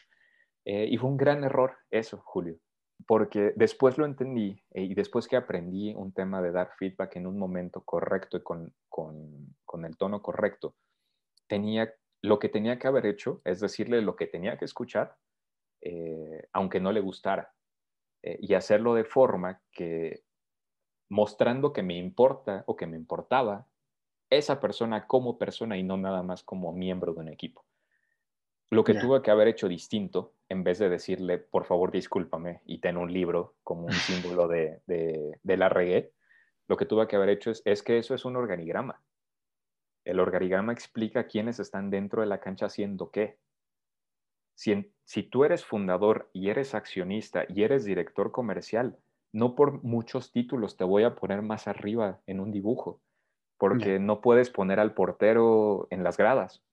Eh, 0.65 0.87
y 0.89 0.97
fue 0.97 1.09
un 1.09 1.17
gran 1.17 1.43
error 1.43 1.77
eso, 1.89 2.21
Julio 2.25 2.57
porque 3.05 3.53
después 3.55 3.97
lo 3.97 4.05
entendí 4.05 4.61
eh, 4.71 4.83
y 4.83 4.93
después 4.93 5.27
que 5.27 5.35
aprendí 5.35 5.93
un 5.93 6.13
tema 6.13 6.41
de 6.41 6.51
dar 6.51 6.71
feedback 6.77 7.15
en 7.17 7.27
un 7.27 7.37
momento 7.37 7.81
correcto 7.81 8.37
y 8.37 8.43
con, 8.43 8.73
con, 8.89 9.55
con, 9.65 9.85
el 9.85 9.97
tono 9.97 10.21
correcto, 10.21 10.75
tenía, 11.47 11.93
lo 12.21 12.39
que 12.39 12.49
tenía 12.49 12.79
que 12.79 12.87
haber 12.87 13.05
hecho 13.05 13.41
es 13.45 13.59
decirle 13.59 14.01
lo 14.01 14.15
que 14.15 14.27
tenía 14.27 14.57
que 14.57 14.65
escuchar, 14.65 15.17
eh, 15.81 16.47
aunque 16.53 16.79
no 16.79 16.91
le 16.91 17.01
gustara, 17.01 17.53
eh, 18.21 18.37
y 18.41 18.53
hacerlo 18.53 18.93
de 18.93 19.03
forma 19.03 19.61
que 19.71 20.23
mostrando 21.09 21.73
que 21.73 21.83
me 21.83 21.97
importa 21.97 22.63
o 22.67 22.75
que 22.75 22.87
me 22.87 22.97
importaba 22.97 23.67
esa 24.29 24.59
persona 24.59 25.05
como 25.05 25.37
persona 25.37 25.77
y 25.77 25.83
no 25.83 25.97
nada 25.97 26.23
más 26.23 26.43
como 26.43 26.71
miembro 26.71 27.13
de 27.13 27.19
un 27.19 27.29
equipo. 27.29 27.65
Lo 28.71 28.83
que 28.83 28.93
yeah. 28.93 29.01
tuve 29.01 29.21
que 29.21 29.29
haber 29.29 29.47
hecho 29.47 29.67
distinto, 29.67 30.33
en 30.49 30.63
vez 30.63 30.79
de 30.79 30.89
decirle, 30.89 31.37
por 31.37 31.65
favor, 31.65 31.91
discúlpame 31.91 32.61
y 32.65 32.79
ten 32.79 32.97
un 32.97 33.13
libro 33.13 33.55
como 33.63 33.85
un 33.85 33.91
símbolo 33.91 34.47
de, 34.47 34.81
de, 34.87 35.39
de 35.43 35.57
la 35.57 35.69
regué, 35.69 36.13
lo 36.67 36.77
que 36.77 36.85
tuve 36.85 37.07
que 37.07 37.15
haber 37.15 37.29
hecho 37.29 37.51
es, 37.51 37.61
es, 37.65 37.83
que 37.83 37.99
eso 37.99 38.15
es 38.15 38.25
un 38.25 38.35
organigrama. 38.35 39.01
El 40.05 40.19
organigrama 40.19 40.73
explica 40.73 41.27
quiénes 41.27 41.59
están 41.59 41.89
dentro 41.89 42.21
de 42.21 42.27
la 42.27 42.39
cancha 42.39 42.65
haciendo 42.65 43.11
qué. 43.11 43.37
Si, 44.55 44.93
si 45.03 45.23
tú 45.23 45.43
eres 45.43 45.65
fundador 45.65 46.29
y 46.33 46.49
eres 46.49 46.75
accionista 46.75 47.45
y 47.49 47.63
eres 47.63 47.85
director 47.85 48.31
comercial, 48.31 48.97
no 49.31 49.55
por 49.55 49.83
muchos 49.83 50.31
títulos 50.31 50.77
te 50.77 50.83
voy 50.83 51.03
a 51.03 51.15
poner 51.15 51.41
más 51.41 51.67
arriba 51.67 52.21
en 52.27 52.39
un 52.39 52.51
dibujo, 52.51 53.01
porque 53.57 53.97
no 53.99 54.21
puedes 54.21 54.49
poner 54.49 54.79
al 54.79 54.93
portero 54.93 55.87
en 55.89 56.03
las 56.03 56.17
gradas. 56.17 56.63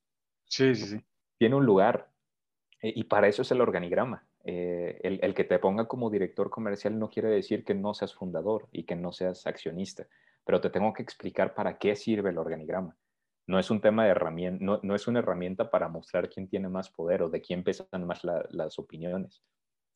Sí, 0.44 0.74
sí, 0.74 0.86
sí 0.86 1.04
tiene 1.40 1.56
un 1.56 1.64
lugar 1.64 2.10
eh, 2.82 2.92
y 2.94 3.04
para 3.04 3.26
eso 3.26 3.40
es 3.40 3.50
el 3.50 3.62
organigrama. 3.62 4.26
Eh, 4.44 5.00
el, 5.02 5.20
el, 5.22 5.34
que 5.34 5.44
te 5.44 5.58
ponga 5.58 5.88
como 5.88 6.10
director 6.10 6.50
comercial 6.50 6.98
no 6.98 7.08
quiere 7.08 7.30
decir 7.30 7.64
que 7.64 7.74
no 7.74 7.94
seas 7.94 8.14
fundador 8.14 8.68
y 8.72 8.84
que 8.84 8.94
no 8.94 9.10
seas 9.10 9.46
accionista, 9.46 10.06
pero 10.44 10.60
te 10.60 10.68
tengo 10.68 10.92
que 10.92 11.02
explicar 11.02 11.54
para 11.54 11.78
qué 11.78 11.96
sirve 11.96 12.28
el 12.28 12.36
organigrama. 12.36 12.94
No 13.50 13.58
es 13.58 13.70
un 13.70 13.80
tema 13.80 14.04
de 14.04 14.10
herramienta, 14.10 14.64
no, 14.64 14.80
no 14.82 14.94
es 14.94 15.08
una 15.08 15.18
herramienta 15.18 15.70
para 15.70 15.88
mostrar 15.88 16.28
quién 16.28 16.48
tiene 16.48 16.68
más 16.68 16.88
poder 16.90 17.22
o 17.22 17.28
de 17.28 17.40
quién 17.40 17.64
pesan 17.64 18.06
más 18.06 18.24
la, 18.24 18.44
las 18.50 18.78
opiniones. 18.78 19.42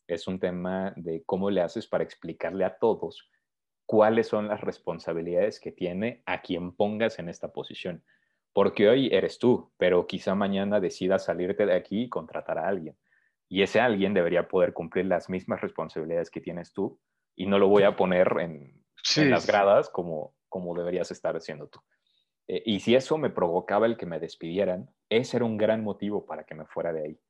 Es 0.07 0.27
un 0.27 0.39
tema 0.41 0.93
de 0.97 1.23
cómo 1.25 1.51
le 1.51 1.63
haces 1.63 1.87
para 1.87 2.05
explicarle 2.05 2.65
a 2.65 2.77
todos 2.79 3.31
cuáles 3.87 4.29
son 4.29 4.49
las 4.49 4.61
responsabilidades 4.61 5.61
que 5.61 5.73
tiene 5.73 6.23
a 6.27 6.43
quien 6.43 6.73
pongas 6.73 7.19
en 7.19 7.29
esta 7.29 7.53
posición 7.53 8.03
porque 8.55 8.89
hoy 8.89 9.09
eres 9.13 9.39
tú, 9.39 9.73
pero 9.77 10.07
quizá 10.07 10.35
mañana 10.37 10.81
decidas 10.81 11.25
salirte 11.25 11.67
de 11.67 11.75
aquí 11.75 12.05
y 12.05 12.09
contratar 12.09 12.57
a 12.57 12.69
alguien. 12.69 12.97
Y 13.49 13.63
ese 13.63 13.81
alguien 13.81 14.15
debería 14.15 14.49
poder 14.49 14.73
cumplir 14.73 15.07
las 15.07 15.29
mismas 15.29 15.61
responsabilidades 15.61 16.31
que 16.31 16.41
tienes 16.41 16.73
tú 16.73 16.99
y 17.37 17.47
no 17.47 17.59
lo 17.59 17.69
voy 17.69 17.83
a 17.83 17.97
poner 17.97 18.29
en, 18.41 18.81
sí. 19.03 19.23
en 19.23 19.31
las 19.31 19.47
gradas 19.47 19.91
como, 19.91 20.37
como 20.49 20.73
deberías 20.75 21.11
estar 21.11 21.37
haciendo 21.37 21.67
tú. 21.67 21.81
Eh, 22.49 22.63
y 22.67 22.81
si 22.81 22.95
eso 22.95 23.19
me 23.19 23.31
provocaba 23.31 23.87
el 23.87 23.97
que 23.97 24.07
me 24.07 24.21
despidieran, 24.21 24.91
ese 25.09 25.37
era 25.37 25.47
un 25.47 25.57
gran 25.57 25.83
motivo 25.83 26.27
para 26.27 26.45
que 26.45 26.55
me 26.55 26.67
fuera 26.67 26.93
de 26.93 27.03
ahí. 27.03 27.21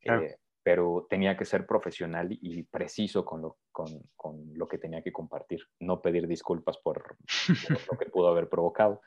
Claro. 0.00 0.22
Eh, 0.22 0.38
pero 0.62 1.06
tenía 1.08 1.36
que 1.36 1.46
ser 1.46 1.66
profesional 1.66 2.28
y 2.30 2.62
preciso 2.64 3.24
con 3.24 3.40
lo, 3.40 3.58
con, 3.72 3.88
con 4.14 4.52
lo 4.54 4.68
que 4.68 4.78
tenía 4.78 5.02
que 5.02 5.12
compartir, 5.12 5.60
no 5.78 6.02
pedir 6.02 6.26
disculpas 6.26 6.76
por, 6.78 7.16
por 7.66 7.92
lo 7.92 7.98
que 7.98 8.06
pudo 8.06 8.28
haber 8.28 8.48
provocado. 8.48 9.00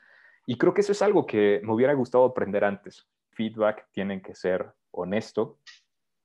Y 0.46 0.58
creo 0.58 0.74
que 0.74 0.80
eso 0.80 0.92
es 0.92 1.00
algo 1.00 1.26
que 1.26 1.60
me 1.62 1.72
hubiera 1.72 1.94
gustado 1.94 2.24
aprender 2.24 2.64
antes. 2.64 3.08
Feedback 3.30 3.88
tiene 3.92 4.20
que 4.20 4.34
ser 4.34 4.72
honesto, 4.90 5.60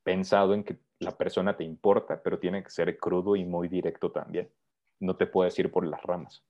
pensado 0.04 0.54
en 0.54 0.64
que 0.64 0.80
la 1.00 1.16
persona 1.16 1.56
te 1.56 1.64
importa, 1.64 2.22
pero 2.22 2.40
tiene 2.40 2.64
que 2.64 2.70
ser 2.70 2.98
crudo 2.98 3.36
y 3.36 3.46
muy 3.46 3.68
directo 3.68 4.12
también. 4.12 4.52
No 5.00 5.16
te 5.16 5.28
puedes 5.28 5.58
ir 5.60 5.72
por 5.72 5.86
las 5.86 6.02
ramas. 6.04 6.44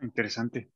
Interesante. 0.00 0.70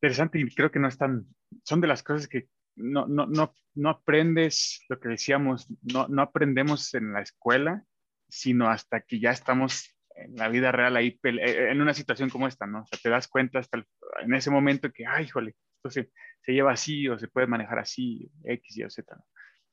Interesante 0.00 0.38
y 0.38 0.48
creo 0.54 0.70
que 0.70 0.78
no 0.78 0.88
están, 0.88 1.26
son 1.64 1.80
de 1.80 1.88
las 1.88 2.02
cosas 2.02 2.28
que 2.28 2.48
no, 2.76 3.06
no, 3.08 3.26
no, 3.26 3.52
no 3.74 3.90
aprendes, 3.90 4.84
lo 4.88 5.00
que 5.00 5.08
decíamos, 5.08 5.66
no, 5.82 6.06
no 6.08 6.22
aprendemos 6.22 6.94
en 6.94 7.12
la 7.12 7.22
escuela, 7.22 7.82
sino 8.28 8.68
hasta 8.70 9.00
que 9.00 9.18
ya 9.18 9.30
estamos 9.32 9.96
en 10.14 10.36
la 10.36 10.48
vida 10.48 10.70
real 10.70 10.96
ahí, 10.96 11.18
pele- 11.20 11.42
eh, 11.44 11.70
en 11.72 11.80
una 11.80 11.94
situación 11.94 12.30
como 12.30 12.46
esta, 12.46 12.66
¿no? 12.66 12.82
O 12.82 12.86
sea, 12.86 12.98
te 13.02 13.08
das 13.10 13.26
cuenta 13.26 13.58
hasta 13.58 13.78
el- 13.78 13.86
en 14.20 14.34
ese 14.34 14.50
momento 14.50 14.92
que, 14.92 15.04
ay, 15.06 15.24
híjole, 15.24 15.56
esto 15.76 15.90
se, 15.90 16.10
se 16.42 16.52
lleva 16.52 16.72
así 16.72 17.08
o 17.08 17.18
se 17.18 17.26
puede 17.28 17.46
manejar 17.48 17.80
así, 17.80 18.30
X, 18.44 18.76
Y 18.76 18.84
o 18.84 18.90
Z, 18.90 19.16
¿no? 19.16 19.24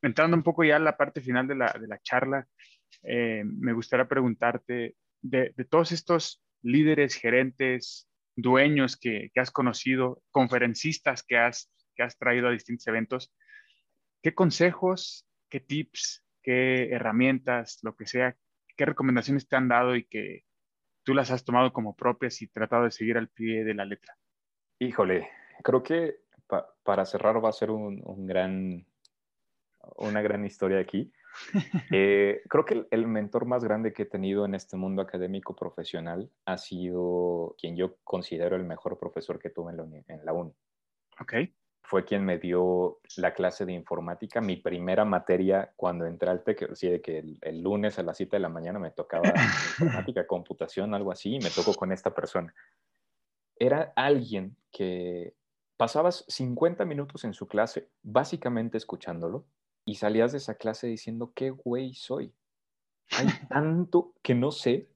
Entrando 0.02 0.36
un 0.38 0.44
poco 0.44 0.64
ya 0.64 0.78
a 0.78 0.80
la 0.80 0.98
parte 0.98 1.22
final 1.22 1.48
de 1.48 1.56
la, 1.56 1.72
de 1.80 1.88
la 1.88 2.00
charla, 2.00 2.48
eh, 3.04 3.44
me 3.46 3.74
gustaría 3.74 4.08
preguntarte 4.08 4.96
de, 5.22 5.54
de 5.56 5.66
todos 5.66 5.92
estos 5.92 6.44
líderes, 6.64 7.16
gerentes, 7.16 8.08
dueños 8.36 8.98
que, 8.98 9.32
has 9.36 9.52
conocido, 9.52 10.22
conferencistas 10.32 11.24
que 11.24 11.38
has, 11.38 11.72
que 11.96 12.04
has 12.04 12.18
traído 12.18 12.48
a 12.48 12.52
distintos 12.52 12.88
eventos, 12.88 13.34
¿qué 14.22 14.34
consejos, 14.34 15.28
qué 15.50 15.60
tips, 15.60 16.26
qué 16.42 16.90
herramientas, 16.92 17.80
lo 17.82 17.96
que 17.96 18.06
sea, 18.06 18.36
qué 18.76 18.86
recomendaciones 18.86 19.48
te 19.48 19.56
han 19.56 19.68
dado 19.68 19.96
y 19.96 20.06
que 20.06 20.44
tú 21.04 21.14
las 21.14 21.32
has 21.32 21.46
tomado 21.46 21.72
como 21.72 21.96
propias 21.96 22.42
y 22.42 22.48
tratado 22.48 22.84
de 22.86 22.92
seguir 22.92 23.18
al 23.18 23.30
pie 23.30 23.64
de 23.64 23.74
la 23.74 23.86
letra? 23.86 24.18
Híjole, 24.80 25.30
creo 25.64 25.82
que 25.84 26.18
pa- 26.48 26.68
para 26.84 27.06
cerrar 27.06 27.44
va 27.44 27.50
a 27.50 27.54
ser 27.54 27.72
un, 27.72 28.02
un 28.04 28.28
gran, 28.28 28.86
una 29.98 30.22
gran 30.22 30.46
historia 30.46 30.80
aquí. 30.80 31.12
Eh, 31.92 32.42
creo 32.50 32.66
que 32.66 32.88
el, 32.90 33.08
mentor 33.08 33.46
más 33.46 33.64
grande 33.64 33.94
que 33.94 34.04
he 34.04 34.06
tenido 34.06 34.46
en 34.46 34.56
este 34.56 34.78
mundo 34.78 35.02
académico 35.02 35.56
profesional 35.56 36.32
ha 36.46 36.58
sido 36.58 37.56
quien 37.60 37.76
yo 37.76 37.98
considero 38.04 38.56
el 38.56 38.64
mejor 38.64 38.98
profesor 38.98 39.40
que 39.40 39.50
tuve 39.50 39.72
en 39.72 39.78
la, 39.78 39.84
uni- 39.84 40.04
en 40.08 40.26
la 40.26 40.34
uni. 40.34 40.54
¿Ok? 41.20 41.34
Fue 41.84 42.04
quien 42.04 42.26
me 42.26 42.40
dio 42.40 43.00
la 43.18 43.34
clase 43.34 43.66
de 43.66 43.74
informática, 43.74 44.42
mi 44.42 44.56
primera 44.58 45.06
materia 45.06 45.72
cuando 45.76 46.06
entré 46.06 46.30
al 46.30 46.44
TEC, 46.44 46.72
así 46.72 46.90
de 46.90 47.02
que 47.02 47.20
el, 47.20 47.38
el 47.42 47.62
lunes 47.62 48.00
a 48.00 48.04
las 48.04 48.18
7 48.18 48.38
de 48.38 48.42
la 48.42 48.50
mañana 48.50 48.80
me 48.80 48.92
tocaba 48.92 49.32
informática, 49.80 50.26
computación, 50.26 50.96
algo 50.96 51.12
así, 51.12 51.36
y 51.36 51.40
me 51.40 51.50
tocó 51.52 51.74
con 51.76 51.92
esta 51.92 52.14
persona. 52.14 52.54
Era 53.58 53.94
alguien 53.96 54.58
que 54.72 55.36
pasabas 55.78 56.26
50 56.28 56.86
minutos 56.86 57.24
en 57.24 57.34
su 57.34 57.48
clase, 57.48 57.90
básicamente 58.02 58.78
escuchándolo, 58.78 59.46
y 59.86 59.96
salías 59.96 60.32
de 60.32 60.40
esa 60.40 60.56
clase 60.56 60.88
diciendo, 60.88 61.32
qué 61.36 61.52
güey 61.52 61.94
soy. 61.94 62.34
Hay 63.12 63.28
tanto 63.50 64.14
que 64.22 64.36
no 64.36 64.52
sé, 64.52 64.90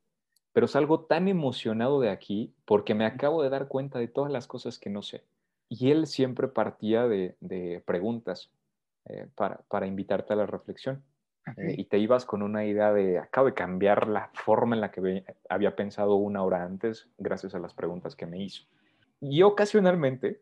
pero 0.51 0.67
salgo 0.67 1.01
tan 1.01 1.27
emocionado 1.27 2.01
de 2.01 2.09
aquí 2.09 2.53
porque 2.65 2.95
me 2.95 3.05
acabo 3.05 3.43
de 3.43 3.49
dar 3.49 3.67
cuenta 3.67 3.99
de 3.99 4.07
todas 4.07 4.31
las 4.31 4.47
cosas 4.47 4.79
que 4.79 4.89
no 4.89 5.01
sé. 5.01 5.23
Y 5.69 5.91
él 5.91 6.07
siempre 6.07 6.47
partía 6.47 7.07
de, 7.07 7.35
de 7.39 7.83
preguntas 7.85 8.51
eh, 9.05 9.27
para, 9.35 9.61
para 9.69 9.85
invitarte 9.85 10.33
a 10.33 10.35
la 10.35 10.45
reflexión. 10.45 11.03
Eh, 11.57 11.75
y 11.77 11.85
te 11.85 11.97
ibas 11.97 12.25
con 12.25 12.41
una 12.41 12.65
idea 12.65 12.93
de, 12.93 13.17
acabo 13.17 13.47
de 13.47 13.53
cambiar 13.53 14.07
la 14.07 14.29
forma 14.33 14.75
en 14.75 14.81
la 14.81 14.91
que 14.91 15.23
había 15.49 15.75
pensado 15.75 16.15
una 16.15 16.43
hora 16.43 16.63
antes 16.63 17.07
gracias 17.17 17.55
a 17.55 17.59
las 17.59 17.73
preguntas 17.73 18.15
que 18.15 18.25
me 18.25 18.41
hizo. 18.41 18.65
Y 19.21 19.41
ocasionalmente 19.41 20.41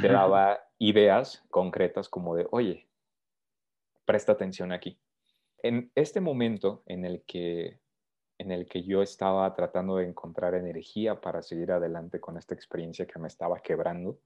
te 0.00 0.08
daba 0.08 0.60
ideas 0.78 1.44
concretas 1.50 2.08
como 2.08 2.34
de, 2.34 2.46
oye, 2.50 2.86
presta 4.06 4.32
atención 4.32 4.72
aquí. 4.72 4.98
En 5.62 5.90
este 5.94 6.20
momento 6.20 6.82
en 6.86 7.04
el 7.04 7.24
que 7.26 7.80
en 8.38 8.52
el 8.52 8.66
que 8.68 8.82
yo 8.82 9.00
estaba 9.00 9.52
tratando 9.54 9.96
de 9.96 10.06
encontrar 10.06 10.54
energía 10.54 11.20
para 11.20 11.40
seguir 11.42 11.72
adelante 11.72 12.20
con 12.20 12.36
esta 12.36 12.54
experiencia 12.54 13.06
que 13.06 13.18
me 13.18 13.28
estaba 13.28 13.60
quebrando, 13.60 14.18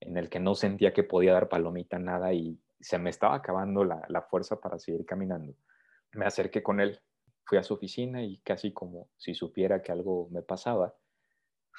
en 0.00 0.16
el 0.16 0.30
que 0.30 0.40
no 0.40 0.54
sentía 0.54 0.94
que 0.94 1.04
podía 1.04 1.34
dar 1.34 1.50
palomita 1.50 1.98
nada 1.98 2.32
y 2.32 2.58
se 2.80 2.98
me 2.98 3.10
estaba 3.10 3.34
acabando 3.34 3.84
la, 3.84 4.02
la 4.08 4.22
fuerza 4.22 4.58
para 4.58 4.78
seguir 4.78 5.04
caminando. 5.04 5.54
Me 6.12 6.24
acerqué 6.24 6.62
con 6.62 6.80
él, 6.80 6.98
fui 7.44 7.58
a 7.58 7.62
su 7.62 7.74
oficina 7.74 8.22
y 8.22 8.38
casi 8.38 8.72
como 8.72 9.10
si 9.18 9.34
supiera 9.34 9.82
que 9.82 9.92
algo 9.92 10.28
me 10.30 10.42
pasaba, 10.42 10.94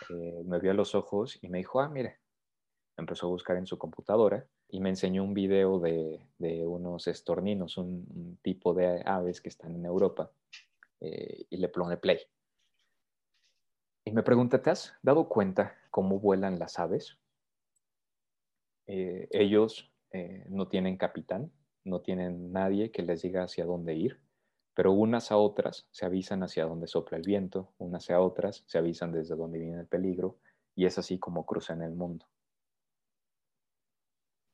eh, 0.10 0.44
me 0.46 0.60
vio 0.60 0.72
a 0.72 0.76
los 0.76 0.94
ojos 0.96 1.40
y 1.42 1.50
me 1.50 1.58
dijo, 1.58 1.82
ah, 1.82 1.90
mire, 1.90 2.20
empezó 2.98 3.28
a 3.28 3.30
buscar 3.30 3.58
en 3.58 3.66
su 3.66 3.78
computadora 3.78 4.48
y 4.74 4.80
me 4.80 4.90
enseñó 4.90 5.24
un 5.24 5.36
video 5.36 5.80
de, 5.80 6.26
de 6.40 6.66
unos 6.66 7.06
estorninos, 7.06 7.78
un, 7.78 8.08
un, 8.10 8.40
tipo 8.42 8.74
de 8.74 9.04
aves 9.06 9.40
que 9.40 9.50
están 9.50 9.76
en 9.76 9.86
Europa, 9.86 10.32
eh, 11.00 11.46
y 11.48 11.58
le 11.58 11.70
pone 11.70 11.96
play. 11.98 12.18
Y 14.04 14.12
me 14.12 14.24
pregunta, 14.24 14.64
¿te 14.64 14.72
has 14.72 14.96
dado 15.04 15.30
cuenta 15.30 15.78
cómo 15.92 16.20
vuelan 16.20 16.58
las 16.58 16.80
aves? 16.80 17.20
Eh, 18.88 19.28
ellos 19.30 19.94
eh, 20.10 20.44
no 20.50 20.68
tienen 20.68 20.98
capitán, 20.98 21.52
no 21.84 22.02
tienen 22.02 22.52
nadie 22.52 22.90
que 22.90 23.04
les 23.04 23.22
diga 23.22 23.44
hacia 23.44 23.66
dónde 23.66 23.94
ir, 23.94 24.22
pero 24.74 24.92
unas 24.92 25.32
a 25.32 25.38
otras 25.38 25.88
se 25.92 26.08
avisan 26.08 26.42
hacia 26.42 26.66
dónde 26.66 26.88
sopla 26.88 27.18
el 27.18 27.24
viento, 27.24 27.76
unas 27.78 28.10
a 28.10 28.20
otras 28.20 28.64
se 28.66 28.80
avisan 28.80 29.12
desde 29.12 29.36
dónde 29.36 29.60
viene 29.60 29.82
el 29.82 29.88
peligro, 29.88 30.40
y 30.74 30.88
es 30.88 30.98
así 30.98 31.20
como 31.20 31.46
cruzan 31.46 31.84
el 31.84 31.94
mundo 31.94 32.26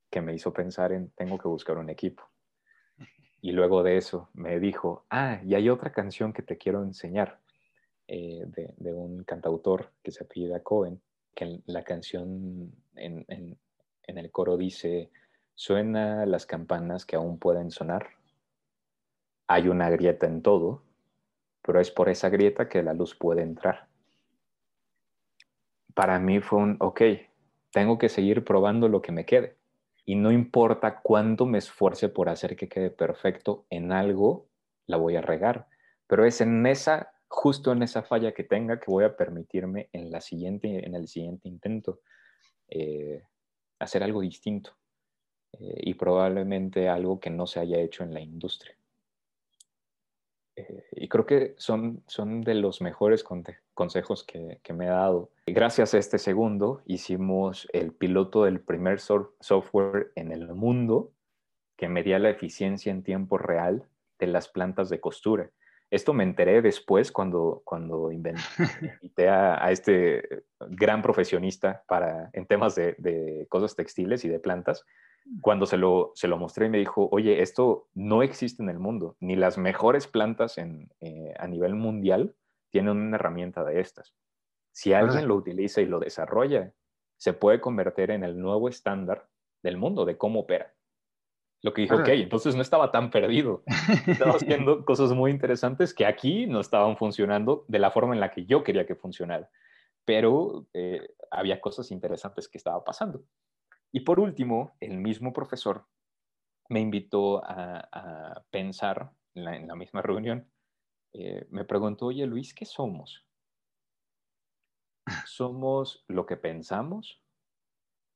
que 0.10 0.22
me 0.22 0.34
hizo 0.34 0.54
pensar 0.54 0.92
en 0.92 1.10
tengo 1.12 1.38
que 1.38 1.48
buscar 1.48 1.78
un 1.78 1.90
equipo. 1.90 2.24
Y 3.42 3.52
luego 3.52 3.84
de 3.84 3.98
eso 3.98 4.30
me 4.34 4.60
dijo, 4.60 5.06
ah, 5.10 5.40
y 5.46 5.56
hay 5.56 5.70
otra 5.70 5.92
canción 5.92 6.34
que 6.34 6.42
te 6.42 6.58
quiero 6.58 6.84
enseñar 6.84 7.40
eh, 8.08 8.44
de, 8.46 8.94
un 8.94 9.24
cantautor 9.24 9.94
que 10.04 10.12
se 10.12 10.24
apellida 10.24 10.62
Cohen, 10.62 11.02
que 11.34 11.62
la 11.68 11.84
canción 11.84 12.74
en, 12.96 13.24
en, 13.30 13.58
en, 14.04 14.18
el 14.18 14.30
coro 14.32 14.58
dice, 14.58 15.10
suena 15.56 16.26
las 16.26 16.46
campanas 16.46 17.06
que 17.06 17.16
aún 17.16 17.40
pueden 17.40 17.72
sonar, 17.72 18.10
hay 19.48 19.70
una 19.70 19.90
grieta 19.90 20.26
en 20.26 20.42
todo, 20.42 20.84
pero 21.62 21.80
es 21.80 21.92
por 21.92 22.10
esa 22.10 22.30
grieta 22.30 22.68
que 22.68 22.84
la 22.84 22.94
luz 22.94 23.16
puede 23.16 23.42
entrar. 23.42 23.88
Para 25.94 26.20
mí 26.20 26.42
fue 26.42 26.60
un, 26.60 26.78
ok, 26.80 27.02
tengo 27.72 27.98
que 27.98 28.10
seguir 28.10 28.44
probando 28.44 28.90
lo 28.90 29.02
que 29.02 29.12
me 29.12 29.26
quede 29.26 29.59
y 30.10 30.16
no 30.16 30.32
importa 30.32 31.02
cuánto 31.02 31.46
me 31.46 31.60
esfuerce 31.60 32.10
por 32.10 32.30
hacer 32.30 32.56
que 32.56 32.68
quede 32.68 32.90
perfecto 32.90 33.68
en 33.70 33.92
algo, 33.92 34.48
la 34.88 34.98
voy 34.98 35.16
a 35.16 35.22
regar. 35.22 35.68
Pero 36.08 36.26
es 36.26 36.42
en 36.42 36.66
esa, 36.66 37.12
justo 37.28 37.72
en 37.72 37.84
esa 37.84 38.02
falla 38.02 38.32
que 38.32 38.44
tenga 38.44 38.80
que 38.80 38.90
voy 38.90 39.04
a 39.04 39.16
permitirme 39.16 39.88
en, 39.94 40.10
la 40.10 40.20
siguiente, 40.20 40.84
en 40.84 40.96
el 40.96 41.08
siguiente 41.08 41.48
intento 41.48 42.00
eh, 42.70 43.22
hacer 43.78 44.02
algo 44.02 44.22
distinto 44.22 44.76
eh, 45.52 45.76
y 45.82 45.94
probablemente 45.94 46.90
algo 46.90 47.20
que 47.20 47.30
no 47.30 47.46
se 47.46 47.60
haya 47.60 47.78
hecho 47.78 48.04
en 48.04 48.16
la 48.16 48.22
industria. 48.22 48.79
Eh, 50.60 50.84
y 50.92 51.08
creo 51.08 51.26
que 51.26 51.56
son, 51.58 52.04
son 52.08 52.42
de 52.42 52.56
los 52.56 52.82
mejores 52.82 53.24
consejos 53.74 54.24
que, 54.26 54.60
que, 54.62 54.74
me 54.74 54.88
ha 54.88 54.94
dado. 54.94 55.32
Gracias 55.48 55.94
a 55.94 55.98
este 55.98 56.18
segundo 56.18 56.82
hicimos 56.86 57.68
el 57.72 57.94
piloto 57.94 58.44
del 58.44 58.60
primer 58.60 59.00
so 59.00 59.36
software 59.40 60.12
en 60.16 60.32
el 60.32 60.54
mundo 60.54 61.12
que 61.78 61.88
medía 61.88 62.20
la 62.20 62.30
eficiencia 62.30 62.92
en 62.92 63.04
tiempo 63.04 63.38
real 63.38 63.86
de 64.20 64.28
las 64.28 64.50
plantas 64.50 64.90
de 64.90 65.00
costura. 65.00 65.50
Esto 65.92 66.14
me 66.14 66.26
enteré 66.26 66.62
después 66.62 67.12
cuando, 67.12 67.62
cuando 67.64 68.12
invité 68.12 69.30
a, 69.30 69.64
a, 69.64 69.72
este 69.72 70.44
gran 70.60 71.02
profesionista 71.02 71.84
para, 71.88 72.30
en 72.34 72.46
temas 72.46 72.76
de, 72.76 72.96
de 72.98 73.48
cosas 73.50 73.76
textiles 73.76 74.26
y 74.26 74.30
de 74.30 74.40
plantas, 74.40 74.86
cuando 75.42 75.66
se 75.66 75.78
lo, 75.78 76.12
se 76.16 76.28
lo 76.28 76.38
mostré 76.38 76.68
y 76.68 76.70
me 76.70 76.78
dijo, 76.78 77.08
oye, 77.12 77.42
esto 77.42 77.88
no 77.94 78.24
existe 78.24 78.64
en 78.64 78.70
el 78.70 78.80
mundo, 78.80 79.16
ni 79.20 79.36
las 79.36 79.58
mejores 79.58 80.08
plantas 80.08 80.58
en, 80.58 80.90
eh, 81.02 81.34
a 81.38 81.48
nivel 81.48 81.76
mundial 81.76 82.36
tienen 82.72 82.98
una 82.98 83.18
herramienta 83.18 83.64
de 83.64 83.80
estas. 83.80 84.16
Si 84.72 84.94
alguien 84.94 85.28
lo 85.28 85.36
utiliza 85.36 85.82
y 85.82 85.86
lo 85.86 86.00
desarrolla, 86.00 86.74
se 87.18 87.34
puede 87.34 87.60
convertir 87.60 88.12
en 88.12 88.24
el 88.24 88.40
nuevo 88.40 88.70
estándar 88.70 89.28
del 89.62 89.78
mundo, 89.78 90.06
de 90.06 90.18
cómo 90.18 90.42
opera. 90.42 90.74
Lo 91.62 91.74
que 91.74 91.82
dije, 91.82 91.94
ok, 91.94 92.08
entonces 92.10 92.56
no 92.56 92.62
estaba 92.62 92.92
tan 92.92 93.10
perdido. 93.10 93.64
Estaba 94.08 94.32
haciendo 94.36 94.86
cosas 94.86 95.12
muy 95.12 95.32
interesantes 95.32 95.94
que 95.94 96.06
aquí 96.06 96.48
no 96.48 96.62
estaban 96.62 96.96
funcionando 96.96 97.66
de 97.68 97.80
la 97.80 97.92
forma 97.92 98.14
en 98.14 98.22
la 98.22 98.32
que 98.32 98.46
yo 98.46 98.64
quería 98.64 98.86
que 98.86 98.96
funcionara. 98.96 99.50
pero 100.06 100.66
eh, 100.74 101.10
había 101.30 101.60
cosas 101.60 101.92
interesantes 101.92 102.48
que 102.48 102.58
estaba 102.58 102.84
pasando. 102.84 103.24
Y 103.92 104.02
por 104.02 104.20
último, 104.20 104.76
el 104.80 104.98
mismo 104.98 105.34
profesor 105.34 105.88
me 106.70 106.80
invitó 106.80 107.42
a, 107.44 108.46
pensar 108.52 109.12
en 109.34 109.68
la, 109.68 109.76
misma 109.76 110.02
reunión. 110.02 110.48
Eh, 111.14 111.48
me 111.50 111.66
preguntó, 111.66 112.08
oye 112.08 112.26
Luis, 112.28 112.54
¿qué 112.54 112.66
somos? 112.66 113.26
¿Somos 115.26 116.06
lo 116.08 116.28
que 116.28 116.38
pensamos? 116.38 117.24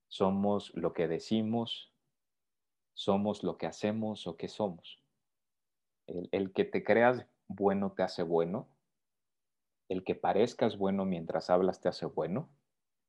¿Somos 0.07 0.71
lo 0.76 0.93
que 0.93 1.07
decimos? 1.07 1.91
¿Somos 2.93 3.43
lo 3.43 3.57
que 3.57 3.65
hacemos 3.65 4.28
o 4.28 4.38
qué 4.38 4.47
somos? 4.47 5.01
El, 6.05 6.30
el 6.32 6.53
que 6.53 6.65
te 6.65 6.84
creas 6.84 7.26
bueno 7.47 7.93
te 7.93 8.03
hace 8.03 8.21
bueno. 8.21 8.69
El 9.89 10.03
que 10.03 10.13
parezcas 10.13 10.78
bueno 10.78 11.05
mientras 11.05 11.49
hablas 11.49 11.82
te 11.82 11.89
hace 11.89 12.05
bueno. 12.05 12.51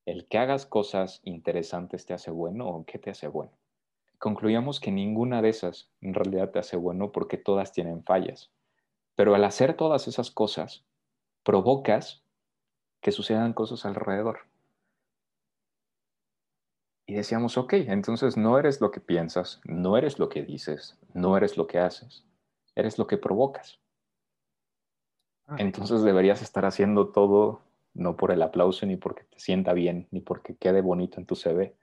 El 0.07 0.27
que 0.27 0.39
hagas 0.39 0.67
cosas 0.67 1.21
interesantes 1.25 2.07
te 2.07 2.15
hace 2.15 2.31
bueno 2.31 2.69
o 2.69 2.85
qué 2.85 2.99
te 2.99 3.11
hace 3.11 3.29
bueno 3.29 3.53
concluyamos 4.25 4.81
que 4.81 4.91
ninguna 4.91 5.43
de 5.43 5.51
esas 5.51 5.91
en 6.01 6.15
realidad 6.15 6.51
te 6.51 6.59
hace 6.59 6.79
bueno 6.79 7.13
porque 7.13 7.37
todas 7.37 7.73
tienen 7.73 8.03
fallas. 8.05 8.51
Pero 9.17 9.35
al 9.35 9.45
hacer 9.45 9.77
todas 9.77 10.09
esas 10.09 10.31
cosas, 10.31 10.83
provocas 11.43 12.25
que 13.03 13.13
sucedan 13.13 13.53
cosas 13.53 13.85
alrededor. 13.85 14.39
Y 17.07 17.13
decíamos, 17.13 17.59
ok, 17.59 17.75
entonces 17.75 18.39
no 18.39 18.59
eres 18.59 18.81
lo 18.81 18.91
que 18.91 19.01
piensas, 19.01 19.61
no 19.65 19.99
eres 19.99 20.19
lo 20.19 20.31
que 20.31 20.43
dices, 20.43 20.99
no 21.13 21.37
eres 21.37 21.59
lo 21.59 21.67
que 21.67 21.79
haces, 21.79 22.25
eres 22.75 22.99
lo 22.99 23.07
que 23.07 23.19
provocas. 23.19 23.79
Ah. 25.47 25.57
Entonces 25.59 26.03
deberías 26.03 26.41
estar 26.41 26.65
haciendo 26.65 27.09
todo 27.09 27.61
no 27.95 28.17
por 28.17 28.33
el 28.33 28.43
aplauso, 28.43 28.87
ni 28.87 28.97
porque 28.97 29.25
te 29.25 29.39
sienta 29.39 29.73
bien, 29.73 30.09
ni 30.11 30.21
porque 30.21 30.57
quede 30.57 30.81
bonito 30.81 31.19
en 31.19 31.27
tu 31.27 31.37
CV, 31.37 31.77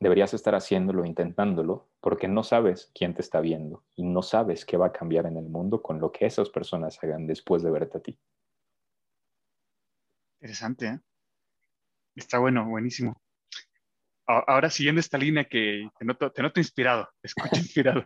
deberías 0.00 0.34
estar 0.34 0.54
haciéndolo, 0.54 1.04
intentándolo, 1.04 1.88
porque 2.00 2.28
no 2.28 2.42
sabes 2.42 2.90
quién 2.94 3.14
te 3.14 3.22
está 3.22 3.40
viendo 3.40 3.84
y 3.94 4.02
no 4.02 4.22
sabes 4.22 4.64
qué 4.66 4.76
va 4.76 4.86
a 4.86 4.92
cambiar 4.92 5.26
en 5.26 5.36
el 5.38 5.48
mundo 5.48 5.82
con 5.82 6.00
lo 6.00 6.12
que 6.12 6.26
esas 6.26 6.50
personas 6.50 7.02
hagan 7.02 7.26
después 7.26 7.62
de 7.62 7.70
verte 7.70 7.98
a 7.98 8.02
ti. 8.02 8.18
Interesante, 10.40 10.86
¿eh? 10.86 11.00
Está 12.14 12.38
bueno, 12.38 12.68
buenísimo. 12.68 13.16
Ahora 14.26 14.70
siguiendo 14.70 15.00
esta 15.00 15.18
línea 15.18 15.44
que 15.44 15.88
te 15.98 16.04
noto, 16.04 16.30
te 16.32 16.42
noto 16.42 16.60
inspirado, 16.60 17.08
te 17.20 17.28
escucho 17.28 17.56
inspirado. 17.56 18.04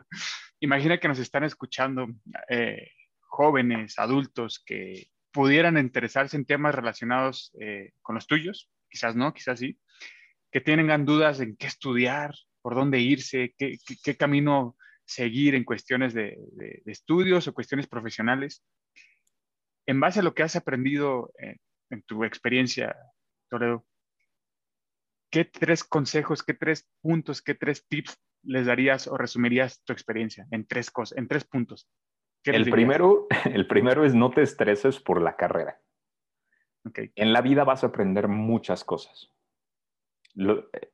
Imagina 0.60 0.98
que 0.98 1.08
nos 1.08 1.18
están 1.18 1.44
escuchando 1.44 2.06
eh, 2.48 2.90
jóvenes, 3.20 3.98
adultos 3.98 4.62
que 4.64 5.10
pudieran 5.38 5.78
interesarse 5.78 6.36
en 6.36 6.44
temas 6.44 6.74
relacionados 6.74 7.52
eh, 7.60 7.92
con 8.02 8.16
los 8.16 8.26
tuyos, 8.26 8.68
quizás 8.90 9.14
no, 9.14 9.32
quizás 9.32 9.60
sí, 9.60 9.78
que 10.50 10.60
tengan 10.60 11.06
dudas 11.06 11.38
en 11.38 11.54
qué 11.56 11.68
estudiar, 11.68 12.34
por 12.60 12.74
dónde 12.74 12.98
irse, 12.98 13.54
qué, 13.56 13.78
qué, 14.02 14.16
camino 14.16 14.76
seguir 15.04 15.54
en 15.54 15.62
cuestiones 15.62 16.12
de, 16.12 16.36
de, 16.54 16.82
estudios 16.86 17.46
o 17.46 17.54
cuestiones 17.54 17.86
profesionales. 17.86 18.64
En 19.86 20.00
base 20.00 20.18
a 20.18 20.22
lo 20.24 20.34
que 20.34 20.42
has 20.42 20.56
aprendido 20.56 21.30
en 21.38 22.02
tu 22.02 22.24
experiencia, 22.24 22.96
Toledo, 23.48 23.86
¿qué 25.30 25.44
tres 25.44 25.84
consejos, 25.84 26.42
qué 26.42 26.54
tres 26.54 26.88
puntos, 27.00 27.42
qué 27.42 27.54
tres 27.54 27.86
tips 27.86 28.18
les 28.42 28.66
darías 28.66 29.06
o 29.06 29.16
resumirías 29.16 29.84
tu 29.84 29.92
experiencia 29.92 30.48
en 30.50 30.66
tres 30.66 30.90
cosas, 30.90 31.16
en 31.16 31.28
tres 31.28 31.44
puntos? 31.44 31.88
El 32.56 32.70
primero, 32.70 33.26
el 33.52 33.66
primero 33.66 34.04
es 34.04 34.14
no 34.14 34.30
te 34.30 34.42
estreses 34.42 35.00
por 35.00 35.20
la 35.20 35.36
carrera. 35.36 35.80
Okay. 36.86 37.10
En 37.16 37.32
la 37.32 37.42
vida 37.42 37.64
vas 37.64 37.84
a 37.84 37.88
aprender 37.88 38.28
muchas 38.28 38.84
cosas. 38.84 39.32
Eh, 40.36 40.90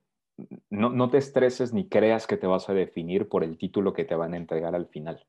no, 0.70 0.90
no 0.90 1.10
te 1.10 1.18
estreses 1.18 1.72
ni 1.72 1.88
creas 1.88 2.26
que 2.26 2.36
te 2.36 2.46
vas 2.46 2.68
a 2.68 2.74
definir 2.74 3.28
por 3.28 3.44
el 3.44 3.58
título 3.58 3.92
que 3.92 4.04
te 4.04 4.14
van 4.14 4.34
a 4.34 4.38
entregar 4.38 4.74
al 4.74 4.86
final. 4.86 5.26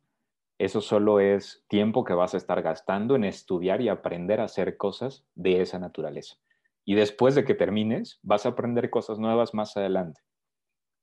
Eso 0.58 0.80
solo 0.82 1.20
es 1.20 1.66
tiempo 1.68 2.06
que 2.06 2.14
vas 2.14 2.34
a 2.34 2.38
estar 2.38 2.62
gastando 2.62 3.16
en 3.16 3.26
estudiar 3.26 3.82
y 3.82 3.90
aprender 3.90 4.40
a 4.40 4.46
hacer 4.46 4.78
cosas 4.78 5.26
de 5.36 5.62
esa 5.62 5.80
naturaleza. 5.80 6.38
Y 6.86 6.96
después 6.96 7.36
de 7.36 7.44
que 7.44 7.56
termines, 7.56 8.20
vas 8.24 8.46
a 8.46 8.50
aprender 8.50 8.90
cosas 8.90 9.20
nuevas 9.20 9.54
más 9.54 9.76
adelante. 9.76 10.22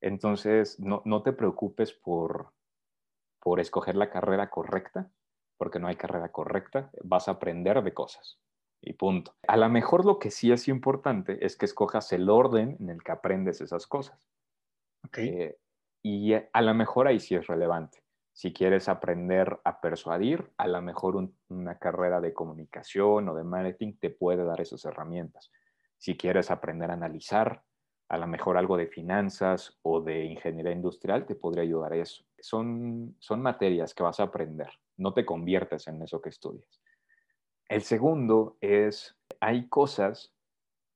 Entonces, 0.01 0.81
no, 0.81 1.03
no 1.05 1.23
te 1.23 1.33
preocupes 1.33 1.93
por, 1.93 2.53
por 3.43 3.61
escoger 3.61 3.97
la 3.97 4.09
carrera 4.09 4.51
correcta, 4.51 5.11
porque 5.59 5.78
no 5.78 5.88
hay 5.88 5.97
carrera 5.97 6.30
correcta, 6.30 6.90
vas 7.03 7.28
a 7.28 7.32
aprender 7.32 7.82
de 7.82 7.93
cosas 7.93 8.38
y 8.80 8.93
punto. 8.95 9.34
A 9.47 9.57
lo 9.57 9.68
mejor 9.68 10.05
lo 10.05 10.18
que 10.18 10.30
sí 10.30 10.53
es 10.53 10.68
importante 10.68 11.45
es 11.45 11.57
que 11.57 11.66
escojas 11.66 12.12
el 12.12 12.30
orden 12.30 12.76
en 12.80 12.90
el 12.90 13.03
que 13.03 13.12
aprendes 13.12 13.61
esas 13.61 13.86
cosas. 13.86 14.28
Okay. 15.07 15.28
Eh, 15.28 15.59
y 16.05 16.34
a 16.34 16.62
lo 16.62 16.74
mejor 16.74 17.07
ahí 17.07 17.20
sí 17.20 17.34
es 17.34 17.47
relevante. 17.47 18.03
Si 18.32 18.53
quieres 18.53 18.88
aprender 18.88 19.61
a 19.64 19.80
persuadir, 19.80 20.51
a 20.57 20.66
lo 20.66 20.80
mejor 20.80 21.30
una 21.49 21.78
carrera 21.78 22.20
de 22.20 22.32
comunicación 22.32 23.28
o 23.28 23.34
de 23.34 23.45
marketing 23.45 23.95
te 24.01 24.11
puede 24.11 24.45
dar 24.45 24.61
esas 24.61 24.84
herramientas. 24.84 25.51
Si 25.99 26.16
quieres 26.16 26.51
aprender 26.51 26.90
a 26.90 26.95
analizar, 26.95 27.62
a 28.12 28.18
lo 28.18 28.26
mejor 28.26 28.58
algo 28.58 28.76
de 28.76 28.88
finanzas 28.88 29.78
o 29.80 30.02
de 30.02 30.26
ingeniería 30.26 30.72
industrial 30.72 31.24
te 31.24 31.34
podría 31.34 31.62
ayudar 31.62 31.94
a 31.94 31.96
eso. 31.96 32.22
Son, 32.38 33.16
son 33.18 33.40
materias 33.40 33.94
que 33.94 34.02
vas 34.02 34.20
a 34.20 34.24
aprender, 34.24 34.68
no 34.98 35.14
te 35.14 35.24
conviertes 35.24 35.88
en 35.88 36.02
eso 36.02 36.20
que 36.20 36.28
estudias. 36.28 36.82
El 37.70 37.80
segundo 37.80 38.58
es, 38.60 39.16
hay 39.40 39.66
cosas 39.70 40.34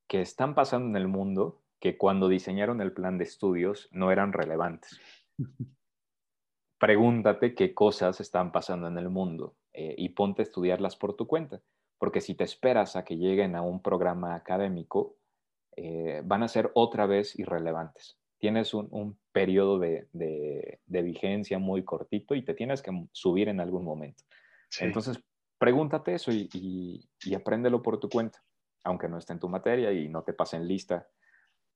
que 0.06 0.20
están 0.20 0.54
pasando 0.54 0.88
en 0.88 1.02
el 1.02 1.08
mundo 1.08 1.62
que 1.80 1.96
cuando 1.96 2.28
diseñaron 2.28 2.82
el 2.82 2.92
plan 2.92 3.16
de 3.16 3.24
estudios 3.24 3.88
no 3.92 4.12
eran 4.12 4.34
relevantes. 4.34 5.00
Pregúntate 6.78 7.54
qué 7.54 7.72
cosas 7.72 8.20
están 8.20 8.52
pasando 8.52 8.88
en 8.88 8.98
el 8.98 9.08
mundo 9.08 9.56
eh, 9.72 9.94
y 9.96 10.10
ponte 10.10 10.42
a 10.42 10.44
estudiarlas 10.44 10.96
por 10.96 11.16
tu 11.16 11.26
cuenta, 11.26 11.62
porque 11.96 12.20
si 12.20 12.34
te 12.34 12.44
esperas 12.44 12.94
a 12.94 13.06
que 13.06 13.16
lleguen 13.16 13.56
a 13.56 13.62
un 13.62 13.80
programa 13.80 14.34
académico, 14.34 15.16
eh, 15.76 16.22
van 16.24 16.42
a 16.42 16.48
ser 16.48 16.70
otra 16.74 17.06
vez 17.06 17.38
irrelevantes. 17.38 18.18
Tienes 18.38 18.74
un, 18.74 19.18
periodo 19.32 19.78
de, 19.78 20.08
vigencia 20.86 21.58
muy 21.58 21.84
cortito 21.84 22.34
y 22.34 22.44
te 22.44 22.54
tienes 22.54 22.82
que 22.82 22.90
subir 23.12 23.48
en 23.48 23.60
algún 23.60 23.84
momento. 23.84 24.24
Entonces, 24.80 25.18
pregúntate 25.58 26.14
eso 26.14 26.32
y, 26.32 26.48
y, 27.22 27.34
apréndelo 27.34 27.82
por 27.82 27.98
tu 27.98 28.08
cuenta, 28.08 28.42
aunque 28.84 29.08
no 29.08 29.18
esté 29.18 29.32
en 29.32 29.40
tu 29.40 29.48
materia 29.48 29.92
y 29.92 30.08
no 30.08 30.22
te 30.22 30.32
pasen 30.32 30.66
lista 30.66 31.08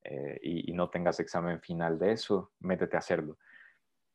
eh, 0.03 0.39
y, 0.43 0.73
no 0.73 0.89
tengas 0.89 1.21
examen 1.21 1.61
final 1.61 1.99
de 1.99 2.13
eso, 2.13 2.53
métete 2.61 2.97
a 2.97 3.01
hacerlo. 3.01 3.39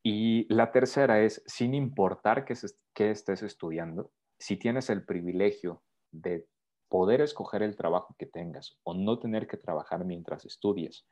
Y 0.04 0.52
la 0.54 0.72
tercera 0.72 1.22
es, 1.22 1.44
sin 1.46 1.74
importar 1.74 2.46
qué, 2.46 3.12
estés 3.12 3.44
estudiando, 3.44 4.12
si 4.40 4.58
tienes 4.58 4.90
el 4.90 5.06
privilegio 5.06 5.84
de 6.12 6.48
poder 6.96 7.20
escoger 7.20 7.62
el 7.62 7.76
trabajo 7.76 8.16
que 8.18 8.26
tengas 8.26 8.80
o 8.84 8.94
no 8.94 9.20
tener 9.20 9.48
que 9.48 9.58
trabajar 9.58 10.06
mientras 10.06 10.46
estudies, 10.46 11.06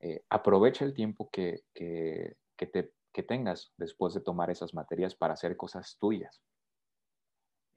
eh, 0.00 0.22
aprovecha 0.28 0.84
el 0.84 0.92
tiempo 0.92 1.30
que, 1.32 1.62
que, 1.72 2.66
te, 2.66 2.92
que 3.14 3.22
tengas 3.22 3.72
después 3.78 4.12
de 4.12 4.20
tomar 4.20 4.50
esas 4.50 4.74
materias 4.74 5.14
para 5.14 5.32
hacer 5.32 5.56
cosas 5.56 5.96
tuyas. 5.98 6.42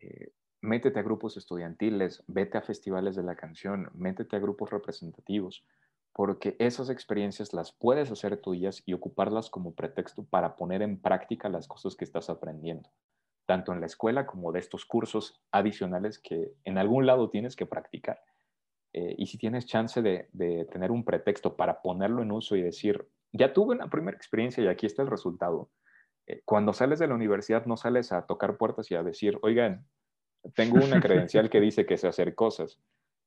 Eh, 0.01 0.33
métete 0.59 0.99
a 0.99 1.03
grupos 1.03 1.37
estudiantiles, 1.37 2.25
vete 2.27 2.57
a 2.57 2.61
festivales 2.61 3.15
de 3.15 3.23
la 3.23 3.37
canción, 3.37 3.89
métete 3.93 4.35
a 4.35 4.39
grupos 4.39 4.69
representativos, 4.69 5.65
porque 6.11 6.57
esas 6.59 6.89
experiencias 6.89 7.53
las 7.53 7.71
puedes 7.71 8.11
hacer 8.11 8.35
tuyas 8.35 8.83
y 8.85 8.91
ocuparlas 8.91 9.49
como 9.49 9.75
pretexto 9.75 10.25
para 10.25 10.57
poner 10.57 10.81
en 10.81 11.01
práctica 11.01 11.47
las 11.47 11.69
cosas 11.69 11.95
que 11.95 12.03
estás 12.03 12.29
aprendiendo, 12.29 12.89
tanto 13.49 13.73
en 13.73 13.79
la 13.79 13.87
escuela 13.87 14.27
como 14.27 14.51
de 14.51 14.59
estos 14.59 14.85
cursos 14.85 15.41
adicionales 15.51 16.19
que 16.19 16.53
en 16.65 16.77
algún 16.77 17.07
lado 17.07 17.31
tienes 17.31 17.55
que 17.55 17.65
practicar. 17.65 18.21
Eh, 18.93 19.15
y 19.17 19.25
si 19.25 19.39
tienes 19.39 19.65
chance 19.65 20.03
de, 20.03 20.29
tener 20.71 20.91
un 20.91 21.03
pretexto 21.03 21.55
para 21.55 21.81
ponerlo 21.81 22.21
en 22.21 22.31
uso 22.31 22.55
y 22.55 22.61
decir, 22.61 23.09
ya 23.31 23.51
tuve 23.51 23.73
una 23.73 23.89
primera 23.89 24.15
experiencia 24.15 24.63
y 24.63 24.67
aquí 24.67 24.85
está 24.85 25.01
el 25.01 25.09
resultado, 25.09 25.71
eh, 26.27 26.43
cuando 26.45 26.73
sales 26.73 26.99
de 26.99 27.07
la 27.07 27.15
universidad 27.15 27.65
no 27.65 27.75
sales 27.75 28.11
a 28.11 28.27
tocar 28.27 28.55
puertas 28.55 28.91
y 28.91 28.95
a 28.95 29.01
decir, 29.01 29.39
oigan, 29.41 29.83
tengo 30.53 30.75
una 30.75 31.01
credencial 31.01 31.49
que 31.49 31.59
dice 31.59 31.87
que 31.87 31.97
sé 31.97 32.07
hacer 32.07 32.35
cosas, 32.35 32.79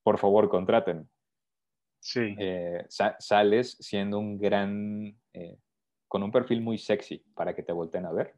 por 0.04 0.18
favor, 0.18 0.48
contraten. 0.48 1.10
Sí. 1.98 2.36
Eh, 2.38 2.86
sales 2.88 3.76
siendo 3.80 4.20
un 4.20 4.38
gran, 4.38 5.16
eh, 5.32 5.58
con 6.06 6.22
un 6.22 6.30
perfil 6.30 6.60
muy 6.60 6.78
sexy 6.78 7.24
para 7.34 7.56
que 7.56 7.64
te 7.64 7.72
volteen 7.72 8.06
a 8.06 8.12
ver 8.12 8.36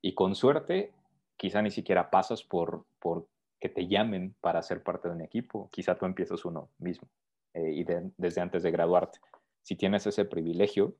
y 0.00 0.14
con 0.14 0.34
suerte 0.34 0.94
quizá 1.36 1.62
ni 1.62 1.70
siquiera 1.70 2.10
pasas 2.10 2.42
por, 2.42 2.86
por 2.98 3.28
que 3.60 3.68
te 3.68 3.88
llamen 3.88 4.36
para 4.40 4.62
ser 4.62 4.82
parte 4.82 5.08
de 5.08 5.14
un 5.14 5.22
equipo, 5.22 5.70
quizá 5.70 5.96
tú 5.96 6.06
empiezas 6.06 6.44
uno 6.44 6.70
mismo 6.78 7.08
y 7.54 7.84
desde 8.18 8.40
antes 8.42 8.62
de 8.62 8.70
graduarte. 8.70 9.18
Si 9.62 9.76
tienes 9.76 10.06
ese 10.06 10.26
privilegio, 10.26 10.96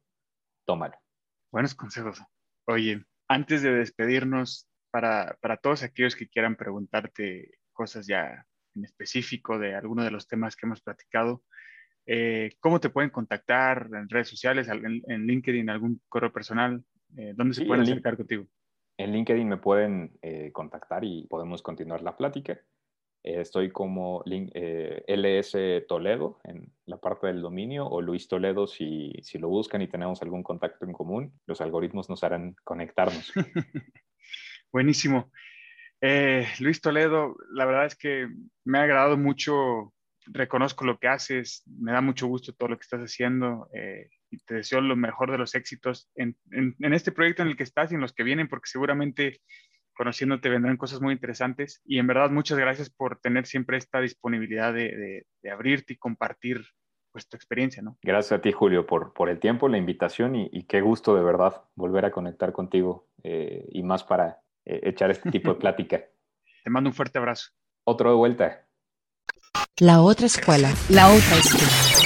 tómalo. 0.64 0.96
Buenos 1.52 1.74
consejos. 1.74 2.22
Oye, 2.66 3.04
antes 3.28 3.62
de 3.62 3.72
despedirnos, 3.72 4.66
para, 4.90 5.56
todos 5.62 5.82
aquellos 5.82 6.16
que 6.16 6.28
quieran 6.28 6.56
preguntarte 6.56 7.58
cosas 7.72 8.06
ya 8.06 8.46
en 8.74 8.84
específico 8.84 9.58
de 9.58 9.74
alguno 9.74 10.04
de 10.04 10.10
los 10.10 10.26
temas 10.26 10.56
que 10.56 10.66
hemos 10.66 10.80
platicado, 10.80 11.42
eh, 12.06 12.56
¿cómo 12.60 12.80
te 12.80 12.90
pueden 12.90 13.10
contactar 13.10 13.88
en 13.92 14.08
redes 14.08 14.28
sociales, 14.28 14.68
en, 14.68 15.02
en 15.06 15.26
LinkedIn, 15.26 15.68
algún 15.68 16.00
correo 16.08 16.32
personal? 16.32 16.82
Eh, 17.16 17.34
¿Dónde 17.36 17.54
se 17.54 17.62
Sí, 17.62 17.66
pueden 17.66 17.84
en 17.84 17.92
acercar 17.92 18.16
contigo? 18.16 18.46
En 18.98 19.12
LinkedIn 19.12 19.48
me 19.48 19.56
pueden 19.58 20.18
eh, 20.22 20.50
contactar 20.52 21.04
y 21.04 21.26
podemos 21.26 21.62
continuar 21.62 22.02
la 22.02 22.16
plática. 22.16 22.60
Eh, 23.22 23.40
estoy 23.40 23.70
como 23.70 24.22
lin- 24.24 24.50
eh, 24.54 25.04
LS 25.06 25.82
Toledo 25.86 26.40
en 26.44 26.72
la 26.86 26.96
parte 26.98 27.26
del 27.26 27.42
dominio 27.42 27.86
o 27.86 28.00
Luis 28.00 28.28
Toledo 28.28 28.66
si, 28.66 29.12
si 29.22 29.38
lo 29.38 29.48
buscan 29.48 29.82
y 29.82 29.88
tenemos 29.88 30.22
algún 30.22 30.42
contacto 30.42 30.84
en 30.86 30.92
común. 30.92 31.32
Los 31.46 31.60
algoritmos 31.60 32.08
nos 32.08 32.24
harán 32.24 32.56
conectarnos. 32.64 33.32
Buenísimo. 34.72 35.30
Eh, 36.00 36.46
Luis 36.60 36.80
Toledo, 36.80 37.36
la 37.50 37.64
verdad 37.64 37.86
es 37.86 37.96
que 37.96 38.28
me 38.64 38.78
ha 38.78 38.82
agradado 38.82 39.16
mucho, 39.16 39.92
reconozco 40.26 40.84
lo 40.84 40.98
que 40.98 41.08
haces, 41.08 41.62
me 41.66 41.92
da 41.92 42.00
mucho 42.00 42.26
gusto 42.26 42.52
todo 42.54 42.70
lo 42.70 42.76
que 42.78 42.82
estás 42.82 43.00
haciendo 43.00 43.68
y 44.30 44.38
te 44.38 44.54
deseo 44.56 44.80
lo 44.80 44.96
mejor 44.96 45.30
de 45.30 45.38
los 45.38 45.54
éxitos 45.54 46.08
en, 46.14 46.36
en- 46.50 46.74
en 46.80 46.92
este 46.92 47.12
proyecto 47.12 47.42
en 47.42 47.48
el 47.48 47.56
que 47.56 47.62
estás 47.62 47.92
y 47.92 47.94
en 47.94 48.00
los 48.00 48.12
que 48.12 48.22
vienen, 48.24 48.48
porque 48.48 48.68
seguramente 48.70 49.40
conociéndote 49.94 50.48
vendrán 50.50 50.76
cosas 50.76 51.00
muy 51.00 51.14
interesantes 51.14 51.80
y 51.86 51.98
en 51.98 52.06
verdad 52.06 52.30
muchas 52.30 52.58
gracias 52.58 52.90
por 52.90 53.18
tener 53.20 53.46
siempre 53.46 53.78
esta 53.78 54.00
disponibilidad 54.00 54.72
de, 54.74 54.94
de- 54.96 55.26
de 55.42 55.50
abrirte 55.50 55.94
y 55.94 55.96
compartir 55.96 56.66
pues, 57.12 57.28
tu 57.28 57.36
experiencia, 57.36 57.82
¿no? 57.82 57.96
Gracias 58.02 58.38
a 58.38 58.42
ti, 58.42 58.52
Julio, 58.52 58.86
por, 58.86 59.14
por 59.14 59.30
el 59.30 59.38
tiempo, 59.40 59.68
la 59.68 59.78
invitación 59.78 60.36
y, 60.36 60.50
y 60.52 60.64
qué 60.64 60.82
gusto 60.82 61.14
de 61.16 61.22
verdad 61.22 61.62
volver 61.74 62.04
a 62.04 62.10
conectar 62.10 62.52
contigo 62.52 63.08
eh, 63.22 63.64
y 63.70 63.82
más 63.82 64.04
para 64.04 64.40
eh, 64.66 64.80
echar 64.82 65.10
este 65.10 65.30
tipo 65.30 65.54
de 65.54 65.60
plática. 65.60 66.04
Te 66.62 66.68
mando 66.70 66.90
un 66.90 66.94
fuerte 66.94 67.18
abrazo. 67.18 67.52
Otro 67.84 68.10
de 68.10 68.16
vuelta. 68.16 68.66
La 69.78 70.00
otra 70.02 70.26
escuela. 70.26 70.68
La 70.90 71.06
otra 71.08 71.36
escuela. 71.38 72.05